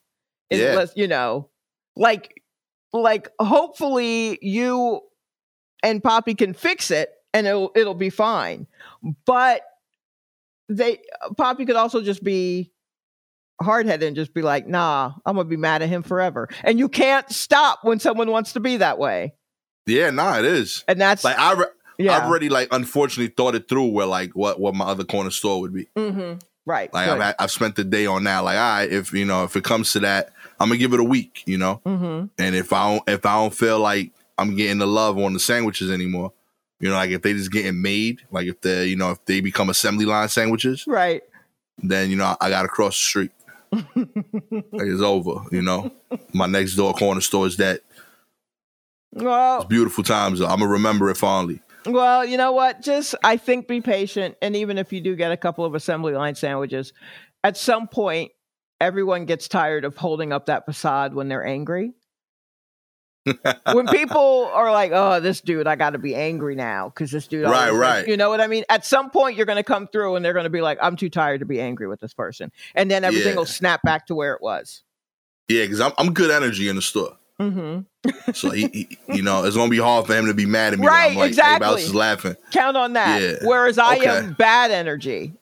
Yeah. 0.51 0.71
unless 0.71 0.93
you 0.97 1.09
know, 1.09 1.51
like, 1.97 2.43
like 2.93 3.31
hopefully 3.41 4.39
you 4.43 5.01
and 5.85 6.03
Poppy 6.03 6.35
can 6.35 6.55
fix 6.55 6.91
it 6.91 7.13
and 7.33 7.47
it'll 7.47 7.71
it'll 7.77 7.95
be 7.95 8.11
fine. 8.11 8.67
But 9.27 9.63
they 10.69 11.01
Poppy 11.37 11.67
could 11.67 11.77
also 11.77 12.03
just 12.03 12.25
be 12.25 12.73
hard 13.61 13.87
headed 13.87 14.07
and 14.07 14.17
just 14.17 14.35
be 14.35 14.43
like, 14.43 14.67
nah, 14.67 15.13
I'm 15.27 15.37
gonna 15.37 15.49
be 15.49 15.57
mad 15.57 15.83
at 15.83 15.89
him 15.89 16.03
forever. 16.03 16.49
And 16.65 16.79
you 16.79 16.89
can't 16.89 17.31
stop 17.31 17.81
when 17.83 18.01
someone 18.01 18.31
wants 18.31 18.55
to 18.55 18.61
be 18.61 18.79
that 18.79 18.99
way. 18.99 19.35
Yeah, 19.87 20.11
nah, 20.11 20.39
it 20.39 20.47
is. 20.47 20.83
And 20.89 20.99
that's 20.99 21.23
Like 21.23 21.39
I, 21.39 21.53
re- 21.53 21.67
yeah. 21.99 22.17
I've 22.17 22.25
already 22.25 22.49
like 22.49 22.69
unfortunately 22.73 23.35
thought 23.37 23.55
it 23.55 23.69
through 23.69 23.89
where 23.89 24.07
like 24.07 24.33
what 24.33 24.59
what 24.59 24.75
my 24.75 24.87
other 24.87 25.05
corner 25.05 25.31
store 25.31 25.61
would 25.61 25.75
be. 25.75 25.87
mm-hmm. 25.97 26.39
Right. 26.67 26.93
Like 26.95 27.11
good. 27.11 27.21
I've 27.21 27.35
I've 27.39 27.51
spent 27.51 27.77
the 27.77 27.85
day 27.85 28.07
on 28.07 28.25
that. 28.25 28.39
Like, 28.39 28.57
all 28.57 28.79
right, 28.79 28.91
if 28.91 29.13
you 29.13 29.27
know 29.27 29.45
if 29.45 29.55
it 29.55 29.65
comes 29.65 29.93
to 29.93 30.01
that, 30.01 30.31
I'm 30.59 30.69
gonna 30.69 30.79
give 30.79 30.95
it 30.95 31.01
a 31.01 31.05
week. 31.05 31.43
You 31.45 31.59
know, 31.59 31.83
mm-hmm. 31.85 32.27
and 32.39 32.55
if 32.55 32.73
I 32.73 32.95
don't 32.95 33.09
if 33.09 33.27
I 33.27 33.35
don't 33.35 33.55
feel 33.55 33.79
like 33.79 34.13
I'm 34.39 34.57
getting 34.57 34.79
the 34.79 34.87
love 34.87 35.19
on 35.19 35.33
the 35.33 35.41
sandwiches 35.41 35.91
anymore, 35.91 36.33
you 36.81 36.89
know, 36.89 36.97
like 36.97 37.11
if 37.11 37.23
they 37.23 37.33
just 37.33 37.53
getting 37.53 37.81
made, 37.81 38.23
like 38.31 38.47
if 38.47 38.61
they 38.61 38.87
you 38.87 38.97
know 38.97 39.11
if 39.13 39.25
they 39.27 39.41
become 39.41 39.71
assembly 39.71 40.05
line 40.07 40.29
sandwiches, 40.29 40.85
Right. 40.87 41.23
then 41.79 42.11
you 42.11 42.17
know 42.17 42.37
I 42.41 42.51
got 42.51 42.63
to 42.63 42.69
cross 42.69 42.97
the 42.99 43.05
street. 43.05 43.31
like 43.73 43.87
it's 44.75 45.03
over. 45.03 45.45
You 45.51 45.63
know, 45.63 45.91
my 46.33 46.47
next 46.47 46.75
door 46.77 46.95
corner 46.95 47.21
store 47.21 47.47
is 47.47 47.57
that. 47.59 47.81
Well, 49.13 49.59
It's 49.59 49.67
beautiful 49.69 50.03
times. 50.05 50.41
Though. 50.41 50.47
I'm 50.47 50.59
gonna 50.59 50.71
remember 50.73 51.11
it 51.11 51.17
fondly. 51.17 51.61
Well, 51.87 52.25
you 52.25 52.37
know 52.37 52.53
what? 52.53 52.81
Just 52.83 53.15
I 53.23 53.37
think 53.37 53.69
be 53.69 53.81
patient, 53.81 54.37
and 54.43 54.57
even 54.57 54.79
if 54.79 54.93
you 54.93 55.01
do 55.01 55.15
get 55.17 55.33
a 55.33 55.37
couple 55.37 55.65
of 55.65 55.75
assembly 55.75 56.15
line 56.15 56.35
sandwiches, 56.35 56.93
at 57.45 57.57
some 57.57 57.87
point, 57.89 58.33
everyone 58.81 59.27
gets 59.27 59.47
tired 59.49 59.85
of 59.85 59.97
holding 59.97 60.33
up 60.33 60.47
that 60.47 60.65
facade 60.67 61.15
when 61.15 61.29
they're 61.29 61.47
angry. 61.47 61.93
When 63.73 63.87
people 63.89 64.51
are 64.53 64.71
like, 64.73 64.93
"Oh, 64.95 65.21
this 65.21 65.41
dude, 65.41 65.67
I 65.67 65.77
got 65.77 65.91
to 65.91 65.99
be 65.99 66.15
angry 66.15 66.55
now 66.55 66.89
because 66.89 67.11
this 67.11 67.27
dude," 67.27 67.45
Right, 67.45 67.71
right. 67.71 68.01
does-" 68.01 68.09
You 68.09 68.17
know 68.17 68.29
what 68.29 68.41
I 68.41 68.47
mean? 68.47 68.65
At 68.69 68.85
some 68.85 69.11
point, 69.11 69.37
you're 69.37 69.47
going 69.47 69.57
to 69.57 69.63
come 69.63 69.87
through, 69.87 70.17
and 70.17 70.25
they're 70.25 70.33
going 70.33 70.45
to 70.45 70.51
be 70.51 70.61
like, 70.61 70.79
"I'm 70.83 70.97
too 70.97 71.09
tired 71.11 71.41
to 71.41 71.47
be 71.47 71.61
angry 71.61 71.87
with 71.87 72.01
this 72.01 72.13
person," 72.15 72.53
and 72.75 72.91
then 72.91 73.05
everything 73.05 73.33
Yeah. 73.33 73.37
will 73.39 73.47
snap 73.47 73.83
back 73.83 74.07
to 74.09 74.15
where 74.15 74.35
it 74.35 74.43
was. 74.43 74.83
Yeah, 75.49 75.63
because 75.63 75.81
I'm 75.81 75.93
I'm 75.99 76.13
good 76.13 76.31
energy 76.31 76.69
in 76.69 76.77
the 76.77 76.83
store. 76.83 77.17
Mm-hmm. 77.41 78.31
So 78.33 78.51
he, 78.51 78.69
he- 78.69 78.99
you 79.17 79.23
know, 79.23 79.45
it's 79.45 79.57
gonna 79.57 79.69
be 79.71 79.79
hard 79.79 80.07
for 80.07 80.15
him 80.15 80.27
to 80.27 80.35
be 80.35 80.47
mad 80.47 80.73
at 80.75 80.79
me. 80.79 80.87
Right, 80.87 81.17
like, 81.17 81.37
Everybody 81.37 81.65
else 81.65 81.83
is 81.83 81.95
laughing. 81.95 82.37
Count 82.53 82.77
on 82.77 82.93
that. 82.93 83.21
Yeah. 83.21 83.35
Whereas 83.43 83.77
I 83.79 83.97
Okay. 83.97 84.07
am 84.07 84.35
bad 84.35 84.71
energy, 84.71 85.33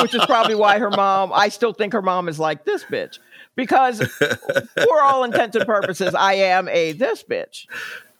which 0.00 0.14
is 0.14 0.24
probably 0.26 0.54
why 0.54 0.78
her 0.78 0.90
mom, 0.90 1.32
I 1.34 1.48
still 1.48 1.72
think 1.72 1.92
her 1.92 2.02
mom 2.02 2.28
is 2.28 2.38
like 2.38 2.64
this 2.64 2.84
bitch. 2.84 3.18
Because 3.56 4.00
for 4.18 5.02
all 5.02 5.24
intents 5.24 5.56
and 5.56 5.66
purposes, 5.66 6.14
I 6.14 6.34
am 6.34 6.68
a 6.68 6.92
this 6.92 7.22
bitch. 7.22 7.66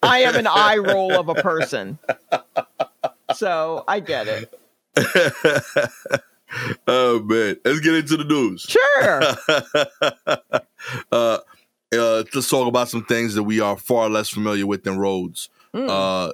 I 0.02 0.20
am 0.20 0.36
an 0.36 0.46
eye 0.46 0.76
roll 0.76 1.12
of 1.18 1.28
a 1.28 1.34
person. 1.34 1.98
So 3.34 3.84
I 3.88 4.00
get 4.00 4.28
it. 4.28 4.52
oh 6.86 7.20
man, 7.20 7.56
let's 7.64 7.80
get 7.80 7.94
into 7.94 8.16
the 8.16 8.24
news. 8.24 8.62
Sure. 8.62 9.22
uh, 11.12 11.38
uh, 11.92 12.24
let's 12.34 12.48
talk 12.48 12.68
about 12.68 12.88
some 12.88 13.04
things 13.04 13.34
that 13.34 13.42
we 13.42 13.60
are 13.60 13.76
far 13.76 14.08
less 14.08 14.28
familiar 14.28 14.66
with 14.66 14.84
than 14.84 14.98
Rhodes. 14.98 15.48
Mm. 15.74 15.88
Uh, 15.88 16.32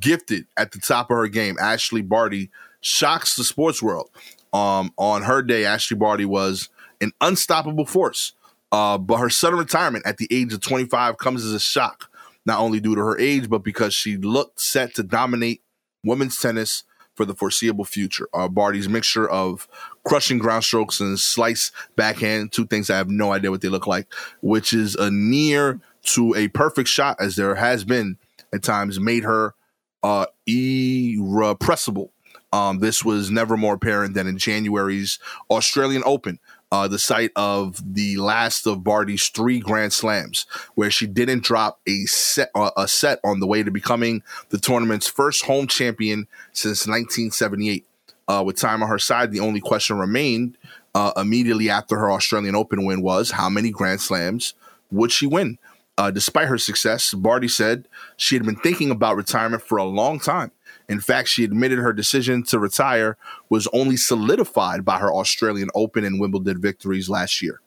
gifted 0.00 0.46
at 0.56 0.72
the 0.72 0.78
top 0.78 1.10
of 1.10 1.16
her 1.16 1.28
game, 1.28 1.56
Ashleigh 1.56 2.08
Barty 2.08 2.50
shocks 2.80 3.36
the 3.36 3.44
sports 3.44 3.82
world. 3.82 4.10
Um, 4.52 4.92
on 4.96 5.22
her 5.22 5.42
day, 5.42 5.62
Ashleigh 5.62 5.98
Barty 5.98 6.24
was 6.24 6.68
an 7.00 7.12
unstoppable 7.20 7.86
force. 7.86 8.32
Uh, 8.70 8.98
but 8.98 9.18
her 9.18 9.30
sudden 9.30 9.58
retirement 9.58 10.06
at 10.06 10.18
the 10.18 10.28
age 10.30 10.52
of 10.52 10.60
25 10.60 11.16
comes 11.18 11.44
as 11.44 11.52
a 11.52 11.60
shock, 11.60 12.10
not 12.44 12.60
only 12.60 12.80
due 12.80 12.94
to 12.94 13.00
her 13.00 13.18
age, 13.18 13.48
but 13.48 13.62
because 13.64 13.94
she 13.94 14.16
looked 14.16 14.60
set 14.60 14.94
to 14.94 15.02
dominate 15.02 15.62
women's 16.04 16.38
tennis 16.38 16.84
for 17.14 17.24
the 17.24 17.34
foreseeable 17.34 17.84
future. 17.84 18.28
Uh, 18.32 18.46
Barty's 18.48 18.88
mixture 18.88 19.28
of 19.28 19.66
crushing 20.06 20.38
ground 20.38 20.64
strokes 20.64 21.00
and 21.00 21.18
slice 21.18 21.72
backhand, 21.96 22.52
two 22.52 22.66
things 22.66 22.90
I 22.90 22.96
have 22.96 23.10
no 23.10 23.32
idea 23.32 23.50
what 23.50 23.60
they 23.60 23.68
look 23.68 23.86
like, 23.86 24.06
which 24.40 24.72
is 24.72 24.94
a 24.94 25.10
near 25.10 25.80
to 26.04 26.34
a 26.36 26.48
perfect 26.48 26.88
shot, 26.88 27.16
as 27.20 27.36
there 27.36 27.56
has 27.56 27.84
been 27.84 28.16
at 28.54 28.62
times, 28.62 29.00
made 29.00 29.24
her 29.24 29.54
uh, 30.02 30.26
irrepressible. 30.46 32.12
Um, 32.52 32.78
this 32.78 33.04
was 33.04 33.30
never 33.30 33.56
more 33.56 33.74
apparent 33.74 34.14
than 34.14 34.26
in 34.26 34.38
January's 34.38 35.18
Australian 35.50 36.02
Open, 36.06 36.38
uh, 36.70 36.88
the 36.88 36.98
site 36.98 37.30
of 37.36 37.80
the 37.94 38.16
last 38.16 38.66
of 38.66 38.84
Barty's 38.84 39.28
three 39.28 39.60
Grand 39.60 39.92
Slams, 39.92 40.46
where 40.74 40.90
she 40.90 41.06
didn't 41.06 41.44
drop 41.44 41.80
a 41.86 42.04
set 42.06 42.50
uh, 42.54 42.70
a 42.76 42.86
set 42.86 43.20
on 43.24 43.40
the 43.40 43.46
way 43.46 43.62
to 43.62 43.70
becoming 43.70 44.22
the 44.50 44.58
tournament's 44.58 45.08
first 45.08 45.44
home 45.44 45.66
champion 45.66 46.26
since 46.52 46.86
1978. 46.86 47.86
Uh, 48.28 48.42
with 48.44 48.56
time 48.56 48.82
on 48.82 48.88
her 48.90 48.98
side, 48.98 49.32
the 49.32 49.40
only 49.40 49.60
question 49.60 49.98
remained 49.98 50.58
uh, 50.94 51.12
immediately 51.16 51.70
after 51.70 51.98
her 51.98 52.12
Australian 52.12 52.54
Open 52.54 52.84
win 52.84 53.00
was 53.00 53.30
how 53.30 53.48
many 53.48 53.70
Grand 53.70 54.00
Slams 54.00 54.52
would 54.90 55.10
she 55.10 55.26
win? 55.26 55.58
Uh, 55.96 56.10
despite 56.10 56.46
her 56.46 56.58
success, 56.58 57.12
Barty 57.14 57.48
said 57.48 57.88
she 58.16 58.36
had 58.36 58.44
been 58.44 58.56
thinking 58.56 58.90
about 58.90 59.16
retirement 59.16 59.62
for 59.62 59.78
a 59.78 59.84
long 59.84 60.20
time. 60.20 60.52
In 60.88 61.00
fact, 61.00 61.28
she 61.28 61.44
admitted 61.44 61.78
her 61.78 61.92
decision 61.92 62.42
to 62.44 62.58
retire 62.58 63.16
was 63.50 63.68
only 63.72 63.96
solidified 63.96 64.84
by 64.84 64.98
her 64.98 65.12
Australian 65.12 65.68
Open 65.74 66.04
and 66.04 66.18
Wimbledon 66.18 66.60
victories 66.60 67.10
last 67.10 67.42
year. 67.42 67.60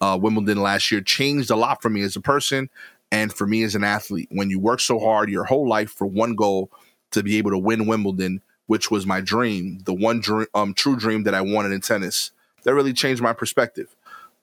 Uh, 0.00 0.18
Wimbledon 0.20 0.62
last 0.62 0.90
year 0.90 1.00
changed 1.00 1.50
a 1.50 1.56
lot 1.56 1.82
for 1.82 1.90
me 1.90 2.02
as 2.02 2.16
a 2.16 2.20
person 2.20 2.70
and 3.12 3.32
for 3.32 3.46
me 3.46 3.62
as 3.62 3.74
an 3.74 3.84
athlete. 3.84 4.28
When 4.30 4.50
you 4.50 4.58
work 4.58 4.80
so 4.80 4.98
hard 4.98 5.30
your 5.30 5.44
whole 5.44 5.68
life 5.68 5.90
for 5.90 6.06
one 6.06 6.34
goal 6.34 6.70
to 7.12 7.22
be 7.22 7.36
able 7.36 7.50
to 7.50 7.58
win 7.58 7.86
Wimbledon, 7.86 8.42
which 8.66 8.90
was 8.90 9.06
my 9.06 9.20
dream, 9.20 9.80
the 9.84 9.94
one 9.94 10.20
dream, 10.20 10.46
um, 10.54 10.74
true 10.74 10.96
dream 10.96 11.24
that 11.24 11.34
I 11.34 11.42
wanted 11.42 11.72
in 11.72 11.80
tennis, 11.80 12.32
that 12.64 12.74
really 12.74 12.92
changed 12.92 13.22
my 13.22 13.32
perspective. 13.32 13.94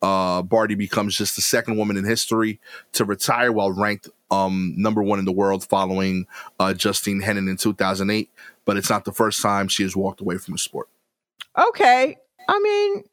Uh, 0.02 0.42
Barty 0.42 0.76
becomes 0.76 1.16
just 1.16 1.36
the 1.36 1.42
second 1.42 1.78
woman 1.78 1.98
in 1.98 2.06
history 2.06 2.60
to 2.94 3.06
retire 3.06 3.52
while 3.52 3.72
ranked 3.72 4.10
um, 4.32 4.74
number 4.78 5.04
one 5.04 5.20
in 5.20 5.26
the 5.26 5.32
world 5.32 5.64
following 5.64 6.26
uh, 6.60 6.74
Justine 6.74 7.22
Henin 7.22 7.50
in 7.50 7.58
2008. 7.58 8.30
But 8.66 8.78
it's 8.78 8.90
not 8.90 9.06
the 9.06 9.12
first 9.12 9.42
time 9.42 9.68
she 9.68 9.84
has 9.84 9.96
walked 9.96 10.22
away 10.22 10.38
from 10.38 10.54
the 10.54 10.58
sport. 10.58 10.88
okay. 11.58 12.18
I 12.50 12.60
mean, 12.60 13.04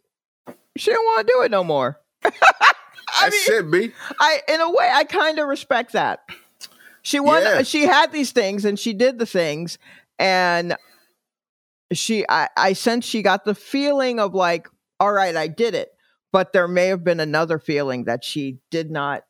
she 0.76 0.90
didn't 0.90 1.04
want 1.04 1.26
to 1.26 1.32
do 1.34 1.42
it 1.42 1.50
no 1.50 1.62
more. 1.64 2.00
I 2.24 2.30
That's 3.22 3.48
mean, 3.48 3.58
it, 3.58 3.70
B. 3.70 3.92
I 4.20 4.40
in 4.48 4.60
a 4.60 4.70
way 4.70 4.90
I 4.92 5.04
kind 5.04 5.38
of 5.38 5.48
respect 5.48 5.92
that. 5.92 6.20
She 7.02 7.20
won 7.20 7.42
Yeah. 7.42 7.62
she 7.62 7.82
had 7.82 8.12
these 8.12 8.32
things 8.32 8.64
and 8.64 8.78
she 8.78 8.92
did 8.92 9.18
the 9.18 9.26
things 9.26 9.78
and 10.18 10.76
she 11.92 12.24
I, 12.28 12.48
I 12.56 12.72
sense 12.74 13.04
she 13.06 13.22
got 13.22 13.44
the 13.44 13.54
feeling 13.54 14.20
of 14.20 14.34
like, 14.34 14.68
all 15.00 15.12
right, 15.12 15.34
I 15.34 15.48
did 15.48 15.74
it. 15.74 15.90
But 16.32 16.52
there 16.52 16.68
may 16.68 16.86
have 16.88 17.02
been 17.04 17.20
another 17.20 17.58
feeling 17.58 18.04
that 18.04 18.22
she 18.24 18.58
did 18.70 18.90
not 18.90 19.24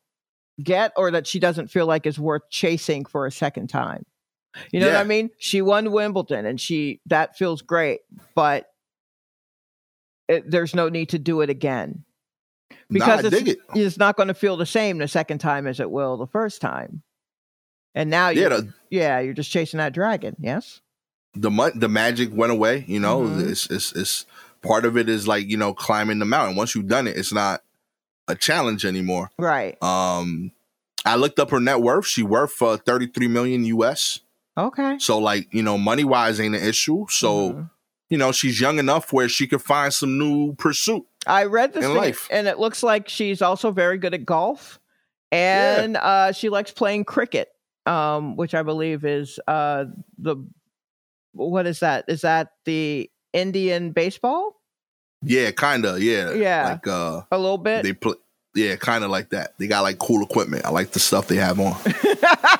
get 0.62 0.92
or 0.96 1.10
that 1.12 1.26
she 1.26 1.38
doesn't 1.38 1.68
feel 1.68 1.86
like 1.86 2.06
is 2.06 2.18
worth 2.18 2.42
chasing 2.50 3.04
for 3.04 3.26
a 3.26 3.32
second 3.32 3.68
time. 3.68 4.04
You 4.72 4.80
know 4.80 4.86
what 4.88 4.96
I 4.96 5.04
mean? 5.04 5.30
She 5.38 5.62
won 5.62 5.92
Wimbledon 5.92 6.44
and 6.46 6.60
she 6.60 7.00
that 7.06 7.36
feels 7.36 7.62
great, 7.62 8.00
but 8.34 8.68
it, 10.28 10.50
there's 10.50 10.74
no 10.74 10.88
need 10.88 11.10
to 11.10 11.18
do 11.18 11.40
it 11.40 11.50
again. 11.50 12.04
because 12.90 13.22
nah, 13.22 13.28
it's, 13.38 13.48
it. 13.50 13.58
it's 13.74 13.98
not 13.98 14.16
going 14.16 14.28
to 14.28 14.34
feel 14.34 14.56
the 14.56 14.66
same 14.66 14.98
the 14.98 15.08
second 15.08 15.38
time 15.38 15.66
as 15.66 15.80
it 15.80 15.90
will 15.90 16.16
the 16.16 16.26
first 16.26 16.60
time. 16.60 17.02
And 17.94 18.10
now, 18.10 18.28
Yeah, 18.28 18.42
you, 18.42 18.48
the, 18.48 18.74
yeah, 18.90 19.20
you're 19.20 19.34
just 19.34 19.50
chasing 19.50 19.78
that 19.78 19.92
dragon. 19.92 20.36
Yes. 20.40 20.80
the 21.34 21.50
the 21.74 21.88
magic 21.88 22.30
went 22.32 22.52
away. 22.52 22.84
You 22.86 23.00
know, 23.00 23.20
Mhm. 23.22 23.48
it's, 23.50 23.70
it's 23.70 23.92
it's 23.92 24.26
part 24.62 24.84
of 24.84 24.96
it 24.96 25.08
is 25.08 25.26
like 25.28 25.46
you 25.48 25.56
know 25.56 25.72
climbing 25.72 26.18
the 26.18 26.24
mountain. 26.24 26.56
Once 26.56 26.74
you've 26.74 26.88
done 26.88 27.06
it, 27.06 27.16
it's 27.16 27.32
not 27.32 27.62
a 28.28 28.34
challenge 28.34 28.84
anymore. 28.84 29.30
Right. 29.38 29.80
Um, 29.82 30.52
I 31.04 31.16
looked 31.16 31.38
up 31.38 31.50
her 31.50 31.60
net 31.60 31.80
worth. 31.80 32.06
She 32.06 32.22
worth 32.22 32.60
uh, 32.62 32.76
thirty 32.76 33.06
three 33.06 33.28
million 33.28 33.64
US. 33.64 34.20
Okay. 34.56 34.98
So 34.98 35.18
like 35.18 35.52
you 35.52 35.62
know, 35.62 35.78
money 35.78 36.04
wise 36.04 36.38
ain't 36.40 36.54
an 36.54 36.62
issue. 36.62 37.06
So 37.08 37.52
Mhm. 37.52 37.70
you 38.10 38.18
know, 38.18 38.32
she's 38.32 38.60
young 38.60 38.78
enough 38.78 39.12
where 39.12 39.28
she 39.28 39.46
could 39.46 39.62
find 39.62 39.92
some 39.92 40.18
new 40.18 40.54
pursuit. 40.54 41.04
I 41.26 41.44
read 41.44 41.72
this 41.74 41.84
in 41.84 41.90
thing, 41.90 41.98
life. 41.98 42.26
and 42.30 42.46
it 42.48 42.58
looks 42.58 42.82
like 42.82 43.08
she's 43.08 43.42
also 43.42 43.70
very 43.70 43.98
good 43.98 44.14
at 44.14 44.24
golf, 44.24 44.80
and 45.30 45.96
uh, 45.96 46.32
she 46.32 46.48
likes 46.48 46.70
playing 46.72 47.04
cricket, 47.04 47.48
um, 47.86 48.36
which 48.36 48.54
I 48.54 48.62
believe 48.62 49.04
is 49.04 49.38
uh, 49.46 49.84
the 50.18 50.36
what 51.32 51.66
is 51.66 51.80
that? 51.80 52.06
Is 52.08 52.22
that 52.22 52.52
the 52.64 53.10
Indian 53.32 53.92
baseball? 53.92 54.57
Yeah, 55.22 55.50
kinda. 55.50 55.96
Yeah, 56.00 56.32
Yeah. 56.32 56.64
Like 56.72 56.86
uh, 56.86 57.22
A 57.32 57.38
little 57.38 57.58
bit, 57.58 57.82
they 57.82 57.92
play. 57.92 58.14
Yeah, 58.54 58.74
kind 58.76 59.04
of 59.04 59.10
like 59.10 59.28
that. 59.30 59.54
They 59.58 59.66
got 59.68 59.82
like 59.82 59.98
cool 59.98 60.22
equipment. 60.24 60.64
I 60.64 60.70
like 60.70 60.90
the 60.92 60.98
stuff 60.98 61.28
they 61.28 61.36
have 61.36 61.60
on. 61.60 61.72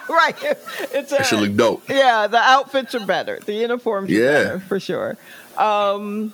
right? 0.09 0.37
It's 0.92 1.11
That 1.11 1.27
should 1.27 1.40
look 1.40 1.57
dope. 1.57 1.88
yeah. 1.88 2.27
The 2.29 2.37
outfits 2.38 2.94
are 2.94 3.05
better. 3.05 3.40
The 3.44 3.55
uniforms, 3.55 4.09
are 4.11 4.12
Yeah. 4.12 4.42
better, 4.44 4.61
for 4.61 4.79
sure. 4.79 5.16
Um, 5.57 6.33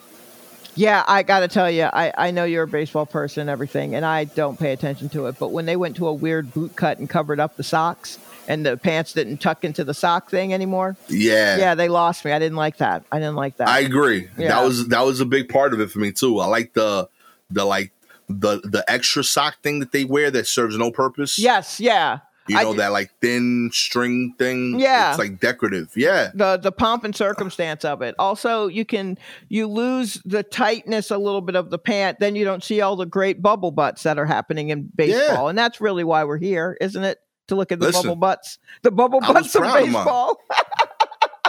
yeah, 0.75 1.05
I 1.07 1.23
got 1.23 1.41
to 1.41 1.49
tell 1.49 1.71
you, 1.71 1.85
I, 1.85 2.13
I 2.19 2.31
know 2.33 2.45
you're 2.45 2.65
a 2.65 2.69
baseball 2.69 3.07
person 3.07 3.43
and 3.43 3.51
everything, 3.51 3.95
and 3.95 4.05
I 4.05 4.25
don't 4.25 4.59
pay 4.59 4.73
attention 4.73 5.09
to 5.11 5.27
it. 5.27 5.37
But 5.39 5.53
when 5.53 5.67
they 5.67 5.77
went 5.77 5.97
to 5.97 6.09
a 6.09 6.13
weird 6.13 6.53
boot 6.53 6.75
cut 6.77 6.99
and 6.99 7.09
covered 7.09 7.39
up 7.41 7.57
the 7.57 7.63
socks, 7.63 8.19
and 8.49 8.65
the 8.67 8.77
pants 8.77 9.13
didn't 9.13 9.39
tuck 9.39 9.65
into 9.65 9.85
the 9.85 9.95
sock 9.95 10.31
thing 10.31 10.53
anymore, 10.55 10.97
Yeah. 11.09 11.57
yeah, 11.57 11.75
they 11.75 11.89
lost 11.89 12.25
me. 12.25 12.33
I 12.33 12.39
didn't 12.39 12.57
like 12.57 12.79
that. 12.79 13.05
I 13.13 13.19
didn't 13.19 13.37
like 13.37 13.57
that. 13.59 13.69
I 13.69 13.81
agree. 13.81 14.29
Yeah. 14.39 14.49
That 14.49 14.65
was 14.65 14.89
that 14.89 15.05
was 15.05 15.21
a 15.21 15.27
big 15.27 15.49
part 15.49 15.73
of 15.75 15.81
it 15.81 15.91
for 15.91 15.99
me 15.99 16.13
too. 16.13 16.41
I 16.41 16.47
like 16.47 16.73
the 16.75 17.09
the 17.51 17.65
like 17.65 17.93
the 18.29 18.61
the 18.65 18.85
extra 18.89 19.23
sock 19.25 19.57
thing 19.63 19.81
that 19.81 19.93
they 19.93 20.05
wear 20.05 20.31
that 20.31 20.47
serves 20.47 20.77
no 20.79 20.91
purpose. 20.91 21.39
yes, 21.39 21.79
yeah. 21.81 22.21
You 22.47 22.57
know 22.57 22.73
d- 22.73 22.79
that 22.81 22.93
like 22.93 23.11
thin 23.23 23.71
string 23.73 24.35
thing. 24.39 24.79
Yeah. 24.79 25.09
It's 25.11 25.19
like 25.19 25.41
decorative. 25.41 25.91
Yeah. 25.97 26.31
the 26.35 26.59
the 26.59 26.73
pomp 26.73 27.05
and 27.05 27.17
circumstance 27.17 27.87
of 27.87 28.03
it. 28.03 28.15
Also, 28.19 28.67
you 28.69 28.85
can 28.85 29.17
you 29.49 29.67
lose 29.67 30.21
the 30.27 30.43
tightness 30.43 31.11
a 31.11 31.17
little 31.17 31.41
bit 31.41 31.57
of 31.57 31.71
the 31.71 31.79
pant, 31.79 32.19
then 32.21 32.37
you 32.37 32.45
don't 32.45 32.63
see 32.63 32.83
all 32.83 32.97
the 32.97 33.07
great 33.07 33.41
bubble 33.41 33.71
butts 33.71 34.03
that 34.03 34.19
are 34.19 34.27
happening 34.27 34.69
in 34.69 34.91
baseball, 34.95 35.49
and 35.49 35.57
that's 35.57 35.81
really 35.81 36.05
why 36.05 36.25
we're 36.25 36.37
here, 36.37 36.77
isn't 36.83 37.05
it? 37.05 37.19
To 37.49 37.55
look 37.57 37.73
at 37.73 37.79
the 37.81 37.87
Listen, 37.87 38.03
bubble 38.03 38.17
butts, 38.17 38.59
the 38.83 38.91
bubble 38.91 39.21
butts 39.21 39.55
of 39.55 39.61
proud 39.63 39.81
of 39.83 39.85
baseball. 39.87 40.41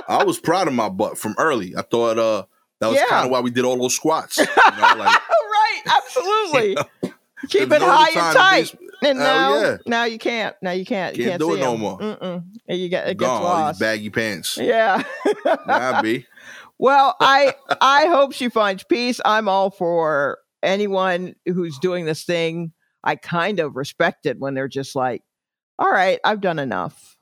I 0.08 0.24
was 0.24 0.40
proud 0.40 0.68
of 0.68 0.74
my 0.74 0.90
butt 0.90 1.18
from 1.18 1.36
early. 1.38 1.76
I 1.76 1.82
thought 1.82 2.20
uh 2.20 2.44
that 2.82 2.88
was 2.88 2.98
Yeah. 2.98 3.08
kind 3.08 3.26
of 3.26 3.32
why 3.32 3.40
we 3.40 3.50
did 3.52 3.64
all 3.66 3.78
those 3.78 3.96
squats. 3.96 4.38
You 4.38 4.46
know, 4.46 4.96
like 4.98 5.00
right, 5.00 5.82
absolutely. 5.86 6.78
Keep 7.50 7.72
it 7.72 7.82
high 7.82 8.10
and 8.10 8.36
tight. 8.36 8.76
And 9.04 9.20
now, 9.20 9.56
yeah. 9.62 9.78
now 9.86 10.04
you 10.06 10.18
can't. 10.18 10.56
Now 10.62 10.72
you 10.72 10.86
can't. 10.86 11.16
You 11.16 11.26
Can't 11.26 11.40
can't 11.40 11.42
do 11.42 11.56
it 11.56 11.60
no 11.60 11.74
'em. 11.76 11.80
more. 11.80 12.00
Mm-mm. 12.00 12.44
And 12.68 12.80
You 12.80 12.90
get 12.90 13.08
it 13.08 13.18
gets 13.18 13.28
gone, 13.30 13.42
all 13.42 13.48
lost. 13.48 13.80
these 13.80 13.86
baggy 13.88 14.10
pants. 14.10 14.58
Yeah. 14.58 15.04
Nah, 15.68 16.02
B. 16.02 16.26
Well, 16.78 17.16
I 17.22 17.56
I 17.80 18.08
hope 18.08 18.34
she 18.34 18.50
finds 18.50 18.84
peace. 18.84 19.22
I'm 19.24 19.48
all 19.48 19.70
for 19.72 20.40
anyone 20.62 21.36
who's 21.46 21.80
doing 21.80 22.04
this 22.06 22.26
thing. 22.26 22.74
I 23.02 23.16
kind 23.16 23.62
of 23.62 23.78
respect 23.78 24.26
it 24.26 24.40
when 24.40 24.56
they're 24.56 24.68
just 24.68 24.94
like, 24.94 25.22
"All 25.80 25.92
right, 25.92 26.20
I've 26.24 26.42
done 26.42 26.60
enough." 26.60 27.18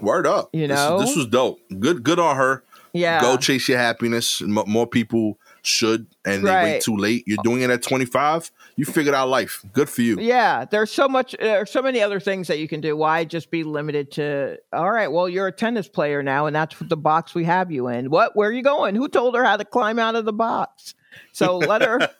Word 0.00 0.26
up. 0.26 0.50
You 0.52 0.66
know? 0.66 0.98
this, 0.98 1.14
was 1.16 1.26
dope. 1.26 1.60
Good, 1.78 2.02
good 2.02 2.18
on 2.18 2.36
her. 2.36 2.64
Yeah. 2.92 3.20
Go 3.20 3.36
chase 3.36 3.68
your 3.68 3.78
happiness. 3.78 4.40
M- 4.42 4.58
more 4.66 4.86
people 4.88 5.38
should, 5.62 6.06
and 6.24 6.44
they 6.44 6.50
Right. 6.50 6.64
wait 6.64 6.82
too 6.82 6.96
late. 6.96 7.22
You're 7.26 7.42
doing 7.42 7.62
it 7.62 7.70
at 7.70 7.82
25. 7.82 8.50
You 8.76 8.84
figured 8.84 9.14
out 9.14 9.28
life. 9.28 9.64
Good 9.72 9.88
for 9.88 10.02
you. 10.02 10.16
yeah, 10.20 10.64
there's 10.64 10.90
so 10.92 11.08
much 11.08 11.34
there's 11.40 11.70
so 11.70 11.80
many 11.80 12.00
other 12.00 12.18
things 12.20 12.48
that 12.48 12.58
you 12.58 12.66
can 12.68 12.80
do. 12.80 12.96
Why 12.96 13.24
just 13.24 13.50
be 13.52 13.62
limited 13.64 14.10
to 14.12 14.58
all 14.72 14.90
right, 14.90 15.10
well, 15.10 15.28
you're 15.28 15.46
a 15.46 15.52
tennis 15.52 15.86
player 15.88 16.22
now 16.24 16.46
and 16.46 16.54
that's 16.56 16.76
the 16.80 16.96
box 16.96 17.34
we 17.34 17.44
have 17.44 17.70
you 17.72 17.86
in. 17.88 18.10
What 18.10 18.34
where 18.36 18.48
are 18.48 18.52
you 18.52 18.62
going? 18.64 18.94
Who 18.96 19.08
told 19.08 19.36
her 19.36 19.44
how 19.44 19.56
to 19.56 19.64
climb 19.64 19.98
out 20.00 20.16
of 20.16 20.24
the 20.24 20.32
box? 20.32 20.94
So 21.32 21.56
let 21.58 21.82
her 21.82 22.10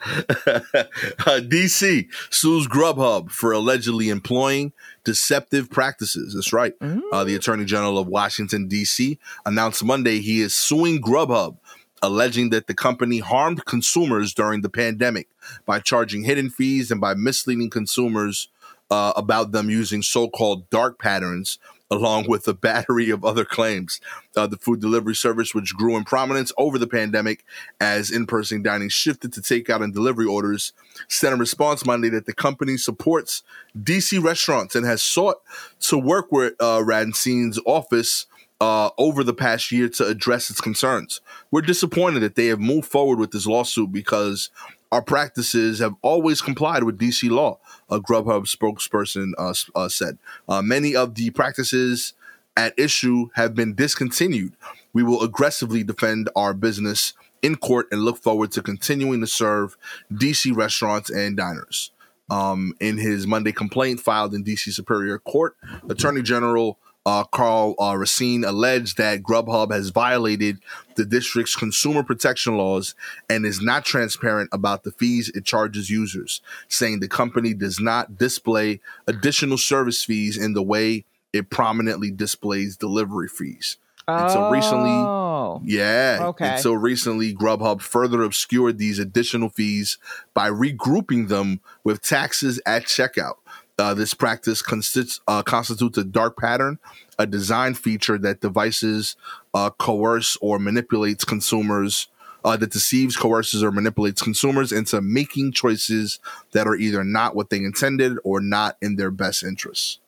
Uh, 1.24 1.40
DC 1.40 2.08
sues 2.30 2.66
Grubhub 2.66 3.30
for 3.30 3.52
allegedly 3.52 4.08
employing 4.08 4.72
deceptive 5.04 5.70
practices. 5.70 6.34
That's 6.34 6.52
right. 6.52 6.74
Uh, 7.12 7.24
the 7.24 7.36
Attorney 7.36 7.64
General 7.64 7.98
of 7.98 8.08
Washington, 8.08 8.66
D.C., 8.66 9.18
announced 9.46 9.84
Monday 9.84 10.20
he 10.20 10.40
is 10.40 10.56
suing 10.56 11.00
Grubhub, 11.00 11.56
alleging 12.02 12.50
that 12.50 12.66
the 12.66 12.74
company 12.74 13.20
harmed 13.20 13.64
consumers 13.64 14.34
during 14.34 14.62
the 14.62 14.68
pandemic 14.68 15.28
by 15.64 15.78
charging 15.78 16.24
hidden 16.24 16.50
fees 16.50 16.90
and 16.90 17.00
by 17.00 17.14
misleading 17.14 17.70
consumers 17.70 18.48
uh, 18.90 19.12
about 19.16 19.52
them 19.52 19.70
using 19.70 20.02
so 20.02 20.28
called 20.28 20.68
dark 20.70 20.98
patterns. 20.98 21.58
Along 21.92 22.26
with 22.26 22.48
a 22.48 22.54
battery 22.54 23.10
of 23.10 23.22
other 23.22 23.44
claims. 23.44 24.00
Uh, 24.34 24.46
the 24.46 24.56
food 24.56 24.80
delivery 24.80 25.14
service, 25.14 25.54
which 25.54 25.74
grew 25.74 25.94
in 25.94 26.04
prominence 26.04 26.50
over 26.56 26.78
the 26.78 26.86
pandemic 26.86 27.44
as 27.80 28.10
in 28.10 28.26
person 28.26 28.62
dining 28.62 28.88
shifted 28.88 29.30
to 29.34 29.42
takeout 29.42 29.84
and 29.84 29.92
delivery 29.92 30.24
orders, 30.24 30.72
sent 31.08 31.34
a 31.34 31.36
response 31.36 31.84
Monday 31.84 32.08
that 32.08 32.24
the 32.24 32.32
company 32.32 32.78
supports 32.78 33.42
DC 33.78 34.22
restaurants 34.24 34.74
and 34.74 34.86
has 34.86 35.02
sought 35.02 35.42
to 35.80 35.98
work 35.98 36.32
with 36.32 36.54
uh, 36.60 36.82
Racine's 36.82 37.60
office 37.66 38.26
uh, 38.62 38.90
over 38.96 39.24
the 39.24 39.34
past 39.34 39.72
year 39.72 39.88
to 39.88 40.06
address 40.06 40.48
its 40.48 40.60
concerns. 40.60 41.20
We're 41.50 41.62
disappointed 41.62 42.20
that 42.20 42.36
they 42.36 42.46
have 42.46 42.60
moved 42.60 42.88
forward 42.88 43.18
with 43.18 43.32
this 43.32 43.44
lawsuit 43.44 43.90
because 43.90 44.50
our 44.92 45.02
practices 45.02 45.78
have 45.78 45.94
always 46.02 46.42
complied 46.42 46.84
with 46.84 46.98
DC 46.98 47.30
law, 47.30 47.58
a 47.90 47.98
Grubhub 47.98 48.46
spokesperson 48.46 49.32
uh, 49.38 49.54
uh, 49.74 49.88
said. 49.88 50.18
Uh, 50.46 50.60
many 50.60 50.94
of 50.94 51.14
the 51.14 51.30
practices 51.30 52.12
at 52.58 52.78
issue 52.78 53.30
have 53.34 53.54
been 53.54 53.74
discontinued. 53.74 54.52
We 54.92 55.02
will 55.02 55.22
aggressively 55.22 55.82
defend 55.82 56.28
our 56.36 56.52
business 56.52 57.14
in 57.40 57.56
court 57.56 57.88
and 57.90 58.02
look 58.02 58.18
forward 58.18 58.52
to 58.52 58.62
continuing 58.62 59.20
to 59.20 59.26
serve 59.26 59.78
DC 60.12 60.54
restaurants 60.54 61.08
and 61.08 61.38
diners. 61.38 61.90
Um, 62.30 62.74
in 62.78 62.98
his 62.98 63.26
Monday 63.26 63.52
complaint 63.52 64.00
filed 64.00 64.34
in 64.34 64.44
DC 64.44 64.72
Superior 64.72 65.18
Court, 65.18 65.56
Attorney 65.88 66.22
General 66.22 66.78
uh, 67.04 67.24
Karl 67.24 67.74
uh, 67.80 67.96
Racine 67.96 68.44
alleged 68.44 68.96
that 68.98 69.22
Grubhub 69.22 69.72
has 69.72 69.90
violated 69.90 70.58
the 70.94 71.04
district's 71.04 71.56
consumer 71.56 72.02
protection 72.02 72.56
laws 72.56 72.94
and 73.28 73.44
is 73.44 73.60
not 73.60 73.84
transparent 73.84 74.48
about 74.52 74.84
the 74.84 74.92
fees 74.92 75.28
it 75.30 75.44
charges 75.44 75.90
users, 75.90 76.40
saying 76.68 77.00
the 77.00 77.08
company 77.08 77.54
does 77.54 77.80
not 77.80 78.18
display 78.18 78.80
additional 79.06 79.58
service 79.58 80.04
fees 80.04 80.36
in 80.36 80.52
the 80.52 80.62
way 80.62 81.04
it 81.32 81.50
prominently 81.50 82.10
displays 82.10 82.76
delivery 82.76 83.28
fees. 83.28 83.78
And 84.06 84.30
so 84.30 84.50
recently- 84.50 84.90
Oh. 84.90 85.60
Yeah. 85.64 86.18
Okay. 86.20 86.56
Until 86.56 86.76
recently, 86.76 87.34
Grubhub 87.34 87.80
further 87.82 88.22
obscured 88.22 88.78
these 88.78 88.98
additional 88.98 89.48
fees 89.48 89.98
by 90.34 90.48
regrouping 90.50 91.28
them 91.28 91.60
with 91.84 92.00
taxes 92.02 92.60
at 92.64 92.84
checkout. 92.84 93.34
Uh, 93.82 93.94
this 93.94 94.14
practice 94.14 94.62
consists, 94.62 95.20
uh, 95.26 95.42
constitutes 95.42 95.98
a 95.98 96.04
dark 96.04 96.36
pattern, 96.36 96.78
a 97.18 97.26
design 97.26 97.74
feature 97.74 98.16
that 98.16 98.40
devices 98.40 99.16
uh, 99.54 99.70
coerce 99.70 100.36
or 100.40 100.60
manipulates 100.60 101.24
consumers, 101.24 102.06
uh, 102.44 102.56
that 102.56 102.70
deceives, 102.70 103.16
coerces, 103.16 103.60
or 103.60 103.72
manipulates 103.72 104.22
consumers 104.22 104.70
into 104.70 105.00
making 105.00 105.50
choices 105.50 106.20
that 106.52 106.68
are 106.68 106.76
either 106.76 107.02
not 107.02 107.34
what 107.34 107.50
they 107.50 107.56
intended 107.56 108.18
or 108.22 108.40
not 108.40 108.76
in 108.80 108.94
their 108.94 109.10
best 109.10 109.42
interests. 109.42 109.98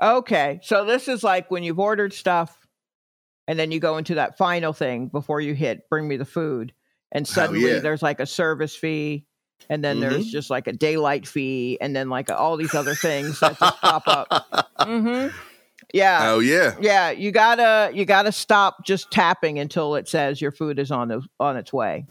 Okay. 0.00 0.58
So 0.62 0.86
this 0.86 1.06
is 1.06 1.22
like 1.22 1.50
when 1.50 1.62
you've 1.62 1.78
ordered 1.78 2.14
stuff 2.14 2.66
and 3.46 3.58
then 3.58 3.70
you 3.70 3.78
go 3.78 3.98
into 3.98 4.14
that 4.14 4.38
final 4.38 4.72
thing 4.72 5.08
before 5.08 5.42
you 5.42 5.52
hit 5.52 5.86
bring 5.90 6.08
me 6.08 6.16
the 6.16 6.24
food. 6.24 6.72
And 7.12 7.28
suddenly 7.28 7.72
yeah. 7.72 7.80
there's 7.80 8.02
like 8.02 8.20
a 8.20 8.26
service 8.26 8.74
fee. 8.74 9.26
And 9.70 9.84
then 9.84 10.00
there's 10.00 10.26
Mhm. 10.26 10.30
just 10.30 10.48
like 10.50 10.66
a 10.66 10.72
daylight 10.72 11.26
fee, 11.26 11.76
and 11.80 11.94
then 11.94 12.08
like 12.08 12.30
all 12.30 12.56
these 12.56 12.74
other 12.74 12.94
things 12.94 13.40
that 13.40 13.58
just 13.58 13.80
pop 13.80 14.02
up. 14.06 14.68
Mm-hmm. 14.80 15.36
Yeah, 15.94 16.32
Oh, 16.32 16.38
yeah. 16.40 16.74
yeah. 16.80 17.10
You 17.10 17.30
gotta 17.32 17.90
you 17.94 18.04
gotta 18.04 18.30
stop 18.32 18.84
just 18.84 19.10
tapping 19.10 19.58
until 19.58 19.94
it 19.94 20.08
says 20.08 20.40
your 20.40 20.52
food 20.52 20.78
is 20.78 20.90
on 20.90 21.08
the, 21.08 21.22
on 21.40 21.56
its 21.56 21.72
way. 21.72 22.06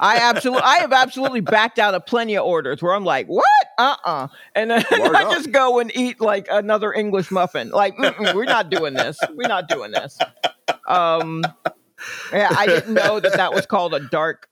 I 0.00 0.18
absolutely 0.18 0.62
I 0.64 0.76
have 0.78 0.92
absolutely 0.92 1.40
backed 1.40 1.78
out 1.78 1.94
of 1.94 2.04
plenty 2.06 2.36
of 2.36 2.44
orders 2.44 2.82
where 2.82 2.94
I'm 2.94 3.04
like, 3.04 3.26
what? 3.26 3.44
Uh 3.78 3.96
uh 4.04 4.28
And 4.54 4.70
then 4.70 4.84
Word 5.00 5.16
I 5.16 5.24
up. 5.24 5.32
just 5.32 5.50
go 5.52 5.78
and 5.78 5.90
eat 5.96 6.20
like 6.20 6.46
another 6.50 6.92
English 6.92 7.30
muffin. 7.30 7.70
Like, 7.70 7.98
we're 7.98 8.44
not 8.44 8.68
doing 8.70 8.92
this. 8.94 9.18
We're 9.34 9.48
not 9.48 9.68
doing 9.68 9.90
this. 9.92 10.18
Um, 10.86 11.42
Yeah, 12.32 12.48
I 12.56 12.66
didn't 12.66 12.92
know 12.94 13.18
that 13.20 13.32
that 13.34 13.52
was 13.54 13.64
called 13.66 13.94
a 13.94 14.00
dark. 14.00 14.48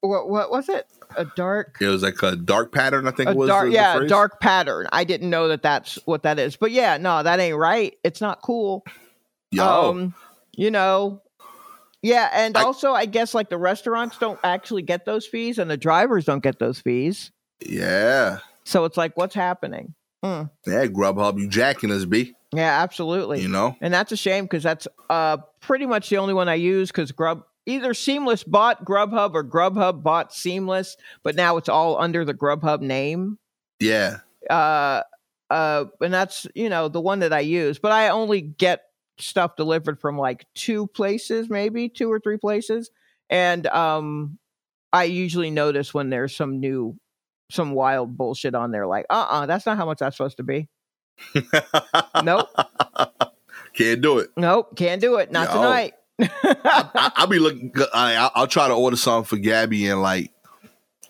What, 0.00 0.28
what 0.28 0.50
was 0.50 0.68
it? 0.68 0.86
A 1.16 1.24
dark. 1.36 1.78
It 1.80 1.88
was 1.88 2.02
like 2.02 2.22
a 2.22 2.36
dark 2.36 2.72
pattern, 2.72 3.06
I 3.08 3.10
think 3.10 3.30
was. 3.34 3.48
dark, 3.48 3.64
the- 3.66 3.70
the 3.70 3.74
yeah, 3.76 3.96
phrase. 3.96 4.10
dark 4.10 4.40
pattern. 4.40 4.86
I 4.92 5.04
didn't 5.04 5.30
know 5.30 5.48
that 5.48 5.62
that's 5.62 5.96
what 6.04 6.22
that 6.24 6.38
is. 6.38 6.56
But 6.56 6.70
yeah, 6.72 6.96
no, 6.98 7.22
that 7.22 7.40
ain't 7.40 7.56
right. 7.56 7.94
It's 8.04 8.20
not 8.20 8.42
cool. 8.42 8.84
Yo, 9.50 9.64
Um, 9.90 10.14
you 10.56 10.70
know, 10.70 11.22
yeah, 12.02 12.30
and 12.32 12.56
I- 12.56 12.62
also 12.62 12.92
I 12.92 13.06
guess 13.06 13.34
like 13.34 13.48
the 13.48 13.58
restaurants 13.58 14.18
don't 14.18 14.38
actually 14.44 14.82
get 14.82 15.04
those 15.06 15.26
fees, 15.26 15.58
and 15.58 15.70
the 15.70 15.76
drivers 15.76 16.24
don't 16.24 16.42
get 16.42 16.58
those 16.58 16.80
fees. 16.80 17.30
yeah. 17.66 18.38
So 18.64 18.84
it's 18.84 18.96
like, 18.96 19.16
what's 19.16 19.34
happening? 19.36 19.94
Hmm. 20.24 20.42
Yeah, 20.66 20.86
Grubhub, 20.86 21.38
you 21.38 21.46
jacking 21.48 21.92
us, 21.92 22.04
B. 22.04 22.34
Yeah, 22.52 22.82
absolutely. 22.82 23.40
You 23.40 23.48
know? 23.48 23.76
And 23.80 23.94
that's 23.94 24.10
a 24.10 24.16
shame 24.16 24.44
because 24.44 24.64
that's 24.64 24.88
uh 25.08 25.36
pretty 25.60 25.86
much 25.86 26.08
the 26.10 26.16
only 26.18 26.34
one 26.34 26.48
I 26.48 26.54
use 26.54 26.90
because 26.90 27.12
Grub 27.12 27.44
either 27.66 27.92
Seamless 27.92 28.44
bought 28.44 28.84
Grubhub 28.84 29.34
or 29.34 29.44
Grubhub 29.44 30.02
bought 30.02 30.32
Seamless, 30.32 30.96
but 31.22 31.34
now 31.34 31.56
it's 31.56 31.68
all 31.68 32.00
under 32.00 32.24
the 32.24 32.34
Grubhub 32.34 32.80
name. 32.80 33.38
Yeah. 33.80 34.18
Uh 34.48 35.02
uh 35.50 35.84
and 36.00 36.14
that's 36.14 36.46
you 36.54 36.68
know 36.68 36.88
the 36.88 37.00
one 37.00 37.20
that 37.20 37.32
I 37.32 37.40
use, 37.40 37.78
but 37.78 37.92
I 37.92 38.08
only 38.08 38.40
get 38.40 38.82
stuff 39.18 39.56
delivered 39.56 40.00
from 40.00 40.18
like 40.18 40.46
two 40.54 40.86
places, 40.86 41.50
maybe 41.50 41.88
two 41.88 42.10
or 42.10 42.20
three 42.20 42.38
places. 42.38 42.90
And 43.28 43.66
um 43.66 44.38
I 44.92 45.04
usually 45.04 45.50
notice 45.50 45.92
when 45.92 46.10
there's 46.10 46.34
some 46.34 46.60
new 46.60 46.96
some 47.50 47.72
wild 47.72 48.16
bullshit 48.16 48.54
on 48.54 48.70
there 48.70 48.86
like 48.86 49.06
uh-uh, 49.10 49.46
that's 49.46 49.66
not 49.66 49.76
how 49.76 49.86
much 49.86 49.98
that's 49.98 50.16
supposed 50.16 50.38
to 50.38 50.42
be. 50.42 50.68
Nope. 52.22 52.48
Can't 53.74 54.00
do 54.00 54.18
it. 54.18 54.30
Nope, 54.36 54.74
can't 54.74 55.00
do 55.00 55.16
it. 55.16 55.30
Not 55.30 55.48
Yo. 55.48 55.54
tonight. 55.56 55.92
I, 56.20 57.12
I'll 57.16 57.26
be 57.26 57.38
looking. 57.38 57.72
I, 57.94 58.14
I'll- 58.16 58.32
I'll 58.34 58.46
try 58.46 58.68
to 58.68 58.74
order 58.74 58.96
something 58.96 59.24
for 59.24 59.36
Gabby 59.42 59.88
and 59.88 60.00
like 60.02 60.32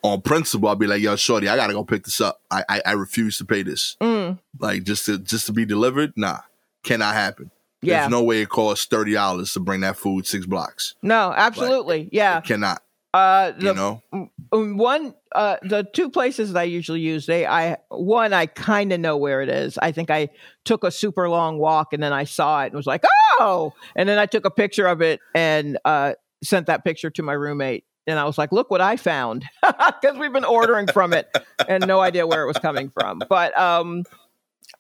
on 0.03 0.21
principle, 0.21 0.69
I'll 0.69 0.77
be 0.77 0.87
like, 0.87 1.01
"Yo, 1.01 1.17
shorty, 1.17 1.49
I 1.49 1.57
gotta 1.57 1.73
go 1.73 1.85
pick 1.85 2.05
this 2.05 2.21
up. 2.21 2.41
I 2.51 2.65
I, 2.69 2.83
I 2.87 2.93
refuse 2.93 3.39
to 3.39 3.45
pay 3.45 3.63
this. 3.63 3.97
Mm, 4.01 4.39
Like 4.61 4.85
just 4.85 5.07
to 5.07 5.19
just 5.19 5.47
to 5.47 5.53
be 5.53 5.65
delivered. 5.65 6.13
Nah, 6.17 6.41
cannot 6.85 7.15
happen. 7.15 7.51
yeah. 7.83 8.01
There's 8.01 8.11
no 8.11 8.23
way 8.23 8.43
it 8.43 8.49
costs 8.49 8.87
thirty 8.87 9.13
dollars 9.15 9.53
to 9.55 9.61
bring 9.61 9.81
that 9.81 9.97
food 9.97 10.27
six 10.27 10.47
blocks. 10.47 10.95
no, 11.03 11.33
absolutely. 11.37 12.09
yeah. 12.13 12.39
It 12.39 12.45
cannot. 12.45 12.83
Uh 13.17 13.53
the 13.53 13.67
You 13.69 13.75
know. 13.75 14.03
one 14.51 15.15
uh 15.35 15.57
the 15.63 15.85
two 15.95 16.11
places 16.11 16.53
that 16.53 16.61
I 16.61 16.65
usually 16.65 17.01
use, 17.01 17.25
they 17.27 17.47
I 17.47 17.79
one 17.89 18.33
I 18.35 18.45
kind 18.47 18.93
of 18.93 19.01
know 19.01 19.17
where 19.17 19.41
it 19.43 19.49
is. 19.49 19.79
I 19.79 19.93
think 19.93 20.11
I 20.11 20.29
took 20.65 20.85
a 20.85 20.91
super 20.91 21.29
long 21.29 21.59
walk 21.59 21.93
and 21.95 22.03
then 22.03 22.13
I 22.13 22.25
saw 22.25 22.63
it 22.63 22.67
and 22.67 22.75
was 22.75 22.87
like, 22.87 23.05
"Oh!" 23.41 23.73
And 23.95 24.07
then 24.09 24.19
I 24.19 24.27
took 24.27 24.45
a 24.45 24.51
picture 24.51 24.87
of 24.87 25.01
it 25.01 25.21
and 25.35 25.79
uh 25.85 26.13
sent 26.45 26.67
that 26.67 26.85
picture 26.85 27.09
to 27.11 27.23
my 27.23 27.33
roommate 27.33 27.85
and 28.07 28.19
I 28.19 28.25
was 28.25 28.37
like, 28.37 28.53
"Look 28.53 28.71
what 28.71 28.83
I 28.83 28.97
found." 28.97 29.45
Cuz 30.03 30.19
we've 30.19 30.33
been 30.33 30.45
ordering 30.45 30.87
from 30.87 31.15
it 31.15 31.35
and 31.67 31.87
no 31.87 32.01
idea 32.01 32.27
where 32.27 32.43
it 32.43 32.47
was 32.47 32.59
coming 32.59 32.91
from. 32.91 33.21
But 33.31 33.59
um 33.59 34.05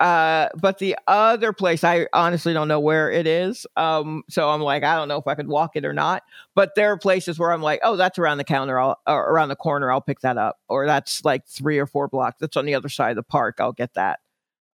uh 0.01 0.49
but 0.61 0.79
the 0.79 0.97
other 1.07 1.53
place 1.53 1.85
I 1.85 2.07
honestly 2.13 2.53
don't 2.53 2.69
know 2.69 2.81
where 2.81 3.11
it 3.11 3.27
is. 3.27 3.67
Um 3.77 4.25
so 4.29 4.49
I'm 4.51 4.61
like, 4.61 4.83
I 4.83 4.97
don't 4.97 5.09
know 5.09 5.19
if 5.19 5.27
I 5.27 5.35
could 5.35 5.49
walk 5.49 5.77
it 5.77 5.85
or 5.85 5.93
not 5.93 6.23
but 6.57 6.75
there 6.75 6.91
are 6.91 6.97
places 6.97 7.39
where 7.39 7.53
I'm 7.53 7.63
like, 7.63 7.81
oh, 7.83 7.97
that's 7.97 8.19
around 8.19 8.39
the 8.39 8.45
counter, 8.45 8.81
I'll 8.81 8.99
around 9.07 9.51
the 9.51 9.57
corner, 9.57 9.93
I'll 9.93 10.01
pick 10.01 10.21
that 10.21 10.39
up, 10.39 10.59
or 10.69 10.87
that's 10.87 11.25
like 11.25 11.47
three 11.47 11.79
or 11.79 11.87
four 11.87 12.09
blocks. 12.09 12.39
That's 12.41 12.57
on 12.57 12.65
the 12.65 12.75
other 12.75 12.89
side 12.89 13.11
of 13.11 13.17
the 13.17 13.23
park, 13.23 13.57
I'll 13.61 13.73
get 13.73 13.93
that. 13.95 14.21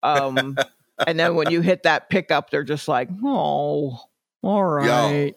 Um, 0.02 0.58
and 1.06 1.18
then 1.18 1.34
when 1.34 1.50
you 1.50 1.62
hit 1.62 1.84
that 1.84 2.10
pickup, 2.10 2.50
they're 2.50 2.64
just 2.64 2.86
like, 2.86 3.08
oh, 3.24 3.98
all 4.42 4.64
right. 4.64 5.34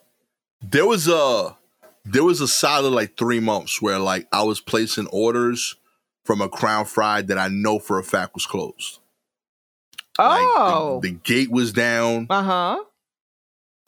There 0.62 0.86
was 0.86 1.08
a 1.08 1.56
there 2.04 2.26
was 2.26 2.42
a 2.42 2.48
solid 2.48 2.92
like 2.92 3.18
three 3.18 3.40
months 3.40 3.82
where 3.82 4.00
like 4.00 4.28
I 4.34 4.44
was 4.44 4.60
placing 4.60 5.08
orders 5.08 5.78
from 6.26 6.42
a 6.42 6.50
Crown 6.50 6.84
Fried 6.84 7.28
that 7.30 7.38
I 7.38 7.48
know 7.48 7.80
for 7.80 8.00
a 8.00 8.04
fact 8.04 8.34
was 8.34 8.46
closed. 8.46 9.00
Like, 10.20 10.40
the- 10.42 10.46
Oh, 10.56 11.00
the, 11.02 11.12
gate 11.12 11.50
was 11.52 11.72
down 11.74 12.28
uh 12.30 12.44
huh. 12.44 12.84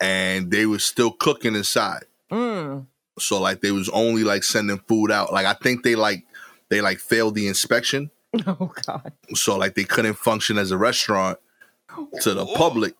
and 0.01 0.51
they 0.51 0.65
were 0.65 0.79
still 0.79 1.11
cooking 1.11 1.55
inside. 1.55 2.05
Mm. 2.31 2.87
So 3.19 3.39
like 3.39 3.61
they 3.61 3.71
was 3.71 3.89
only 3.89 4.23
like 4.23 4.43
sending 4.43 4.79
food 4.87 5.11
out. 5.11 5.31
Like 5.31 5.45
I 5.45 5.53
think 5.53 5.83
they 5.83 5.95
like 5.95 6.25
they 6.69 6.81
like 6.81 6.99
failed 6.99 7.35
the 7.35 7.47
inspection. 7.47 8.11
Oh 8.47 8.71
God. 8.85 9.13
So 9.33 9.57
like 9.57 9.75
they 9.75 9.85
couldn't 9.85 10.15
function 10.15 10.57
as 10.57 10.71
a 10.71 10.77
restaurant 10.77 11.37
to 12.21 12.33
the 12.33 12.45
public. 12.45 12.93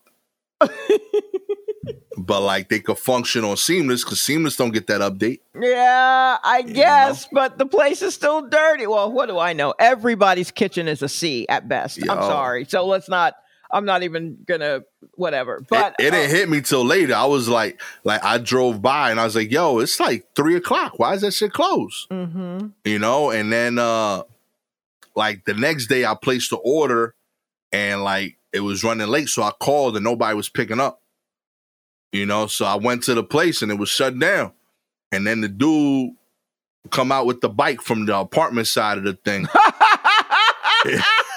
But 2.16 2.40
like 2.40 2.68
they 2.68 2.80
could 2.80 2.98
function 2.98 3.44
on 3.44 3.56
Seamless 3.56 4.04
because 4.04 4.20
Seamless 4.20 4.56
don't 4.56 4.72
get 4.72 4.86
that 4.86 5.00
update. 5.00 5.40
Yeah, 5.60 6.38
I 6.42 6.62
know? 6.62 6.72
guess, 6.72 7.28
but 7.32 7.58
the 7.58 7.66
place 7.66 8.02
is 8.02 8.14
still 8.14 8.48
dirty. 8.48 8.86
Well, 8.86 9.10
what 9.12 9.26
do 9.28 9.38
I 9.38 9.52
know? 9.52 9.74
Everybody's 9.78 10.50
kitchen 10.50 10.88
is 10.88 11.02
a 11.02 11.08
C 11.08 11.46
at 11.48 11.68
best. 11.68 11.98
I'm 12.08 12.22
sorry. 12.22 12.64
So 12.64 12.86
let's 12.86 13.08
not. 13.08 13.34
I'm 13.70 13.84
not 13.84 14.04
even 14.04 14.38
gonna 14.46 14.82
whatever. 15.16 15.64
But 15.68 15.96
it, 15.98 16.06
it 16.06 16.14
uh, 16.14 16.16
didn't 16.16 16.36
hit 16.36 16.48
me 16.48 16.60
till 16.60 16.84
later. 16.84 17.14
I 17.14 17.24
was 17.24 17.48
like, 17.48 17.80
like 18.04 18.22
I 18.24 18.38
drove 18.38 18.80
by 18.80 19.10
and 19.10 19.18
I 19.18 19.24
was 19.24 19.34
like, 19.34 19.50
yo, 19.50 19.80
it's 19.80 19.98
like 19.98 20.26
three 20.36 20.54
o'clock. 20.56 20.98
Why 20.98 21.14
is 21.14 21.22
that 21.22 21.32
shit 21.34 21.52
closed? 21.52 22.08
mhm. 22.08 22.72
You 22.84 22.98
know? 23.00 23.30
And 23.30 23.52
then 23.52 23.78
uh 23.78 24.22
like 25.16 25.44
the 25.46 25.54
next 25.54 25.88
day 25.88 26.04
I 26.04 26.14
placed 26.14 26.50
the 26.50 26.56
order 26.58 27.14
and 27.72 28.04
like 28.04 28.36
it 28.52 28.60
was 28.60 28.84
running 28.84 29.08
late. 29.08 29.28
So 29.28 29.42
I 29.42 29.50
called 29.50 29.96
and 29.96 30.04
nobody 30.04 30.36
was 30.36 30.48
picking 30.48 30.78
up. 30.80 31.02
You 32.16 32.26
know, 32.26 32.46
so 32.46 32.64
I 32.64 32.76
went 32.76 33.02
to 33.04 33.14
the 33.14 33.22
place 33.22 33.62
and 33.62 33.70
it 33.70 33.78
was 33.78 33.88
shut 33.88 34.18
down. 34.18 34.52
And 35.12 35.26
then 35.26 35.40
the 35.40 35.48
dude 35.48 36.12
come 36.90 37.12
out 37.12 37.26
with 37.26 37.40
the 37.40 37.48
bike 37.48 37.80
from 37.82 38.06
the 38.06 38.16
apartment 38.16 38.66
side 38.66 38.98
of 38.98 39.04
the 39.04 39.14
thing 39.14 39.46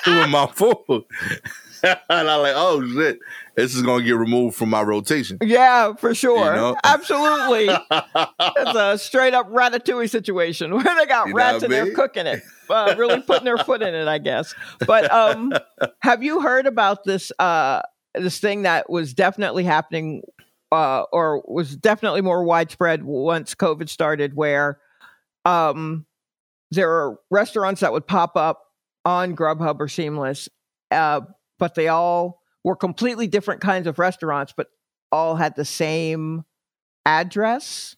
with 0.05 0.29
my 0.29 0.47
food. 0.53 1.03
and 1.83 1.97
I'm 2.09 2.41
like, 2.41 2.53
oh 2.55 2.85
shit, 2.93 3.19
this 3.55 3.75
is 3.75 3.81
gonna 3.81 4.03
get 4.03 4.15
removed 4.15 4.55
from 4.55 4.69
my 4.69 4.81
rotation. 4.81 5.37
Yeah, 5.41 5.93
for 5.95 6.13
sure. 6.13 6.55
know? 6.55 6.77
Absolutely. 6.83 7.67
it's 7.69 8.75
a 8.75 8.97
straight 8.97 9.33
up 9.33 9.49
ratatouille 9.49 10.09
situation 10.09 10.73
where 10.75 10.95
they 10.95 11.05
got 11.05 11.27
You 11.27 11.35
rats 11.35 11.63
and 11.63 11.73
I 11.73 11.83
they're 11.83 11.93
cooking 11.93 12.27
it. 12.27 12.43
Uh, 12.69 12.95
really 12.97 13.21
putting 13.21 13.45
their 13.45 13.57
foot 13.57 13.81
in 13.81 13.95
it, 13.95 14.07
I 14.07 14.17
guess. 14.17 14.53
But 14.85 15.11
um 15.11 15.53
have 16.01 16.23
you 16.23 16.41
heard 16.41 16.65
about 16.67 17.03
this 17.03 17.31
uh 17.39 17.81
this 18.15 18.39
thing 18.39 18.63
that 18.63 18.89
was 18.89 19.13
definitely 19.13 19.63
happening 19.63 20.23
uh 20.71 21.03
or 21.11 21.43
was 21.47 21.75
definitely 21.75 22.21
more 22.21 22.43
widespread 22.43 23.03
once 23.03 23.55
COVID 23.55 23.89
started 23.89 24.35
where 24.35 24.79
um 25.45 26.05
there 26.71 26.91
are 26.91 27.19
restaurants 27.31 27.81
that 27.81 27.91
would 27.91 28.07
pop 28.07 28.35
up 28.35 28.63
on 29.05 29.35
Grubhub 29.35 29.79
or 29.79 29.87
Seamless 29.87 30.49
uh 30.91 31.21
but 31.57 31.75
they 31.75 31.87
all 31.87 32.41
were 32.63 32.75
completely 32.75 33.27
different 33.27 33.61
kinds 33.61 33.87
of 33.87 33.99
restaurants 33.99 34.53
but 34.55 34.67
all 35.11 35.35
had 35.35 35.55
the 35.55 35.65
same 35.65 36.45
address. 37.05 37.95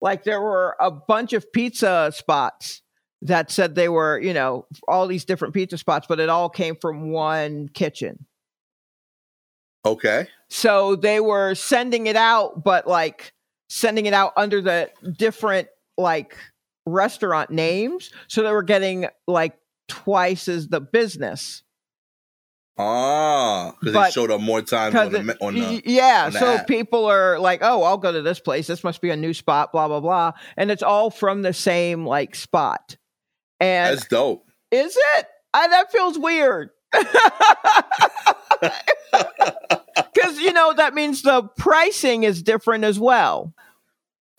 Like 0.00 0.24
there 0.24 0.40
were 0.40 0.76
a 0.80 0.90
bunch 0.90 1.32
of 1.32 1.50
pizza 1.52 2.12
spots 2.14 2.82
that 3.22 3.50
said 3.50 3.74
they 3.74 3.88
were, 3.88 4.18
you 4.18 4.34
know, 4.34 4.66
all 4.86 5.06
these 5.06 5.24
different 5.24 5.54
pizza 5.54 5.78
spots, 5.78 6.06
but 6.08 6.20
it 6.20 6.28
all 6.28 6.48
came 6.50 6.76
from 6.76 7.10
one 7.10 7.68
kitchen. 7.68 8.26
okay. 9.84 10.28
So 10.54 10.94
they 10.94 11.18
were 11.18 11.56
sending 11.56 12.06
it 12.06 12.14
out, 12.14 12.62
but 12.62 12.86
like 12.86 13.32
sending 13.68 14.06
it 14.06 14.14
out 14.14 14.32
under 14.36 14.60
the 14.60 14.88
different 15.18 15.66
like 15.98 16.36
restaurant 16.86 17.50
names. 17.50 18.12
So 18.28 18.44
they 18.44 18.52
were 18.52 18.62
getting 18.62 19.08
like 19.26 19.58
twice 19.88 20.46
as 20.46 20.68
the 20.68 20.80
business. 20.80 21.64
Ah, 22.78 23.74
because 23.80 23.94
they 23.94 24.10
showed 24.12 24.30
up 24.30 24.40
more 24.40 24.62
times 24.62 24.94
on 24.94 25.10
the, 25.10 25.30
it- 25.30 25.38
on 25.40 25.54
the 25.54 25.82
yeah, 25.86 26.26
on 26.26 26.32
the 26.32 26.38
so 26.38 26.54
app. 26.54 26.68
people 26.68 27.06
are 27.06 27.36
like, 27.40 27.58
"Oh, 27.62 27.82
I'll 27.82 27.98
go 27.98 28.12
to 28.12 28.22
this 28.22 28.38
place. 28.38 28.68
This 28.68 28.84
must 28.84 29.00
be 29.00 29.10
a 29.10 29.16
new 29.16 29.34
spot." 29.34 29.72
Blah 29.72 29.88
blah 29.88 29.98
blah, 29.98 30.34
and 30.56 30.70
it's 30.70 30.84
all 30.84 31.10
from 31.10 31.42
the 31.42 31.52
same 31.52 32.06
like 32.06 32.36
spot. 32.36 32.96
And 33.58 33.96
That's 33.96 34.06
dope. 34.06 34.46
is 34.70 34.96
it? 35.16 35.26
I, 35.52 35.66
that 35.66 35.90
feels 35.90 36.16
weird. 36.16 36.70
Because 40.14 40.38
you 40.38 40.52
know 40.52 40.72
that 40.74 40.94
means 40.94 41.22
the 41.22 41.42
pricing 41.42 42.22
is 42.22 42.42
different 42.42 42.84
as 42.84 42.98
well. 42.98 43.52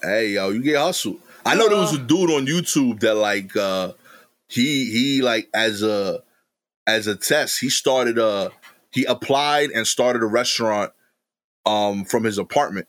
Hey 0.01 0.29
yo, 0.29 0.49
you 0.49 0.61
get 0.61 0.77
hustled. 0.77 1.19
I 1.45 1.55
know 1.55 1.69
there 1.69 1.77
was 1.77 1.93
a 1.93 1.99
dude 1.99 2.31
on 2.31 2.47
YouTube 2.47 3.01
that 3.01 3.15
like 3.15 3.55
uh 3.55 3.93
he 4.47 4.91
he 4.91 5.21
like 5.21 5.49
as 5.53 5.83
a 5.83 6.23
as 6.87 7.07
a 7.07 7.15
test, 7.15 7.59
he 7.59 7.69
started 7.69 8.17
uh 8.17 8.49
he 8.91 9.05
applied 9.05 9.71
and 9.71 9.85
started 9.85 10.23
a 10.23 10.27
restaurant 10.27 10.91
um 11.65 12.05
from 12.05 12.23
his 12.23 12.37
apartment 12.37 12.87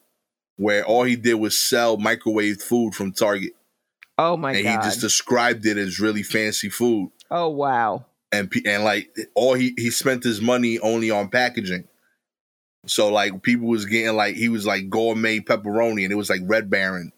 where 0.57 0.85
all 0.85 1.05
he 1.05 1.17
did 1.17 1.35
was 1.35 1.59
sell 1.61 1.97
microwave 1.97 2.61
food 2.61 2.95
from 2.95 3.13
Target. 3.13 3.53
Oh 4.19 4.37
my 4.37 4.53
and 4.53 4.65
god! 4.65 4.75
And 4.75 4.83
he 4.83 4.89
just 4.89 5.01
described 5.01 5.67
it 5.67 5.77
as 5.77 6.01
really 6.01 6.23
fancy 6.23 6.71
food. 6.71 7.11
oh 7.31 7.49
wow! 7.49 8.07
And 8.33 8.51
and 8.65 8.85
like 8.85 9.15
all 9.35 9.55
he 9.55 9.75
he 9.77 9.91
spent 9.91 10.25
his 10.25 10.41
money 10.41 10.79
only 10.79 11.11
on 11.11 11.29
packaging. 11.29 11.87
So 12.87 13.09
like 13.09 13.43
people 13.43 13.67
was 13.67 13.85
getting 13.85 14.15
like 14.17 14.37
he 14.37 14.49
was 14.49 14.65
like 14.67 14.89
gourmet 14.89 15.41
pepperoni 15.41 16.05
and 16.05 16.13
it 16.13 16.17
was 16.17 16.31
like 16.31 16.41
Red 16.45 16.71
Baron, 16.71 17.13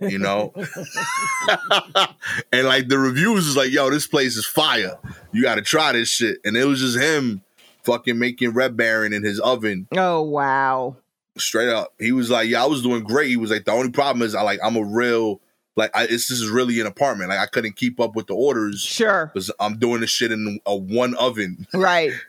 you 0.00 0.18
know. 0.18 0.52
and 2.52 2.66
like 2.66 2.88
the 2.88 2.98
reviews 2.98 3.46
was 3.46 3.56
like, 3.56 3.70
yo, 3.70 3.90
this 3.90 4.06
place 4.06 4.36
is 4.36 4.46
fire. 4.46 4.96
You 5.32 5.42
got 5.42 5.56
to 5.56 5.62
try 5.62 5.92
this 5.92 6.08
shit. 6.08 6.38
And 6.44 6.56
it 6.56 6.64
was 6.64 6.80
just 6.80 6.98
him 6.98 7.42
fucking 7.84 8.18
making 8.18 8.50
Red 8.50 8.76
Baron 8.76 9.12
in 9.12 9.22
his 9.22 9.40
oven. 9.40 9.88
Oh 9.96 10.22
wow. 10.22 10.96
Straight 11.38 11.68
up. 11.68 11.94
He 11.98 12.12
was 12.12 12.30
like, 12.30 12.48
Yeah, 12.48 12.62
I 12.62 12.66
was 12.66 12.82
doing 12.82 13.02
great. 13.02 13.28
He 13.28 13.36
was 13.36 13.50
like, 13.50 13.64
the 13.64 13.72
only 13.72 13.90
problem 13.90 14.22
is 14.22 14.34
I 14.34 14.42
like 14.42 14.60
I'm 14.62 14.76
a 14.76 14.84
real 14.84 15.40
like 15.74 15.90
I, 15.96 16.04
it's 16.04 16.28
this 16.28 16.40
is 16.40 16.50
really 16.50 16.78
an 16.80 16.86
apartment. 16.86 17.30
Like 17.30 17.38
I 17.38 17.46
couldn't 17.46 17.76
keep 17.76 17.98
up 17.98 18.14
with 18.14 18.26
the 18.26 18.34
orders 18.34 18.80
Sure. 18.82 19.30
because 19.32 19.50
I'm 19.58 19.78
doing 19.78 20.00
this 20.02 20.10
shit 20.10 20.30
in 20.30 20.60
a 20.66 20.76
one 20.76 21.14
oven. 21.14 21.66
Right. 21.72 22.12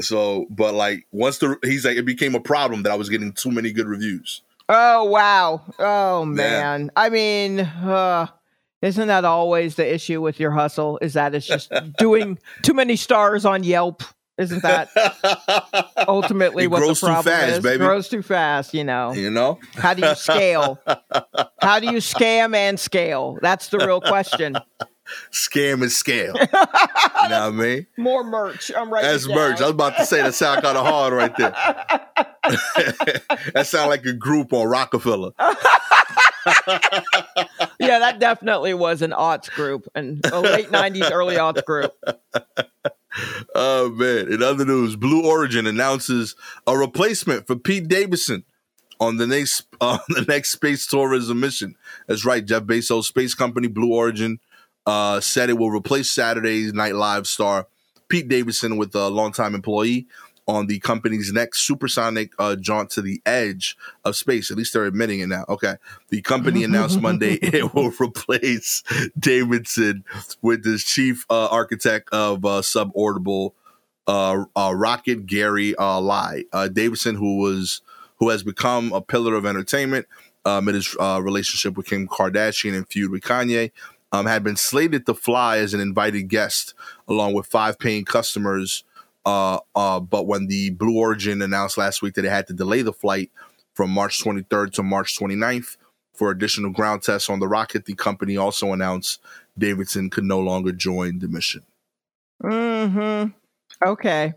So, 0.00 0.46
but 0.50 0.74
like 0.74 1.06
once 1.12 1.38
the 1.38 1.56
he's 1.62 1.84
like 1.84 1.96
it 1.96 2.04
became 2.04 2.34
a 2.34 2.40
problem 2.40 2.82
that 2.82 2.92
I 2.92 2.96
was 2.96 3.08
getting 3.08 3.32
too 3.32 3.50
many 3.50 3.72
good 3.72 3.86
reviews. 3.86 4.42
Oh 4.68 5.04
wow. 5.04 5.62
Oh 5.78 6.24
man. 6.24 6.90
I 6.96 7.10
mean, 7.10 7.60
uh, 7.60 8.26
isn't 8.82 9.08
that 9.08 9.24
always 9.24 9.76
the 9.76 9.94
issue 9.94 10.20
with 10.20 10.40
your 10.40 10.50
hustle? 10.50 10.98
Is 11.02 11.12
that 11.14 11.34
it's 11.34 11.46
just 11.46 11.72
doing 11.98 12.38
too 12.62 12.74
many 12.74 12.96
stars 12.96 13.44
on 13.44 13.62
Yelp? 13.62 14.02
Isn't 14.36 14.62
that 14.62 14.88
ultimately 16.08 16.64
It 16.64 16.70
what 16.70 16.78
grows 16.78 17.00
the 17.00 17.06
too 17.06 17.12
problem 17.12 17.34
fast, 17.34 17.52
is? 17.52 17.62
baby. 17.62 17.78
Grows 17.84 18.08
too 18.08 18.22
fast, 18.22 18.74
you 18.74 18.82
know. 18.82 19.12
you 19.12 19.30
know? 19.30 19.60
How 19.74 19.94
do 19.94 20.04
you 20.06 20.14
scale? 20.16 20.80
How 21.62 21.78
do 21.78 21.86
you 21.86 21.98
scam 21.98 22.54
and 22.54 22.78
scale? 22.80 23.38
That's 23.42 23.68
the 23.68 23.78
real 23.78 24.00
question. 24.00 24.56
Scam 25.30 25.82
and 25.82 25.92
scale. 25.92 26.34
you 26.36 26.46
know 26.52 26.58
what 26.60 27.32
I 27.32 27.50
mean? 27.50 27.86
More 27.96 28.24
merch. 28.24 28.70
I'm 28.76 28.92
right. 28.92 29.02
That's 29.02 29.28
merch. 29.28 29.60
I 29.60 29.64
was 29.64 29.70
about 29.70 29.96
to 29.96 30.06
say 30.06 30.22
that 30.22 30.34
sound 30.34 30.62
kind 30.62 30.76
of 30.76 30.86
hard 30.86 31.12
right 31.12 31.36
there. 31.36 31.50
that 33.54 33.66
sound 33.66 33.90
like 33.90 34.04
a 34.06 34.12
group 34.12 34.52
on 34.52 34.68
Rockefeller. 34.68 35.32
yeah, 37.78 37.98
that 37.98 38.18
definitely 38.18 38.74
was 38.74 39.02
an 39.02 39.12
aughts 39.12 39.50
group 39.50 39.88
and 39.94 40.24
a 40.26 40.40
late 40.40 40.68
'90s, 40.68 41.10
early 41.10 41.36
aughts 41.36 41.64
group. 41.64 41.94
Oh 43.54 43.90
man! 43.90 44.32
In 44.32 44.42
other 44.42 44.64
news, 44.64 44.96
Blue 44.96 45.24
Origin 45.24 45.66
announces 45.66 46.34
a 46.66 46.76
replacement 46.76 47.46
for 47.46 47.56
Pete 47.56 47.88
Davidson 47.88 48.44
on 49.00 49.16
the 49.16 49.26
next 49.26 49.66
on 49.80 50.00
the 50.08 50.22
next 50.22 50.52
space 50.52 50.86
tourism 50.86 51.40
mission. 51.40 51.76
That's 52.06 52.24
right, 52.24 52.44
Jeff 52.44 52.64
Bezos' 52.64 53.04
space 53.04 53.34
company 53.34 53.68
Blue 53.68 53.92
Origin 53.92 54.38
uh, 54.86 55.20
said 55.20 55.50
it 55.50 55.58
will 55.58 55.70
replace 55.70 56.10
Saturday's 56.10 56.72
Night 56.72 56.94
Live 56.94 57.26
star 57.26 57.66
Pete 58.08 58.28
Davidson 58.28 58.76
with 58.76 58.94
a 58.94 59.08
longtime 59.08 59.54
employee 59.54 60.06
on 60.46 60.66
the 60.66 60.78
company's 60.80 61.32
next 61.32 61.60
supersonic 61.60 62.32
uh, 62.38 62.54
jaunt 62.56 62.90
to 62.90 63.00
the 63.00 63.22
edge 63.24 63.76
of 64.04 64.14
space. 64.14 64.50
At 64.50 64.58
least 64.58 64.74
they're 64.74 64.84
admitting 64.84 65.20
it 65.20 65.28
now. 65.28 65.44
Okay. 65.48 65.76
The 66.10 66.20
company 66.20 66.64
announced 66.64 67.00
Monday 67.00 67.34
it 67.42 67.74
will 67.74 67.92
replace 67.98 68.82
Davidson 69.18 70.04
with 70.42 70.64
his 70.64 70.84
chief 70.84 71.24
uh, 71.30 71.46
architect 71.46 72.10
of 72.12 72.44
uh, 72.44 72.60
suborbital 72.60 73.52
uh, 74.06 74.44
uh, 74.54 74.72
rocket, 74.74 75.26
Gary 75.26 75.74
uh, 75.76 76.00
Lai. 76.00 76.44
Uh, 76.52 76.68
Davidson, 76.68 77.14
who 77.14 77.38
was 77.38 77.80
who 78.18 78.28
has 78.28 78.42
become 78.42 78.92
a 78.92 79.00
pillar 79.00 79.34
of 79.34 79.44
entertainment 79.44 80.06
um, 80.44 80.68
in 80.68 80.74
his 80.74 80.94
uh, 81.00 81.20
relationship 81.22 81.76
with 81.76 81.86
Kim 81.86 82.06
Kardashian 82.06 82.76
and 82.76 82.86
feud 82.88 83.10
with 83.10 83.22
Kanye, 83.22 83.72
um, 84.14 84.26
had 84.26 84.44
been 84.44 84.56
slated 84.56 85.06
to 85.06 85.14
fly 85.14 85.58
as 85.58 85.74
an 85.74 85.80
invited 85.80 86.28
guest 86.28 86.74
along 87.08 87.34
with 87.34 87.46
five 87.46 87.78
paying 87.80 88.04
customers. 88.04 88.84
Uh, 89.26 89.58
uh, 89.74 89.98
but 89.98 90.26
when 90.26 90.46
the 90.46 90.70
Blue 90.70 90.96
Origin 90.96 91.42
announced 91.42 91.76
last 91.76 92.00
week 92.00 92.14
that 92.14 92.24
it 92.24 92.30
had 92.30 92.46
to 92.46 92.52
delay 92.52 92.82
the 92.82 92.92
flight 92.92 93.32
from 93.74 93.90
March 93.90 94.22
23rd 94.22 94.72
to 94.74 94.82
March 94.84 95.18
29th 95.18 95.76
for 96.12 96.30
additional 96.30 96.70
ground 96.70 97.02
tests 97.02 97.28
on 97.28 97.40
the 97.40 97.48
rocket, 97.48 97.86
the 97.86 97.94
company 97.94 98.36
also 98.36 98.72
announced 98.72 99.20
Davidson 99.58 100.10
could 100.10 100.24
no 100.24 100.38
longer 100.38 100.70
join 100.70 101.18
the 101.18 101.26
mission. 101.26 101.62
Hmm. 102.40 103.24
Okay. 103.84 104.34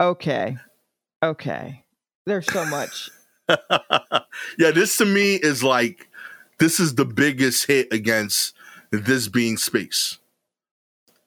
Okay. 0.00 0.56
Okay. 1.22 1.84
There's 2.26 2.50
so 2.50 2.64
much. 2.64 3.10
yeah, 4.58 4.70
this 4.72 4.96
to 4.96 5.04
me 5.04 5.34
is 5.36 5.62
like 5.62 6.09
this 6.60 6.78
is 6.78 6.94
the 6.94 7.04
biggest 7.04 7.66
hit 7.66 7.92
against 7.92 8.54
this 8.92 9.26
being 9.26 9.56
space. 9.56 10.18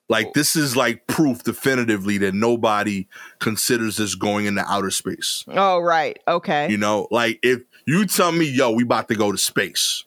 Like 0.10 0.34
this 0.34 0.56
is 0.56 0.78
like 0.78 1.08
proof 1.08 1.44
definitively 1.44 2.18
that 2.20 2.34
nobody 2.34 3.08
considers 3.40 3.98
this 3.98 4.16
going 4.16 4.46
into 4.46 4.64
outer 4.70 4.92
space. 4.92 5.44
Oh, 5.48 5.80
right. 5.80 6.20
Okay. 6.28 6.70
You 6.70 6.78
know, 6.78 7.08
like 7.10 7.40
if 7.42 7.62
you 7.86 8.06
tell 8.06 8.32
me, 8.32 8.46
yo, 8.46 8.72
we 8.72 8.84
about 8.84 9.08
to 9.08 9.16
go 9.16 9.32
to 9.32 9.38
space. 9.38 10.04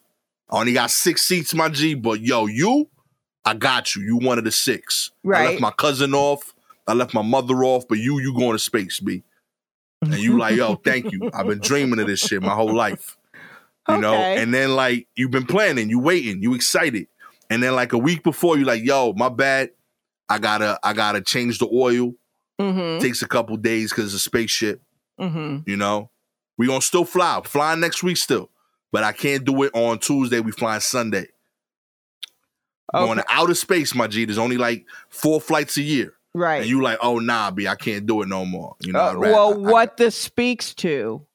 I 0.49 0.61
only 0.61 0.75
got 0.75 0.91
six 0.93 1.23
seats, 1.23 1.55
my 1.55 1.69
G, 1.71 1.95
but 1.95 2.21
yo, 2.21 2.47
you, 2.47 2.89
I 3.45 3.55
got 3.55 3.97
you. 3.97 4.03
You 4.03 4.19
one 4.19 4.39
of 4.39 4.45
the 4.45 4.53
six. 4.53 5.11
I 5.27 5.51
left 5.51 5.61
my 5.61 5.73
cousin 5.73 6.15
off. 6.15 6.55
I 6.87 6.93
left 6.93 7.15
my 7.15 7.23
mother 7.23 7.65
off, 7.65 7.89
but 7.89 7.99
you, 7.99 8.21
you 8.21 8.33
going 8.33 8.53
to 8.53 8.61
space, 8.61 9.01
B. 9.01 9.25
And 10.03 10.15
you 10.15 10.39
like, 10.39 10.55
yo, 10.55 10.77
thank 10.77 11.11
you. 11.11 11.31
I've 11.35 11.47
been 11.47 11.59
dreaming 11.59 11.99
of 11.99 12.07
this 12.07 12.21
shit 12.21 12.43
my 12.43 12.55
whole 12.55 12.73
life. 12.73 13.17
You 13.89 13.99
know, 13.99 14.15
and 14.15 14.53
then 14.53 14.75
like 14.75 15.07
you've 15.15 15.31
been 15.31 15.47
planning, 15.47 15.89
you 15.91 15.99
waiting, 16.01 16.43
you 16.43 16.55
excited. 16.55 17.07
And 17.51 17.63
then 17.63 17.75
like 17.77 17.93
a 17.93 17.99
week 17.99 18.23
before, 18.25 18.57
you're 18.57 18.67
like, 18.67 18.83
yo, 18.85 19.13
my 19.13 19.29
bad. 19.29 19.71
I 20.29 20.39
gotta, 20.39 20.77
I 20.83 20.93
gotta 20.93 21.21
change 21.21 21.59
the 21.61 21.69
oil. 21.73 22.13
Mm-hmm. 22.61 23.01
Takes 23.01 23.23
a 23.23 23.29
couple 23.29 23.57
days 23.59 23.91
because 23.93 24.07
it's 24.07 24.15
a 24.15 24.19
spaceship. 24.29 24.83
Mm-hmm. 25.21 25.69
You 25.71 25.77
know, 25.77 26.11
we 26.59 26.67
gonna 26.67 26.81
still 26.81 27.05
fly. 27.05 27.41
Flying 27.45 27.79
next 27.81 28.03
week 28.03 28.17
still, 28.17 28.51
but 28.91 29.05
I 29.05 29.13
can't 29.13 29.45
do 29.45 29.63
it 29.63 29.71
on 29.75 29.99
Tuesday. 30.01 30.41
We 30.41 30.51
flying 30.51 30.81
Sunday. 30.81 31.27
Going 32.93 33.19
to 33.19 33.25
outer 33.29 33.55
space, 33.55 33.95
my 33.95 34.07
G. 34.07 34.25
There's 34.25 34.39
only 34.39 34.57
like 34.57 34.87
four 35.11 35.41
flights 35.41 35.77
a 35.77 35.83
year, 35.83 36.15
Right. 36.35 36.63
and 36.63 36.71
you 36.71 36.81
like, 36.83 36.99
oh 37.03 37.19
nah, 37.19 37.51
B, 37.51 37.67
I 37.69 37.75
can't 37.75 38.07
do 38.07 38.23
it 38.23 38.29
no 38.29 38.45
more. 38.47 38.75
You 38.81 38.93
know, 38.93 39.01
Uh, 39.01 39.15
well, 39.19 39.49
I- 39.49 39.53
I- 39.53 39.57
what 39.73 39.97
this 39.99 40.17
speaks 40.17 40.73
to 40.77 41.27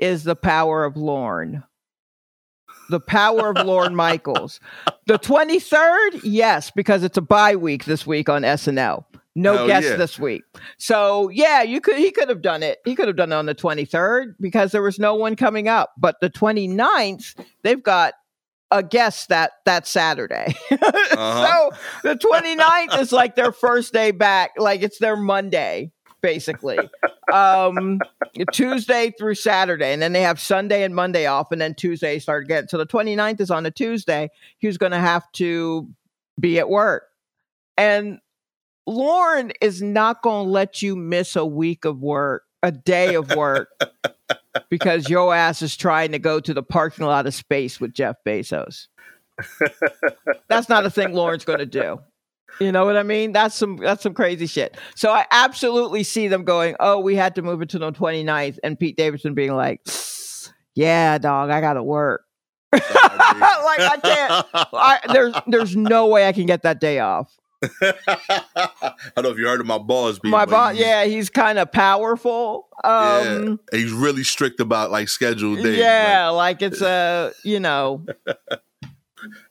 is 0.00 0.24
the 0.24 0.36
power 0.36 0.84
of 0.84 0.96
Lorne. 0.96 1.62
The 2.88 3.00
power 3.00 3.50
of 3.50 3.64
Lorne 3.64 3.94
Michaels. 3.94 4.58
The 5.06 5.18
23rd, 5.18 6.20
yes, 6.24 6.70
because 6.70 7.04
it's 7.04 7.16
a 7.16 7.22
bye 7.22 7.54
week 7.54 7.84
this 7.84 8.06
week 8.06 8.28
on 8.28 8.42
SNL. 8.42 9.04
No 9.36 9.56
Hell 9.58 9.66
guests 9.68 9.90
yeah. 9.90 9.96
this 9.96 10.18
week. 10.18 10.42
So 10.76 11.28
yeah, 11.28 11.62
you 11.62 11.80
could 11.80 11.96
he 11.96 12.10
could 12.10 12.28
have 12.28 12.42
done 12.42 12.62
it. 12.64 12.78
He 12.84 12.96
could 12.96 13.06
have 13.06 13.16
done 13.16 13.32
it 13.32 13.36
on 13.36 13.46
the 13.46 13.54
23rd 13.54 14.34
because 14.40 14.72
there 14.72 14.82
was 14.82 14.98
no 14.98 15.14
one 15.14 15.36
coming 15.36 15.68
up. 15.68 15.92
But 15.96 16.16
the 16.20 16.30
29th, 16.30 17.36
they've 17.62 17.82
got 17.82 18.14
a 18.72 18.82
guest 18.82 19.28
that 19.28 19.52
that 19.66 19.86
Saturday. 19.86 20.54
Uh-huh. 21.12 21.70
so 22.02 22.08
the 22.08 22.14
29th 22.14 23.00
is 23.00 23.12
like 23.12 23.34
their 23.34 23.52
first 23.52 23.92
day 23.92 24.10
back. 24.10 24.52
Like 24.56 24.82
it's 24.82 24.98
their 24.98 25.16
Monday, 25.16 25.90
basically. 26.20 26.78
um 27.32 28.00
Tuesday 28.52 29.12
through 29.18 29.34
Saturday. 29.34 29.92
And 29.92 30.00
then 30.02 30.12
they 30.12 30.22
have 30.22 30.40
Sunday 30.40 30.82
and 30.82 30.94
Monday 30.94 31.26
off, 31.26 31.52
and 31.52 31.60
then 31.60 31.74
Tuesday 31.74 32.18
start 32.18 32.44
again. 32.44 32.68
So 32.68 32.78
the 32.78 32.86
29th 32.86 33.40
is 33.40 33.50
on 33.50 33.66
a 33.66 33.70
Tuesday. 33.70 34.30
He 34.58 34.66
was 34.66 34.78
gonna 34.78 35.00
have 35.00 35.30
to 35.32 35.88
be 36.38 36.58
at 36.58 36.68
work. 36.68 37.04
And 37.76 38.18
Lorne 38.86 39.52
is 39.60 39.82
not 39.82 40.22
gonna 40.22 40.48
let 40.48 40.82
you 40.82 40.96
miss 40.96 41.36
a 41.36 41.46
week 41.46 41.84
of 41.84 42.00
work, 42.00 42.44
a 42.62 42.72
day 42.72 43.14
of 43.14 43.34
work. 43.34 43.68
Because 44.68 45.08
your 45.08 45.32
ass 45.32 45.62
is 45.62 45.76
trying 45.76 46.10
to 46.10 46.18
go 46.18 46.40
to 46.40 46.52
the 46.52 46.62
parking 46.62 47.06
lot 47.06 47.26
of 47.26 47.34
space 47.34 47.80
with 47.80 47.92
Jeff 47.92 48.16
Bezos. 48.26 48.88
That's 50.48 50.68
not 50.68 50.84
a 50.84 50.90
thing 50.90 51.12
Lorne's 51.12 51.44
going 51.44 51.60
to 51.60 51.66
do. 51.66 52.00
You 52.58 52.72
know 52.72 52.84
what 52.84 52.96
I 52.96 53.02
mean? 53.02 53.32
That's 53.32 53.54
some 53.54 53.76
that's 53.76 54.02
some 54.02 54.14
crazy 54.14 54.46
shit. 54.46 54.76
So 54.94 55.10
I 55.10 55.26
absolutely 55.30 56.02
see 56.02 56.28
them 56.28 56.44
going, 56.44 56.76
"Oh, 56.80 57.00
we 57.00 57.14
had 57.16 57.34
to 57.36 57.42
move 57.42 57.62
it 57.62 57.68
to 57.70 57.78
the 57.78 57.92
29th," 57.92 58.58
and 58.62 58.78
Pete 58.78 58.96
Davidson 58.96 59.34
being 59.34 59.54
like, 59.54 59.80
"Yeah, 60.74 61.18
dog, 61.18 61.50
I 61.50 61.60
got 61.60 61.74
to 61.74 61.82
work." 61.82 62.24
like 62.72 62.82
I 62.82 63.98
can't. 64.02 64.46
I, 64.72 64.98
there's 65.12 65.34
there's 65.46 65.76
no 65.76 66.06
way 66.06 66.26
I 66.28 66.32
can 66.32 66.46
get 66.46 66.62
that 66.62 66.80
day 66.80 66.98
off. 67.00 67.34
I 67.82 68.94
don't 69.16 69.24
know 69.24 69.30
if 69.30 69.38
you 69.38 69.46
heard 69.46 69.60
of 69.60 69.66
my 69.66 69.78
boss. 69.78 70.18
B, 70.18 70.30
My 70.30 70.46
boss, 70.46 70.76
yeah, 70.76 71.04
he's 71.04 71.28
kind 71.28 71.58
of 71.58 71.70
powerful. 71.70 72.68
Um, 72.82 73.60
he's 73.70 73.92
really 73.92 74.24
strict 74.24 74.60
about 74.60 74.90
like 74.90 75.08
scheduled 75.08 75.62
days. 75.62 75.76
yeah, 75.78 76.28
like 76.28 76.62
it's 76.62 76.80
a 76.80 77.32
you 77.44 77.60
know 77.60 78.06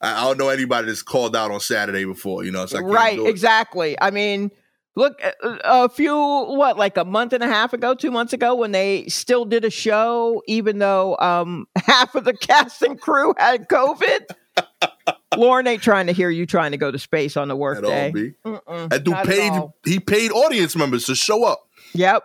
I, 0.01 0.23
don't 0.23 0.37
know 0.37 0.49
anybody 0.49 0.87
that's 0.87 1.01
called 1.01 1.35
out 1.35 1.51
on 1.51 1.59
Saturday 1.59 2.05
before. 2.05 2.43
You 2.43 2.51
know, 2.51 2.65
so 2.65 2.79
right 2.81 3.19
exactly 3.19 3.95
i 4.01 4.09
mean 4.11 4.51
look 4.95 5.21
a, 5.43 5.87
few 5.89 6.15
what 6.15 6.77
like 6.77 6.97
a 6.97 7.05
month 7.05 7.33
and 7.33 7.43
a 7.43 7.47
half 7.47 7.73
ago 7.73 7.93
two 7.93 8.11
months 8.11 8.33
ago 8.33 8.55
when 8.55 8.71
they 8.71 9.07
still 9.07 9.45
did 9.45 9.63
a 9.65 9.69
show 9.69 10.41
even 10.47 10.79
though 10.79 11.15
um 11.19 11.67
half 11.77 12.15
of 12.15 12.23
the 12.25 12.33
cast 12.33 12.81
and 12.81 12.99
crew 12.99 13.33
had 13.37 13.67
covid 13.69 14.25
Lorne 15.37 15.67
ain't 15.67 15.81
trying 15.81 16.07
to 16.07 16.11
hear 16.13 16.29
you 16.29 16.45
trying 16.45 16.71
to 16.71 16.77
go 16.77 16.91
to 16.91 16.99
space 16.99 17.37
on 17.37 17.47
the 17.47 17.55
work 17.55 17.77
At 17.77 17.83
day 17.83 18.11
B. 18.11 18.31
Mm-mm, 18.45 18.89
That 18.89 19.03
dude 19.03 19.15
paid. 19.23 19.53
He 19.85 19.99
paid 19.99 20.31
audience 20.31 20.75
members 20.75 21.05
to 21.05 21.15
show 21.15 21.45
up. 21.45 21.59
yep 21.93 22.23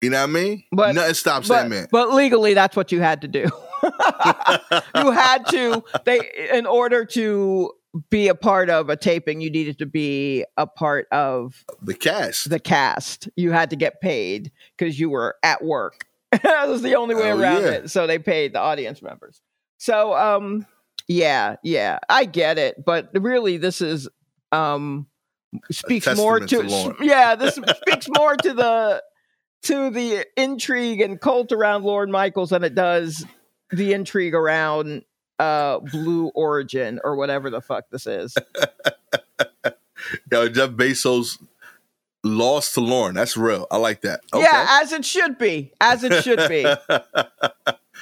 You 0.00 0.10
know 0.10 0.18
what 0.22 0.30
I 0.30 0.32
mean? 0.32 0.64
But- 0.72 0.94
Nothing 0.94 1.14
stops 1.14 1.48
but, 1.48 1.62
that 1.62 1.68
man. 1.68 1.88
but 1.92 2.12
legally, 2.12 2.54
that's 2.54 2.74
what 2.74 2.90
you 2.90 3.00
had 3.00 3.20
to 3.20 3.28
do. 3.28 3.48
you 4.96 5.10
had 5.10 5.46
to 5.50 5.82
they 6.04 6.20
in 6.52 6.66
order 6.66 7.04
to 7.04 7.72
be 8.10 8.28
a 8.28 8.34
part 8.34 8.68
of 8.70 8.90
a 8.90 8.96
taping, 8.96 9.40
you 9.40 9.50
needed 9.50 9.78
to 9.78 9.86
be 9.86 10.44
a 10.56 10.66
part 10.66 11.08
of 11.10 11.64
The 11.82 11.94
cast. 11.94 12.50
the 12.50 12.60
cast. 12.60 13.28
You 13.34 13.50
had 13.52 13.70
to 13.70 13.76
get 13.76 14.00
paid 14.00 14.52
because 14.76 15.00
you 15.00 15.08
were 15.10 15.36
at 15.42 15.64
work. 15.64 16.04
that 16.42 16.68
was 16.68 16.82
the 16.82 16.96
only 16.96 17.14
way 17.14 17.32
Oh, 17.32 17.38
around 17.38 17.62
yeah. 17.62 17.68
it. 17.70 17.90
So 17.90 18.06
they 18.06 18.18
paid 18.18 18.52
the 18.52 18.60
audience 18.60 19.00
members. 19.02 19.40
So 19.78 20.14
um 20.14 20.66
yeah, 21.06 21.56
yeah, 21.62 21.98
I 22.08 22.26
get 22.26 22.58
it, 22.58 22.84
but 22.84 23.08
really 23.14 23.56
this 23.56 23.80
is 23.80 24.08
um 24.52 25.06
speaks 25.70 26.06
more 26.16 26.40
to, 26.40 26.46
to 26.46 26.94
yeah, 27.00 27.34
this 27.34 27.54
speaks 27.54 28.06
more 28.14 28.36
to 28.36 28.52
the 28.52 29.02
to 29.62 29.90
the 29.90 30.26
intrigue 30.36 31.00
and 31.00 31.18
cult 31.20 31.50
around 31.52 31.84
Lorne 31.84 32.10
Michaels 32.10 32.50
than 32.50 32.62
it 32.62 32.74
does 32.74 33.24
the 33.70 33.92
intrigue 33.92 34.34
around 34.34 35.04
uh 35.38 35.78
Blue 35.78 36.28
Origin 36.34 37.00
or 37.04 37.16
whatever 37.16 37.50
the 37.50 37.60
fuck 37.60 37.90
this 37.90 38.06
is. 38.06 38.34
Yo, 40.32 40.48
Jeff 40.48 40.70
Bezos 40.70 41.38
lost 42.24 42.74
to 42.74 42.80
Lorne. 42.80 43.14
That's 43.14 43.36
real. 43.36 43.66
I 43.70 43.76
like 43.76 44.02
that. 44.02 44.20
Okay. 44.32 44.42
Yeah, 44.42 44.80
as 44.82 44.92
it 44.92 45.04
should 45.04 45.38
be. 45.38 45.72
As 45.80 46.04
it 46.04 46.22
should 46.22 46.48
be. 46.48 46.64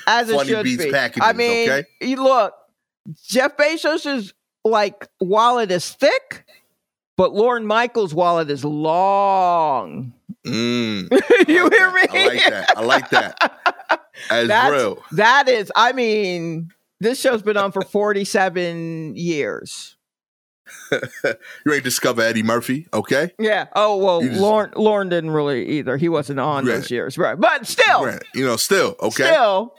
as 0.07 0.29
it 0.29 0.35
Funny 0.35 0.49
should 0.49 0.65
Beats 0.65 0.85
be. 0.85 0.91
packages, 0.91 1.23
I 1.25 1.33
mean, 1.33 1.71
okay? 1.71 1.87
you 2.01 2.23
look, 2.23 2.55
Jeff 3.27 3.57
Bezos' 3.57 4.33
like 4.65 5.09
wallet 5.21 5.71
is 5.71 5.91
thick, 5.93 6.45
but 7.17 7.33
Lorne 7.33 7.67
Michaels' 7.67 8.15
wallet 8.15 8.51
is 8.51 8.65
long. 8.65 10.13
Mm, 10.47 11.11
you 11.49 11.65
like 11.65 11.73
hear 11.73 11.91
that. 11.91 12.11
me? 12.13 12.21
I 12.21 12.27
like 12.27 12.45
that. 12.51 12.77
I 12.77 12.83
like 12.83 13.11
that. 13.11 13.76
That's 14.31 14.49
That's- 14.49 14.73
real. 14.73 15.03
That 15.13 15.49
is, 15.49 15.71
I 15.77 15.93
mean, 15.93 16.71
this 17.01 17.21
show's 17.21 17.43
been 17.43 17.57
on 17.57 17.73
for 17.73 17.83
47 17.83 19.17
years. 19.17 19.97
You 21.65 21.73
ain't 21.73 21.85
discover 21.85 22.23
Eddie 22.23 22.43
Murphy, 22.43 22.89
okay? 22.93 23.33
Yeah. 23.39 23.67
Oh 23.75 23.97
well, 23.99 24.21
just- 24.21 24.41
Lorne 24.41 24.73
Lorne 24.77 25.09
didn't 25.09 25.31
really 25.31 25.67
either. 25.79 25.97
He 25.97 26.09
wasn't 26.09 26.41
on 26.41 26.65
Right. 26.65 26.75
those 26.75 26.91
years, 26.91 27.17
right? 27.19 27.39
But 27.39 27.67
still, 27.67 28.19
You 28.35 28.45
know, 28.45 28.57
still, 28.57 28.97
okay? 29.01 29.25
still, 29.27 29.75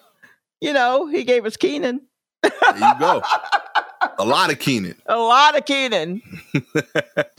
you 0.61 0.71
know, 0.73 1.07
he 1.07 1.23
gave 1.23 1.45
us 1.45 1.57
Kenan. 1.57 2.01
There 2.41 2.51
you 2.77 2.93
go. 2.99 3.21
A 4.19 4.25
lot 4.25 4.51
of 4.51 4.59
Kenan. 4.59 4.95
a 5.07 5.17
lot 5.17 5.57
of 5.57 5.65
Kenan. 5.65 6.21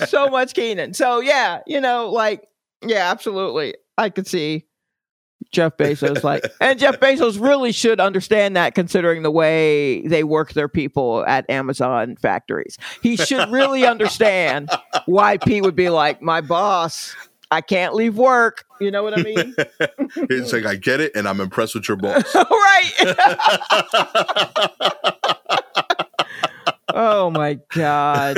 so 0.07 0.29
much 0.29 0.53
Kenan. 0.55 0.93
So 0.95 1.21
yeah, 1.21 1.61
you 1.67 1.81
know, 1.81 2.11
like 2.11 2.47
yeah, 2.87 3.11
absolutely. 3.11 3.75
I 3.97 4.11
could 4.11 4.27
see 4.27 4.67
Jeff 5.51 5.77
Bezos 5.77 6.23
like 6.23 6.45
and 6.61 6.79
Jeff 6.79 7.01
Bezos 7.01 7.41
really 7.41 7.73
should 7.73 8.01
understand 8.01 8.57
that 8.57 8.75
considering 8.75 9.23
the 9.23 9.31
way 9.31 10.07
they 10.07 10.25
work 10.25 10.53
their 10.53 10.69
people 10.69 11.25
at 11.27 11.49
Amazon 11.49 12.17
factories. 12.17 12.77
He 13.03 13.17
should 13.17 13.51
really 13.51 13.87
understand 13.87 14.71
why 15.07 15.39
Pete 15.39 15.63
would 15.63 15.77
be 15.77 15.89
like, 15.89 16.21
"My 16.21 16.41
boss, 16.41 17.15
I 17.51 17.61
can't 17.61 17.95
leave 17.95 18.17
work." 18.17 18.65
You 18.81 18.91
know 18.91 19.03
what 19.03 19.19
I 19.19 19.23
mean? 19.23 19.55
He's 20.29 20.53
like, 20.53 20.67
I 20.67 20.77
get 20.77 21.01
it, 21.01 21.13
and 21.17 21.27
I'm 21.27 21.41
impressed 21.41 21.75
with 21.75 21.89
your 21.89 21.97
boss. 21.97 22.33
right. 22.35 22.93
oh 26.95 27.31
my 27.31 27.59
god. 27.75 28.37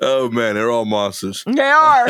oh 0.00 0.30
man, 0.30 0.54
they're 0.54 0.70
all 0.70 0.86
monsters. 0.86 1.44
They 1.46 1.62
are. 1.62 2.08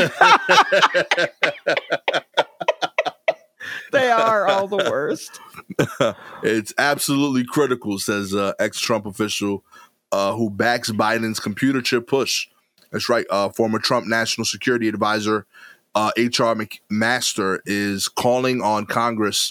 They 3.94 4.10
are 4.10 4.46
all 4.46 4.68
the 4.68 4.76
worst. 4.76 5.40
It's 6.42 6.74
absolutely 6.76 7.44
critical, 7.44 7.98
says 7.98 8.34
uh, 8.34 8.52
ex-Trump 8.58 9.06
official 9.06 9.64
uh, 10.12 10.34
who 10.34 10.50
backs 10.50 10.90
Biden's 10.90 11.40
computer 11.40 11.80
chip 11.80 12.06
push. 12.06 12.48
That's 12.92 13.08
right. 13.08 13.26
Uh, 13.30 13.48
former 13.48 13.78
Trump 13.78 14.06
national 14.06 14.44
security 14.44 14.88
advisor 14.88 15.46
uh, 15.94 16.10
H.R. 16.16 16.56
McMaster 16.56 17.60
is 17.66 18.08
calling 18.08 18.60
on 18.62 18.86
Congress 18.86 19.50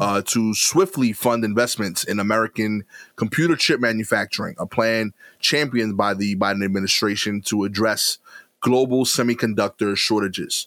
uh, 0.00 0.22
to 0.22 0.52
swiftly 0.54 1.12
fund 1.12 1.44
investments 1.44 2.02
in 2.02 2.18
American 2.18 2.84
computer 3.16 3.54
chip 3.54 3.80
manufacturing, 3.80 4.56
a 4.58 4.66
plan 4.66 5.12
championed 5.38 5.96
by 5.96 6.12
the 6.14 6.34
Biden 6.36 6.64
administration 6.64 7.40
to 7.42 7.64
address 7.64 8.18
global 8.60 9.04
semiconductor 9.04 9.96
shortages. 9.96 10.66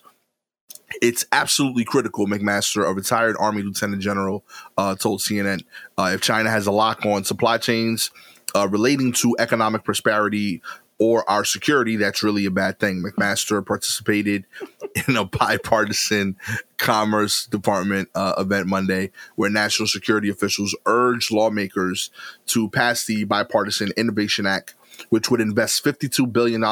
It's 1.01 1.25
absolutely 1.31 1.83
critical, 1.83 2.27
McMaster, 2.27 2.87
a 2.87 2.93
retired 2.93 3.35
Army 3.39 3.61
Lieutenant 3.61 4.01
General, 4.01 4.43
uh, 4.77 4.95
told 4.95 5.19
CNN. 5.19 5.63
Uh, 5.97 6.11
if 6.13 6.21
China 6.21 6.49
has 6.49 6.65
a 6.65 6.71
lock 6.71 7.05
on 7.05 7.23
supply 7.23 7.57
chains 7.57 8.09
uh, 8.55 8.67
relating 8.67 9.11
to 9.13 9.35
economic 9.37 9.83
prosperity 9.83 10.61
or 10.99 11.29
our 11.29 11.45
security, 11.45 11.95
that's 11.95 12.23
really 12.23 12.45
a 12.45 12.51
bad 12.51 12.79
thing. 12.79 13.03
McMaster 13.03 13.63
participated 13.65 14.45
in 15.07 15.15
a 15.15 15.25
bipartisan 15.25 16.37
Commerce 16.77 17.45
Department 17.45 18.09
uh, 18.15 18.33
event 18.37 18.67
Monday 18.67 19.11
where 19.35 19.49
national 19.49 19.87
security 19.87 20.29
officials 20.29 20.75
urged 20.85 21.31
lawmakers 21.31 22.09
to 22.47 22.69
pass 22.69 23.05
the 23.05 23.25
Bipartisan 23.25 23.91
Innovation 23.97 24.45
Act, 24.45 24.73
which 25.09 25.29
would 25.29 25.41
invest 25.41 25.83
$52 25.83 26.31
billion 26.31 26.63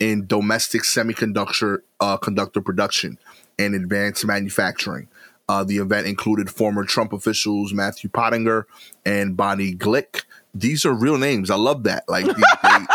in 0.00 0.26
domestic 0.26 0.82
semiconductor 0.82 1.78
uh, 2.00 2.16
conductor 2.16 2.60
production 2.60 3.18
and 3.58 3.74
advanced 3.74 4.24
manufacturing. 4.24 5.08
Uh, 5.48 5.64
the 5.64 5.78
event 5.78 6.06
included 6.06 6.50
former 6.50 6.84
Trump 6.84 7.12
officials 7.12 7.72
Matthew 7.72 8.10
Pottinger 8.10 8.66
and 9.06 9.36
Bonnie 9.36 9.74
Glick. 9.74 10.24
These 10.54 10.84
are 10.84 10.92
real 10.92 11.16
names. 11.16 11.50
I 11.50 11.56
love 11.56 11.84
that. 11.84 12.04
Like, 12.06 12.26
they, 12.62 12.86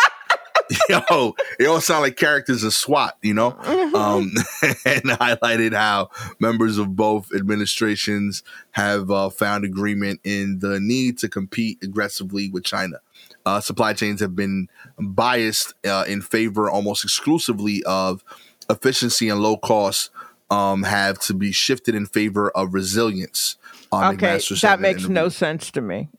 yo, 0.90 1.36
it 1.60 1.66
all 1.66 1.82
sound 1.82 2.02
like 2.02 2.16
characters 2.16 2.64
of 2.64 2.74
SWAT, 2.74 3.18
you 3.22 3.34
know? 3.34 3.52
Um, 3.94 4.32
and 4.86 5.04
highlighted 5.04 5.74
how 5.74 6.10
members 6.40 6.78
of 6.78 6.96
both 6.96 7.34
administrations 7.34 8.44
have 8.72 9.12
uh, 9.12 9.30
found 9.30 9.66
agreement 9.66 10.20
in 10.24 10.60
the 10.60 10.80
need 10.80 11.18
to 11.20 11.30
compete 11.30 11.80
aggressively 11.84 12.50
with 12.50 12.64
China. 12.64 12.98
Uh, 13.46 13.60
supply 13.60 13.94
chains 13.94 14.22
have 14.22 14.36
been 14.36 14.68
biased 15.00 15.74
uh, 15.86 16.06
in 16.08 16.22
favor 16.22 16.70
almost 16.70 17.04
exclusively 17.04 17.84
of 17.84 18.24
efficiency 18.70 19.30
and 19.30 19.42
low 19.42 19.58
cost 19.58 20.12
um, 20.50 20.84
have 20.84 21.20
to 21.20 21.34
be 21.34 21.52
shifted 21.52 21.96
in 21.96 22.06
favor 22.06 22.50
of 22.52 22.74
resilience. 22.74 23.58
Uh, 23.92 24.12
Okay, 24.14 24.40
that 24.62 24.80
makes 24.80 25.08
no 25.08 25.30
sense 25.30 25.72
to 25.72 25.82
me. 25.82 26.10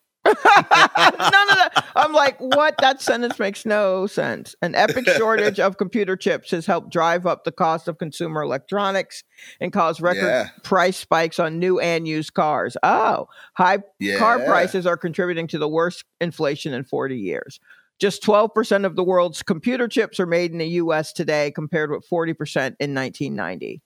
None 0.45 1.49
of 1.51 1.57
that. 1.57 1.85
I'm 1.97 2.13
like, 2.13 2.39
what? 2.39 2.75
That 2.81 3.01
sentence 3.01 3.39
makes 3.39 3.65
no 3.65 4.07
sense. 4.07 4.55
An 4.63 4.75
epic 4.75 5.09
shortage 5.17 5.61
of 5.61 5.77
computer 5.79 6.17
chips 6.17 6.51
has 6.51 6.67
helped 6.67 6.91
drive 6.93 7.27
up 7.27 7.45
the 7.45 7.53
cost 7.53 7.89
of 7.89 7.99
consumer 7.99 8.43
electronics 8.43 9.25
and 9.61 9.73
cause 9.73 10.01
record 10.01 10.25
Yeah. 10.25 10.49
price 10.63 10.97
spikes 10.97 11.39
on 11.39 11.59
new 11.59 11.79
and 11.81 12.07
used 12.09 12.35
cars. 12.35 12.77
Oh, 12.83 13.27
high 13.55 13.79
Yeah. 13.99 14.19
car 14.19 14.39
prices 14.41 14.87
are 14.87 14.97
contributing 14.97 15.47
to 15.49 15.59
the 15.59 15.69
worst 15.69 16.05
inflation 16.21 16.73
in 16.75 16.85
40 16.85 17.17
years. 17.17 17.61
Just 18.01 18.23
12% 18.25 18.85
of 18.85 18.97
the 18.97 19.05
world's 19.05 19.43
computer 19.43 19.87
chips 19.87 20.19
are 20.19 20.27
made 20.27 20.51
in 20.51 20.59
the 20.59 20.67
US 20.67 21.13
today, 21.13 21.53
compared 21.53 21.91
with 21.91 22.05
40% 22.09 22.75
in 22.81 22.93
1990. 22.93 23.81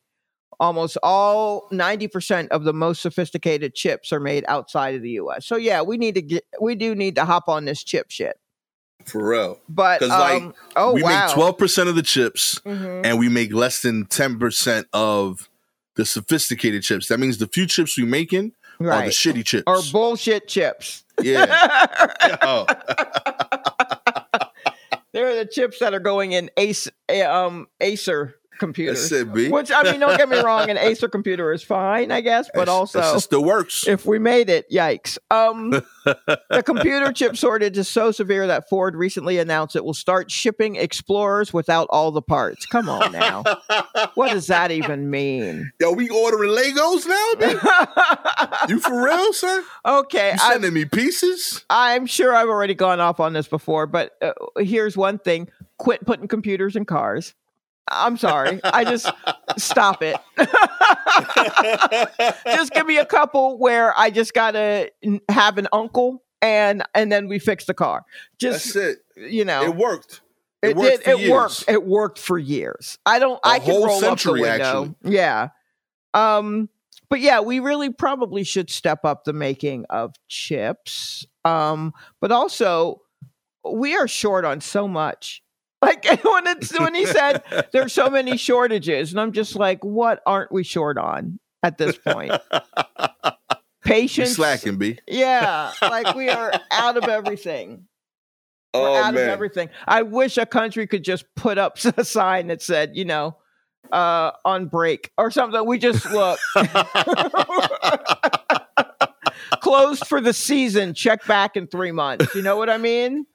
Almost 0.60 0.98
all 1.04 1.68
90% 1.70 2.48
of 2.48 2.64
the 2.64 2.72
most 2.72 3.00
sophisticated 3.00 3.74
chips 3.74 4.12
are 4.12 4.18
made 4.20 4.44
outside 4.48 4.94
of 4.96 5.02
the 5.02 5.10
US. 5.12 5.46
So 5.46 5.56
yeah, 5.56 5.82
we 5.82 5.96
need 5.96 6.14
to 6.16 6.22
get 6.22 6.44
we 6.60 6.74
do 6.74 6.94
need 6.94 7.14
to 7.14 7.24
hop 7.24 7.48
on 7.48 7.64
this 7.64 7.84
chip 7.84 8.10
shit. 8.10 8.38
For 9.04 9.24
real. 9.26 9.60
But 9.68 10.00
'Cause, 10.00 10.08
like, 10.08 10.42
um, 10.42 10.54
oh 10.76 10.92
we 10.94 11.02
wow. 11.04 11.26
make 11.26 11.34
12% 11.34 11.88
of 11.88 11.94
the 11.94 12.02
chips 12.02 12.60
Mhm. 12.66 13.02
and 13.06 13.18
we 13.18 13.28
make 13.28 13.52
less 13.52 13.80
than 13.82 14.04
10% 14.06 14.86
of 14.92 15.48
the 15.94 16.04
sophisticated 16.04 16.82
chips. 16.82 17.06
That 17.08 17.18
means 17.20 17.38
the 17.38 17.46
few 17.46 17.66
chips 17.66 17.96
we 17.96 18.04
making 18.04 18.52
are 18.80 19.02
the 19.02 19.10
shitty 19.10 19.44
chips. 19.44 19.64
Or 19.66 19.80
bullshit 19.92 20.48
chips. 20.48 21.04
yeah. 21.22 21.86
Yo. 22.42 22.66
They're 25.12 25.36
the 25.36 25.46
chips 25.50 25.78
that 25.78 25.94
are 25.94 26.00
going 26.00 26.32
in 26.32 26.50
Ace 26.56 26.88
um 27.26 27.66
Acer 27.80 28.34
computers. 28.58 29.10
It. 29.12 29.28
Which 29.50 29.70
I 29.74 29.82
mean, 29.84 30.00
don't 30.00 30.16
get 30.16 30.28
me 30.28 30.38
wrong, 30.42 30.68
an 30.70 30.76
Acer 30.78 31.08
computer 31.08 31.52
is 31.52 31.62
fine, 31.62 32.10
I 32.10 32.20
guess, 32.20 32.50
but 32.54 32.68
also 32.68 33.00
shit 33.12 33.22
still 33.22 33.44
works. 33.44 33.86
if 33.86 34.04
we 34.06 34.18
made 34.18 34.50
it, 34.50 34.70
yikes. 34.70 35.18
Um, 35.30 35.70
the 36.04 36.62
computer 36.64 37.12
chip 37.12 37.34
shortage 37.36 37.78
is 37.78 37.88
so 37.88 38.10
severe 38.10 38.46
that 38.46 38.68
Ford 38.68 38.94
recently 38.96 39.38
announced 39.38 39.76
it 39.76 39.84
will 39.84 39.94
start 39.94 40.30
shipping 40.30 40.76
Explorers 40.76 41.52
without 41.52 41.86
all 41.90 42.10
the 42.10 42.22
parts. 42.22 42.66
Come 42.66 42.88
on 42.88 43.12
now, 43.12 43.44
what 44.14 44.32
does 44.32 44.46
that 44.48 44.70
even 44.70 45.10
mean? 45.10 45.70
Yo, 45.80 45.92
we 45.92 46.08
ordering 46.08 46.50
Legos 46.50 47.06
now? 47.06 48.66
You 48.68 48.78
for 48.80 49.02
real, 49.04 49.32
son? 49.32 49.64
okay, 49.84 50.32
You 50.32 50.38
sending 50.38 50.74
me 50.74 50.84
pieces? 50.84 51.64
I'm 51.70 52.06
sure 52.06 52.34
I've 52.34 52.48
already 52.48 52.74
gone 52.74 53.00
off 53.00 53.20
on 53.20 53.32
this 53.32 53.48
before, 53.48 53.86
but 53.86 54.12
uh, 54.22 54.32
here's 54.58 54.96
one 54.96 55.18
thing: 55.18 55.48
quit 55.78 56.04
putting 56.04 56.28
computers 56.28 56.76
in 56.76 56.84
cars. 56.84 57.34
I'm 57.90 58.16
sorry. 58.16 58.60
I 58.64 58.84
just 58.84 59.10
stop 59.58 60.02
it. 60.02 60.16
just 62.46 62.72
give 62.72 62.86
me 62.86 62.98
a 62.98 63.06
couple 63.06 63.58
where 63.58 63.98
I 63.98 64.10
just 64.10 64.34
gotta 64.34 64.90
have 65.28 65.58
an 65.58 65.68
uncle 65.72 66.22
and 66.42 66.82
and 66.94 67.10
then 67.10 67.28
we 67.28 67.38
fix 67.38 67.64
the 67.64 67.74
car. 67.74 68.04
Just 68.38 68.74
That's 68.74 68.98
it. 69.16 69.30
you 69.30 69.44
know, 69.44 69.62
It 69.62 69.76
worked. 69.76 70.20
it, 70.62 70.76
worked 70.76 71.04
did. 71.04 71.08
It 71.14 71.18
years. 71.20 71.30
worked. 71.32 71.64
It 71.68 71.84
worked 71.84 72.18
for 72.18 72.38
years. 72.38 72.98
I 73.06 73.18
don't. 73.18 73.38
A 73.44 73.48
I 73.48 73.58
can 73.58 73.70
whole 73.74 73.86
roll 73.86 74.00
century, 74.00 74.40
up 74.42 74.46
the 74.46 74.50
window. 74.50 74.82
actually. 75.02 75.14
Yeah. 75.14 75.48
Um. 76.14 76.68
But 77.10 77.20
yeah, 77.20 77.40
we 77.40 77.58
really 77.60 77.90
probably 77.90 78.44
should 78.44 78.68
step 78.70 79.04
up 79.04 79.24
the 79.24 79.32
making 79.32 79.86
of 79.90 80.14
chips. 80.28 81.26
Um. 81.44 81.92
But 82.20 82.32
also, 82.32 83.00
we 83.70 83.96
are 83.96 84.08
short 84.08 84.44
on 84.44 84.60
so 84.60 84.86
much. 84.86 85.42
Like 85.80 86.04
when 86.24 86.46
it's 86.48 86.78
when 86.78 86.94
he 86.94 87.06
said 87.06 87.42
there's 87.72 87.92
so 87.92 88.10
many 88.10 88.36
shortages, 88.36 89.12
and 89.12 89.20
I'm 89.20 89.32
just 89.32 89.54
like, 89.56 89.84
what 89.84 90.20
aren't 90.26 90.50
we 90.52 90.64
short 90.64 90.98
on 90.98 91.38
at 91.62 91.78
this 91.78 91.96
point? 91.96 92.32
Patience. 93.84 94.32
slacking, 94.32 94.76
be 94.76 94.98
Yeah, 95.06 95.72
like 95.80 96.14
we 96.14 96.28
are 96.28 96.52
out 96.70 96.96
of 96.96 97.04
everything. 97.04 97.86
We're 98.74 98.80
Oh 98.80 98.94
out 98.96 99.08
of 99.10 99.20
man. 99.20 99.30
everything. 99.30 99.70
I 99.86 100.02
wish 100.02 100.36
a 100.36 100.44
country 100.44 100.86
could 100.86 101.04
just 101.04 101.24
put 101.34 101.56
up 101.56 101.78
a 101.96 102.04
sign 102.04 102.48
that 102.48 102.60
said, 102.60 102.96
you 102.96 103.06
know, 103.06 103.36
uh, 103.90 104.32
on 104.44 104.66
break 104.66 105.10
or 105.16 105.30
something. 105.30 105.64
We 105.64 105.78
just 105.78 106.04
look 106.10 106.38
closed 109.60 110.06
for 110.06 110.20
the 110.20 110.32
season. 110.32 110.94
Check 110.94 111.26
back 111.26 111.56
in 111.56 111.66
three 111.66 111.92
months. 111.92 112.34
You 112.34 112.42
know 112.42 112.56
what 112.56 112.70
I 112.70 112.78
mean? 112.78 113.26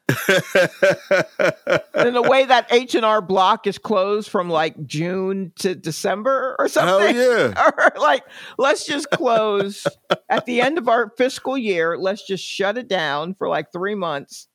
And 1.95 2.15
the 2.15 2.21
way 2.21 2.45
that 2.45 2.67
H 2.71 2.95
and 2.95 3.05
R 3.05 3.21
Block 3.21 3.67
is 3.67 3.77
closed 3.77 4.29
from 4.29 4.49
like 4.49 4.85
June 4.85 5.53
to 5.59 5.75
December 5.75 6.55
or 6.59 6.67
something. 6.67 7.15
Hell 7.15 7.53
yeah. 7.55 7.71
Or 7.77 7.93
like, 7.99 8.23
let's 8.57 8.85
just 8.85 9.09
close 9.11 9.87
at 10.29 10.45
the 10.45 10.59
end 10.61 10.77
of 10.77 10.89
our 10.89 11.11
fiscal 11.17 11.57
year. 11.57 11.97
Let's 11.97 12.25
just 12.25 12.43
shut 12.43 12.77
it 12.77 12.87
down 12.87 13.35
for 13.35 13.47
like 13.47 13.71
three 13.71 13.95
months 13.95 14.47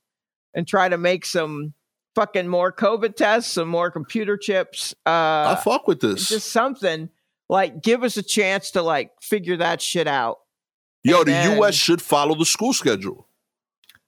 and 0.54 0.66
try 0.66 0.88
to 0.88 0.98
make 0.98 1.24
some 1.24 1.74
fucking 2.14 2.48
more 2.48 2.72
COVID 2.72 3.14
tests, 3.14 3.52
some 3.52 3.68
more 3.68 3.90
computer 3.90 4.36
chips, 4.36 4.94
I 5.06 5.52
uh, 5.52 5.56
fuck 5.56 5.86
with 5.86 6.00
this. 6.00 6.28
just 6.28 6.50
something. 6.50 7.10
Like, 7.48 7.80
give 7.80 8.02
us 8.02 8.16
a 8.16 8.22
chance 8.22 8.72
to 8.72 8.82
like 8.82 9.12
figure 9.22 9.56
that 9.58 9.80
shit 9.80 10.06
out. 10.06 10.38
Yo, 11.02 11.20
and 11.20 11.28
the 11.28 11.54
U.S. 11.56 11.74
should 11.74 12.02
follow 12.02 12.34
the 12.34 12.44
school 12.46 12.72
schedule. 12.72 13.26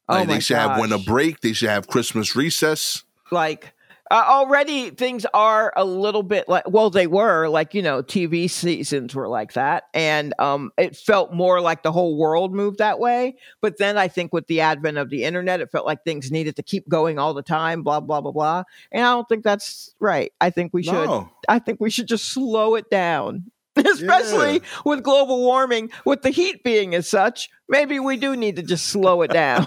Like, 0.09 0.25
oh 0.25 0.27
my 0.27 0.35
they 0.35 0.41
should 0.41 0.57
have 0.57 0.79
winter 0.81 0.97
gosh. 0.97 1.07
break. 1.07 1.41
They 1.41 1.53
should 1.53 1.69
have 1.71 1.87
Christmas 1.87 2.35
recess. 2.35 3.05
like 3.31 3.73
uh, 4.11 4.25
already 4.27 4.91
things 4.91 5.25
are 5.33 5.73
a 5.77 5.85
little 5.85 6.25
bit 6.25 6.49
like 6.49 6.69
well 6.69 6.91
they 6.91 7.07
were 7.07 7.47
like 7.47 7.75
you 7.75 7.81
know 7.81 8.03
tv 8.03 8.51
seasons 8.51 9.15
were 9.15 9.29
like 9.29 9.53
that 9.53 9.85
and 9.95 10.35
um 10.41 10.73
it 10.77 10.97
felt 10.97 11.33
more 11.33 11.61
like 11.61 11.85
the 11.85 11.93
whole 11.93 12.17
world 12.17 12.53
moved 12.53 12.79
that 12.79 12.99
way 12.99 13.37
but 13.61 13.79
then 13.79 13.97
i 13.97 14.09
think 14.09 14.33
with 14.33 14.49
the 14.49 14.61
advent 14.61 14.99
of 14.99 15.11
the 15.11 15.23
internet 15.23 15.61
it 15.61 15.71
felt 15.71 15.87
like 15.87 16.03
things 16.03 16.33
needed 16.33 16.57
to 16.57 16.63
keep 16.65 16.89
going 16.89 17.21
all 17.21 17.33
the 17.33 17.43
time 17.43 17.85
blah 17.85 18.01
blah 18.01 18.21
blah 18.21 18.33
blah 18.33 18.65
and 18.91 19.05
i 19.05 19.11
don't 19.13 19.29
think 19.29 19.45
that's 19.45 19.95
right 20.01 20.33
i 20.41 20.51
think 20.51 20.75
we 20.75 20.83
should 20.83 20.93
No. 20.93 21.31
i 21.49 21.61
think 21.61 21.81
we 21.81 21.89
should 21.89 22.09
just 22.09 22.25
slow 22.33 22.75
it 22.75 22.91
down 22.91 23.53
especially 23.93 24.63
with 24.85 25.03
global 25.03 25.39
warming 25.39 25.91
with 26.05 26.23
the 26.23 26.31
heat 26.31 26.63
being 26.65 26.95
as 26.95 27.09
such 27.09 27.49
maybe 27.69 27.99
we 27.99 28.17
do 28.17 28.37
need 28.37 28.57
to 28.57 28.63
just 28.63 28.87
slow 28.87 29.23
it 29.23 29.31
down 29.33 29.67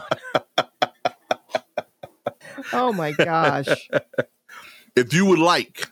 oh 2.74 2.94
my 2.94 3.12
gosh 3.12 3.90
If 4.96 5.12
you 5.12 5.26
would 5.26 5.40
like 5.40 5.88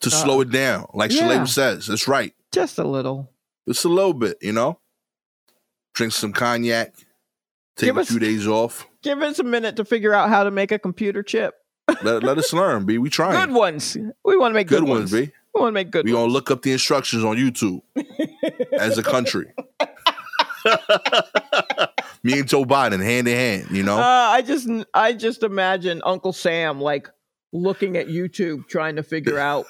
to 0.00 0.08
Uh, 0.08 0.10
slow 0.10 0.42
it 0.42 0.50
down, 0.50 0.86
like 0.92 1.10
yeah. 1.10 1.22
Shalewa 1.22 1.48
says, 1.48 1.86
that's 1.86 2.06
right. 2.06 2.34
just 2.52 2.78
a 2.78 2.84
little 2.84 3.30
Just 3.66 3.86
a 3.86 3.88
little 3.88 4.12
bit, 4.12 4.36
you 4.42 4.52
know? 4.52 4.78
Drink 5.94 6.12
some 6.12 6.34
cognac, 6.34 6.94
take 7.76 7.86
Give 7.88 7.96
a 7.96 8.00
us- 8.00 8.08
few 8.10 8.18
days 8.18 8.46
off. 8.46 8.86
give 9.02 9.22
us 9.22 9.38
a 9.38 9.44
minute 9.44 9.76
to 9.76 9.86
figure 9.86 10.12
out 10.12 10.28
how 10.28 10.44
to 10.44 10.50
make 10.50 10.72
a 10.72 10.78
computer 10.78 11.22
chip 11.22 11.54
Let, 12.02 12.22
let 12.22 12.36
us 12.36 12.52
learn, 12.52 12.84
B. 12.84 12.98
We 12.98 13.08
trying. 13.08 13.46
good 13.46 13.54
ones 13.56 13.96
we 14.26 14.36
want 14.36 14.52
to 14.52 14.54
make 14.54 14.68
good, 14.68 14.80
Good 14.80 14.88
ones, 14.88 15.10
B. 15.10 15.32
we 15.58 15.62
want 15.62 15.70
to 15.70 15.74
make 15.74 15.90
good 15.90 16.04
We 16.04 16.12
ones 16.12 16.22
gonna 16.22 16.32
look 16.32 16.50
up 16.50 16.62
the 16.62 16.72
instructions 16.72 17.24
on 17.24 17.36
YouTube 17.36 17.82
as 18.78 18.98
a 18.98 19.02
country. 19.02 19.52
Me 22.22 22.40
and 22.40 22.48
Joe 22.48 22.64
Biden 22.64 23.02
hand 23.02 23.28
in 23.28 23.36
hand, 23.36 23.68
you 23.70 23.82
know? 23.82 23.98
Uh, 23.98 24.02
I 24.02 24.42
just 24.42 24.68
I 24.94 25.12
just 25.12 25.42
imagine 25.42 26.02
Uncle 26.04 26.32
Sam 26.32 26.80
like 26.80 27.08
looking 27.52 27.96
at 27.96 28.08
YouTube 28.08 28.68
trying 28.68 28.96
to 28.96 29.02
figure 29.02 29.38
out 29.38 29.66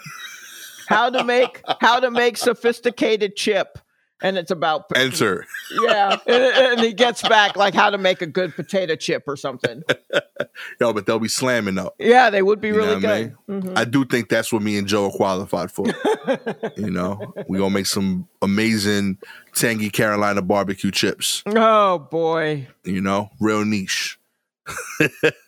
how 0.88 1.10
to 1.10 1.24
make 1.24 1.62
how 1.80 2.00
to 2.00 2.10
make 2.10 2.36
sophisticated 2.36 3.36
chip, 3.36 3.78
and 4.22 4.36
it's 4.38 4.50
about 4.50 4.86
Enter. 4.96 5.46
yeah, 5.82 6.16
and, 6.26 6.42
and 6.42 6.80
he 6.80 6.92
gets 6.92 7.22
back 7.26 7.56
like 7.56 7.74
how 7.74 7.90
to 7.90 7.98
make 7.98 8.20
a 8.22 8.26
good 8.26 8.54
potato 8.54 8.96
chip 8.96 9.24
or 9.26 9.36
something. 9.36 9.82
Yo, 10.80 10.92
but 10.92 11.06
they'll 11.06 11.18
be 11.18 11.28
slamming 11.28 11.74
though. 11.76 11.92
Yeah, 11.98 12.30
they 12.30 12.42
would 12.42 12.60
be 12.60 12.68
You 12.68 12.76
really 12.76 12.94
what 12.96 13.04
I 13.04 13.22
good. 13.24 13.36
Mhm. 13.48 13.78
I 13.78 13.84
do 13.84 14.04
think 14.04 14.28
that's 14.28 14.52
what 14.52 14.62
me 14.62 14.76
and 14.78 14.86
Joe 14.88 15.06
are 15.06 15.10
qualified 15.12 15.70
for. 15.70 15.86
you 16.76 16.90
know, 16.90 17.32
we 17.48 17.58
gonna 17.58 17.70
make 17.74 17.86
some 17.86 18.28
amazing 18.42 19.18
tangy 19.54 19.90
Carolina 19.90 20.42
barbecue 20.42 20.90
chips. 20.90 21.42
Oh 21.46 21.98
boy, 21.98 22.66
You 22.84 23.00
know, 23.00 23.30
real 23.40 23.64
niche. 23.64 24.18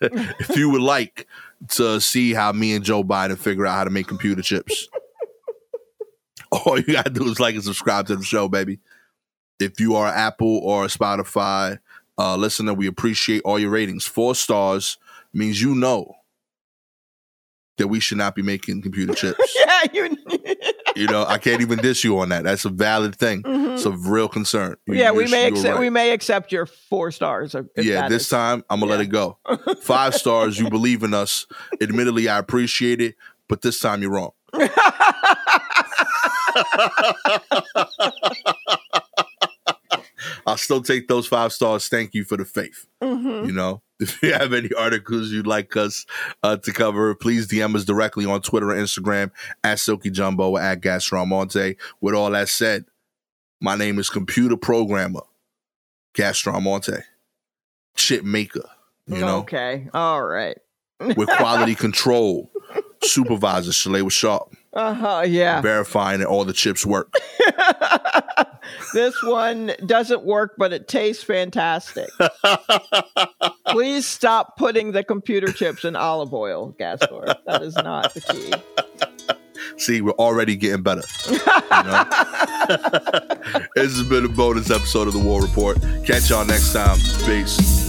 if 0.01 0.55
you 0.57 0.69
would 0.69 0.81
like 0.81 1.27
to 1.69 2.01
see 2.01 2.33
how 2.33 2.51
me 2.51 2.73
and 2.73 2.83
Joe 2.83 3.03
Biden 3.03 3.37
figure 3.37 3.67
out 3.67 3.73
how 3.75 3.83
to 3.83 3.89
make 3.89 4.07
computer 4.07 4.41
chips, 4.41 4.87
all 6.65 6.77
you 6.79 6.93
gotta 6.93 7.09
do 7.09 7.25
is 7.29 7.39
like 7.39 7.55
and 7.55 7.63
subscribe 7.63 8.07
to 8.07 8.15
the 8.15 8.23
show, 8.23 8.47
baby. 8.47 8.79
If 9.59 9.79
you 9.79 9.95
are 9.95 10.07
Apple 10.07 10.57
or 10.59 10.85
Spotify 10.85 11.79
uh, 12.17 12.35
listener, 12.35 12.73
we 12.73 12.87
appreciate 12.87 13.41
all 13.45 13.59
your 13.59 13.69
ratings. 13.69 14.05
Four 14.05 14.35
stars 14.35 14.97
means 15.33 15.61
you 15.61 15.75
know 15.75 16.15
that 17.77 17.87
we 17.87 17.99
should 17.99 18.17
not 18.17 18.35
be 18.35 18.41
making 18.41 18.81
computer 18.81 19.13
chips. 19.15 19.55
yeah, 19.57 19.81
you. 19.93 20.17
You 20.93 21.07
know, 21.07 21.23
I 21.25 21.37
can't 21.37 21.61
even 21.61 21.79
diss 21.79 22.03
you 22.03 22.19
on 22.19 22.27
that. 22.29 22.43
That's 22.43 22.65
a 22.65 22.69
valid 22.69 23.15
thing. 23.15 23.43
Mhm. 23.43 23.75
It's 23.75 23.85
a 23.85 23.91
real 23.91 24.27
concern. 24.27 24.75
You- 24.87 24.95
yeah, 24.95 25.11
we 25.11 25.25
may 25.27 25.47
accept 25.47 25.75
right. 25.75 25.79
we 25.79 25.89
may 25.89 26.11
accept 26.11 26.51
your 26.51 26.65
four 26.65 27.11
stars. 27.11 27.55
yeah, 27.77 28.09
this 28.09 28.23
is- 28.23 28.29
time 28.29 28.65
I'm 28.69 28.81
gonna 28.81 28.91
let 28.91 28.99
it 28.99 29.05
go. 29.05 29.37
Five 29.81 30.15
stars, 30.15 30.59
you 30.59 30.69
believe 30.69 31.03
in 31.03 31.13
us. 31.13 31.45
Admittedly, 31.81 32.27
I 32.27 32.37
appreciate 32.39 32.99
it, 32.99 33.15
but 33.47 33.61
this 33.61 33.79
time 33.79 34.01
you're 34.01 34.11
wrong. 34.11 34.31
I'll 40.45 40.57
still 40.57 40.81
take 40.81 41.07
those 41.07 41.27
five 41.27 41.53
stars. 41.53 41.87
Thank 41.87 42.13
you 42.13 42.23
for 42.23 42.37
the 42.37 42.45
faith. 42.45 42.87
Mhm. 43.01 43.47
You 43.47 43.51
know, 43.53 43.81
if 43.99 44.21
you 44.23 44.33
have 44.33 44.53
any 44.53 44.69
articles 44.77 45.29
you'd 45.31 45.47
like 45.47 45.75
us 45.77 46.05
uh, 46.43 46.57
to 46.57 46.71
cover, 46.73 47.13
please 47.15 47.47
DM 47.47 47.75
us 47.75 47.85
directly 47.85 48.25
on 48.25 48.41
Twitter 48.41 48.71
or 48.71 48.75
Instagram 48.75 49.31
at 49.63 49.79
Silky 49.79 50.09
Jumbo 50.09 50.51
or 50.51 50.61
at 50.61 50.81
Gastor 50.81 51.17
Almonte. 51.17 51.75
With 52.01 52.15
all 52.15 52.31
that 52.31 52.49
said, 52.49 52.85
my 53.59 53.75
name 53.75 53.99
is 53.99 54.09
Computer 54.09 54.57
Programmer 54.57 55.21
Gastor 56.15 56.51
Almonte, 56.51 57.03
chip 57.95 58.23
maker. 58.23 58.67
You 59.07 59.19
know, 59.19 59.37
Okay. 59.39 59.87
All 59.93 60.23
right. 60.23 60.57
with 60.99 61.29
quality 61.29 61.75
control, 61.85 62.51
supervisor 63.03 63.71
Shalewa 63.71 64.11
Sharpe, 64.11 64.55
Uh 64.73 64.93
huh. 64.93 65.23
Yeah. 65.27 65.61
verifying 65.61 66.19
that 66.19 66.27
all 66.27 66.45
the 66.45 66.53
chips 66.53 66.85
work. 66.85 67.13
this 68.93 69.21
one 69.23 69.73
doesn't 69.85 70.23
work, 70.23 70.53
but 70.57 70.71
it 70.71 70.87
tastes 70.87 71.23
fantastic. 71.23 72.09
Please 73.67 74.05
stop 74.05 74.55
putting 74.57 74.93
the 74.93 75.03
computer 75.03 75.51
chips 75.51 75.83
in 75.83 75.95
olive 75.95 76.33
oil, 76.33 76.73
Gastor. 76.79 77.35
That 77.45 77.61
is 77.63 77.75
not 77.75 78.13
the 78.13 78.21
key. 78.21 78.53
See, 79.77 80.01
we're 80.01 80.11
already 80.11 80.55
getting 80.55 80.83
better. 80.83 81.03
You 81.29 81.37
know? 81.39 82.05
this 83.75 83.97
has 83.97 84.03
been 84.03 84.25
a 84.25 84.29
bonus 84.29 84.69
episode 84.69 85.07
of 85.07 85.13
the 85.13 85.19
War 85.19 85.41
Report. 85.41 85.81
Catch 86.05 86.29
y'all 86.29 86.45
next 86.45 86.73
time. 86.73 86.97
Peace. 87.25 87.80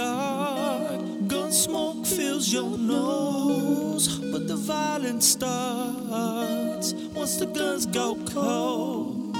Dark. 0.00 1.00
Gun 1.28 1.52
smoke 1.52 2.06
fills 2.06 2.52
your 2.52 2.76
nose, 2.78 4.06
but 4.32 4.48
the 4.48 4.56
violence 4.56 5.26
starts 5.36 6.94
once 7.18 7.36
the 7.36 7.46
guns 7.46 7.86
go 7.86 8.16
cold. 8.36 9.36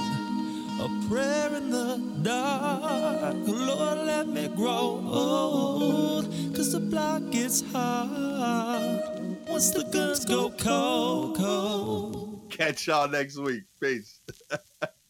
A 0.85 0.87
prayer 1.07 1.49
in 1.59 1.69
the 1.69 1.89
dark, 2.23 3.35
Lord, 3.45 3.99
let 4.13 4.27
me 4.27 4.47
grow 4.59 4.87
old, 5.25 6.25
cause 6.55 6.71
the 6.71 6.79
block 6.79 7.21
gets 7.31 7.61
hard 7.71 9.01
once 9.47 9.69
the 9.71 9.83
guns 9.95 10.25
go 10.25 10.49
cold, 10.51 11.37
cold. 11.37 12.41
Catch 12.49 12.87
y'all 12.87 13.07
next 13.07 13.37
week. 13.37 13.63
Peace. 13.79 14.19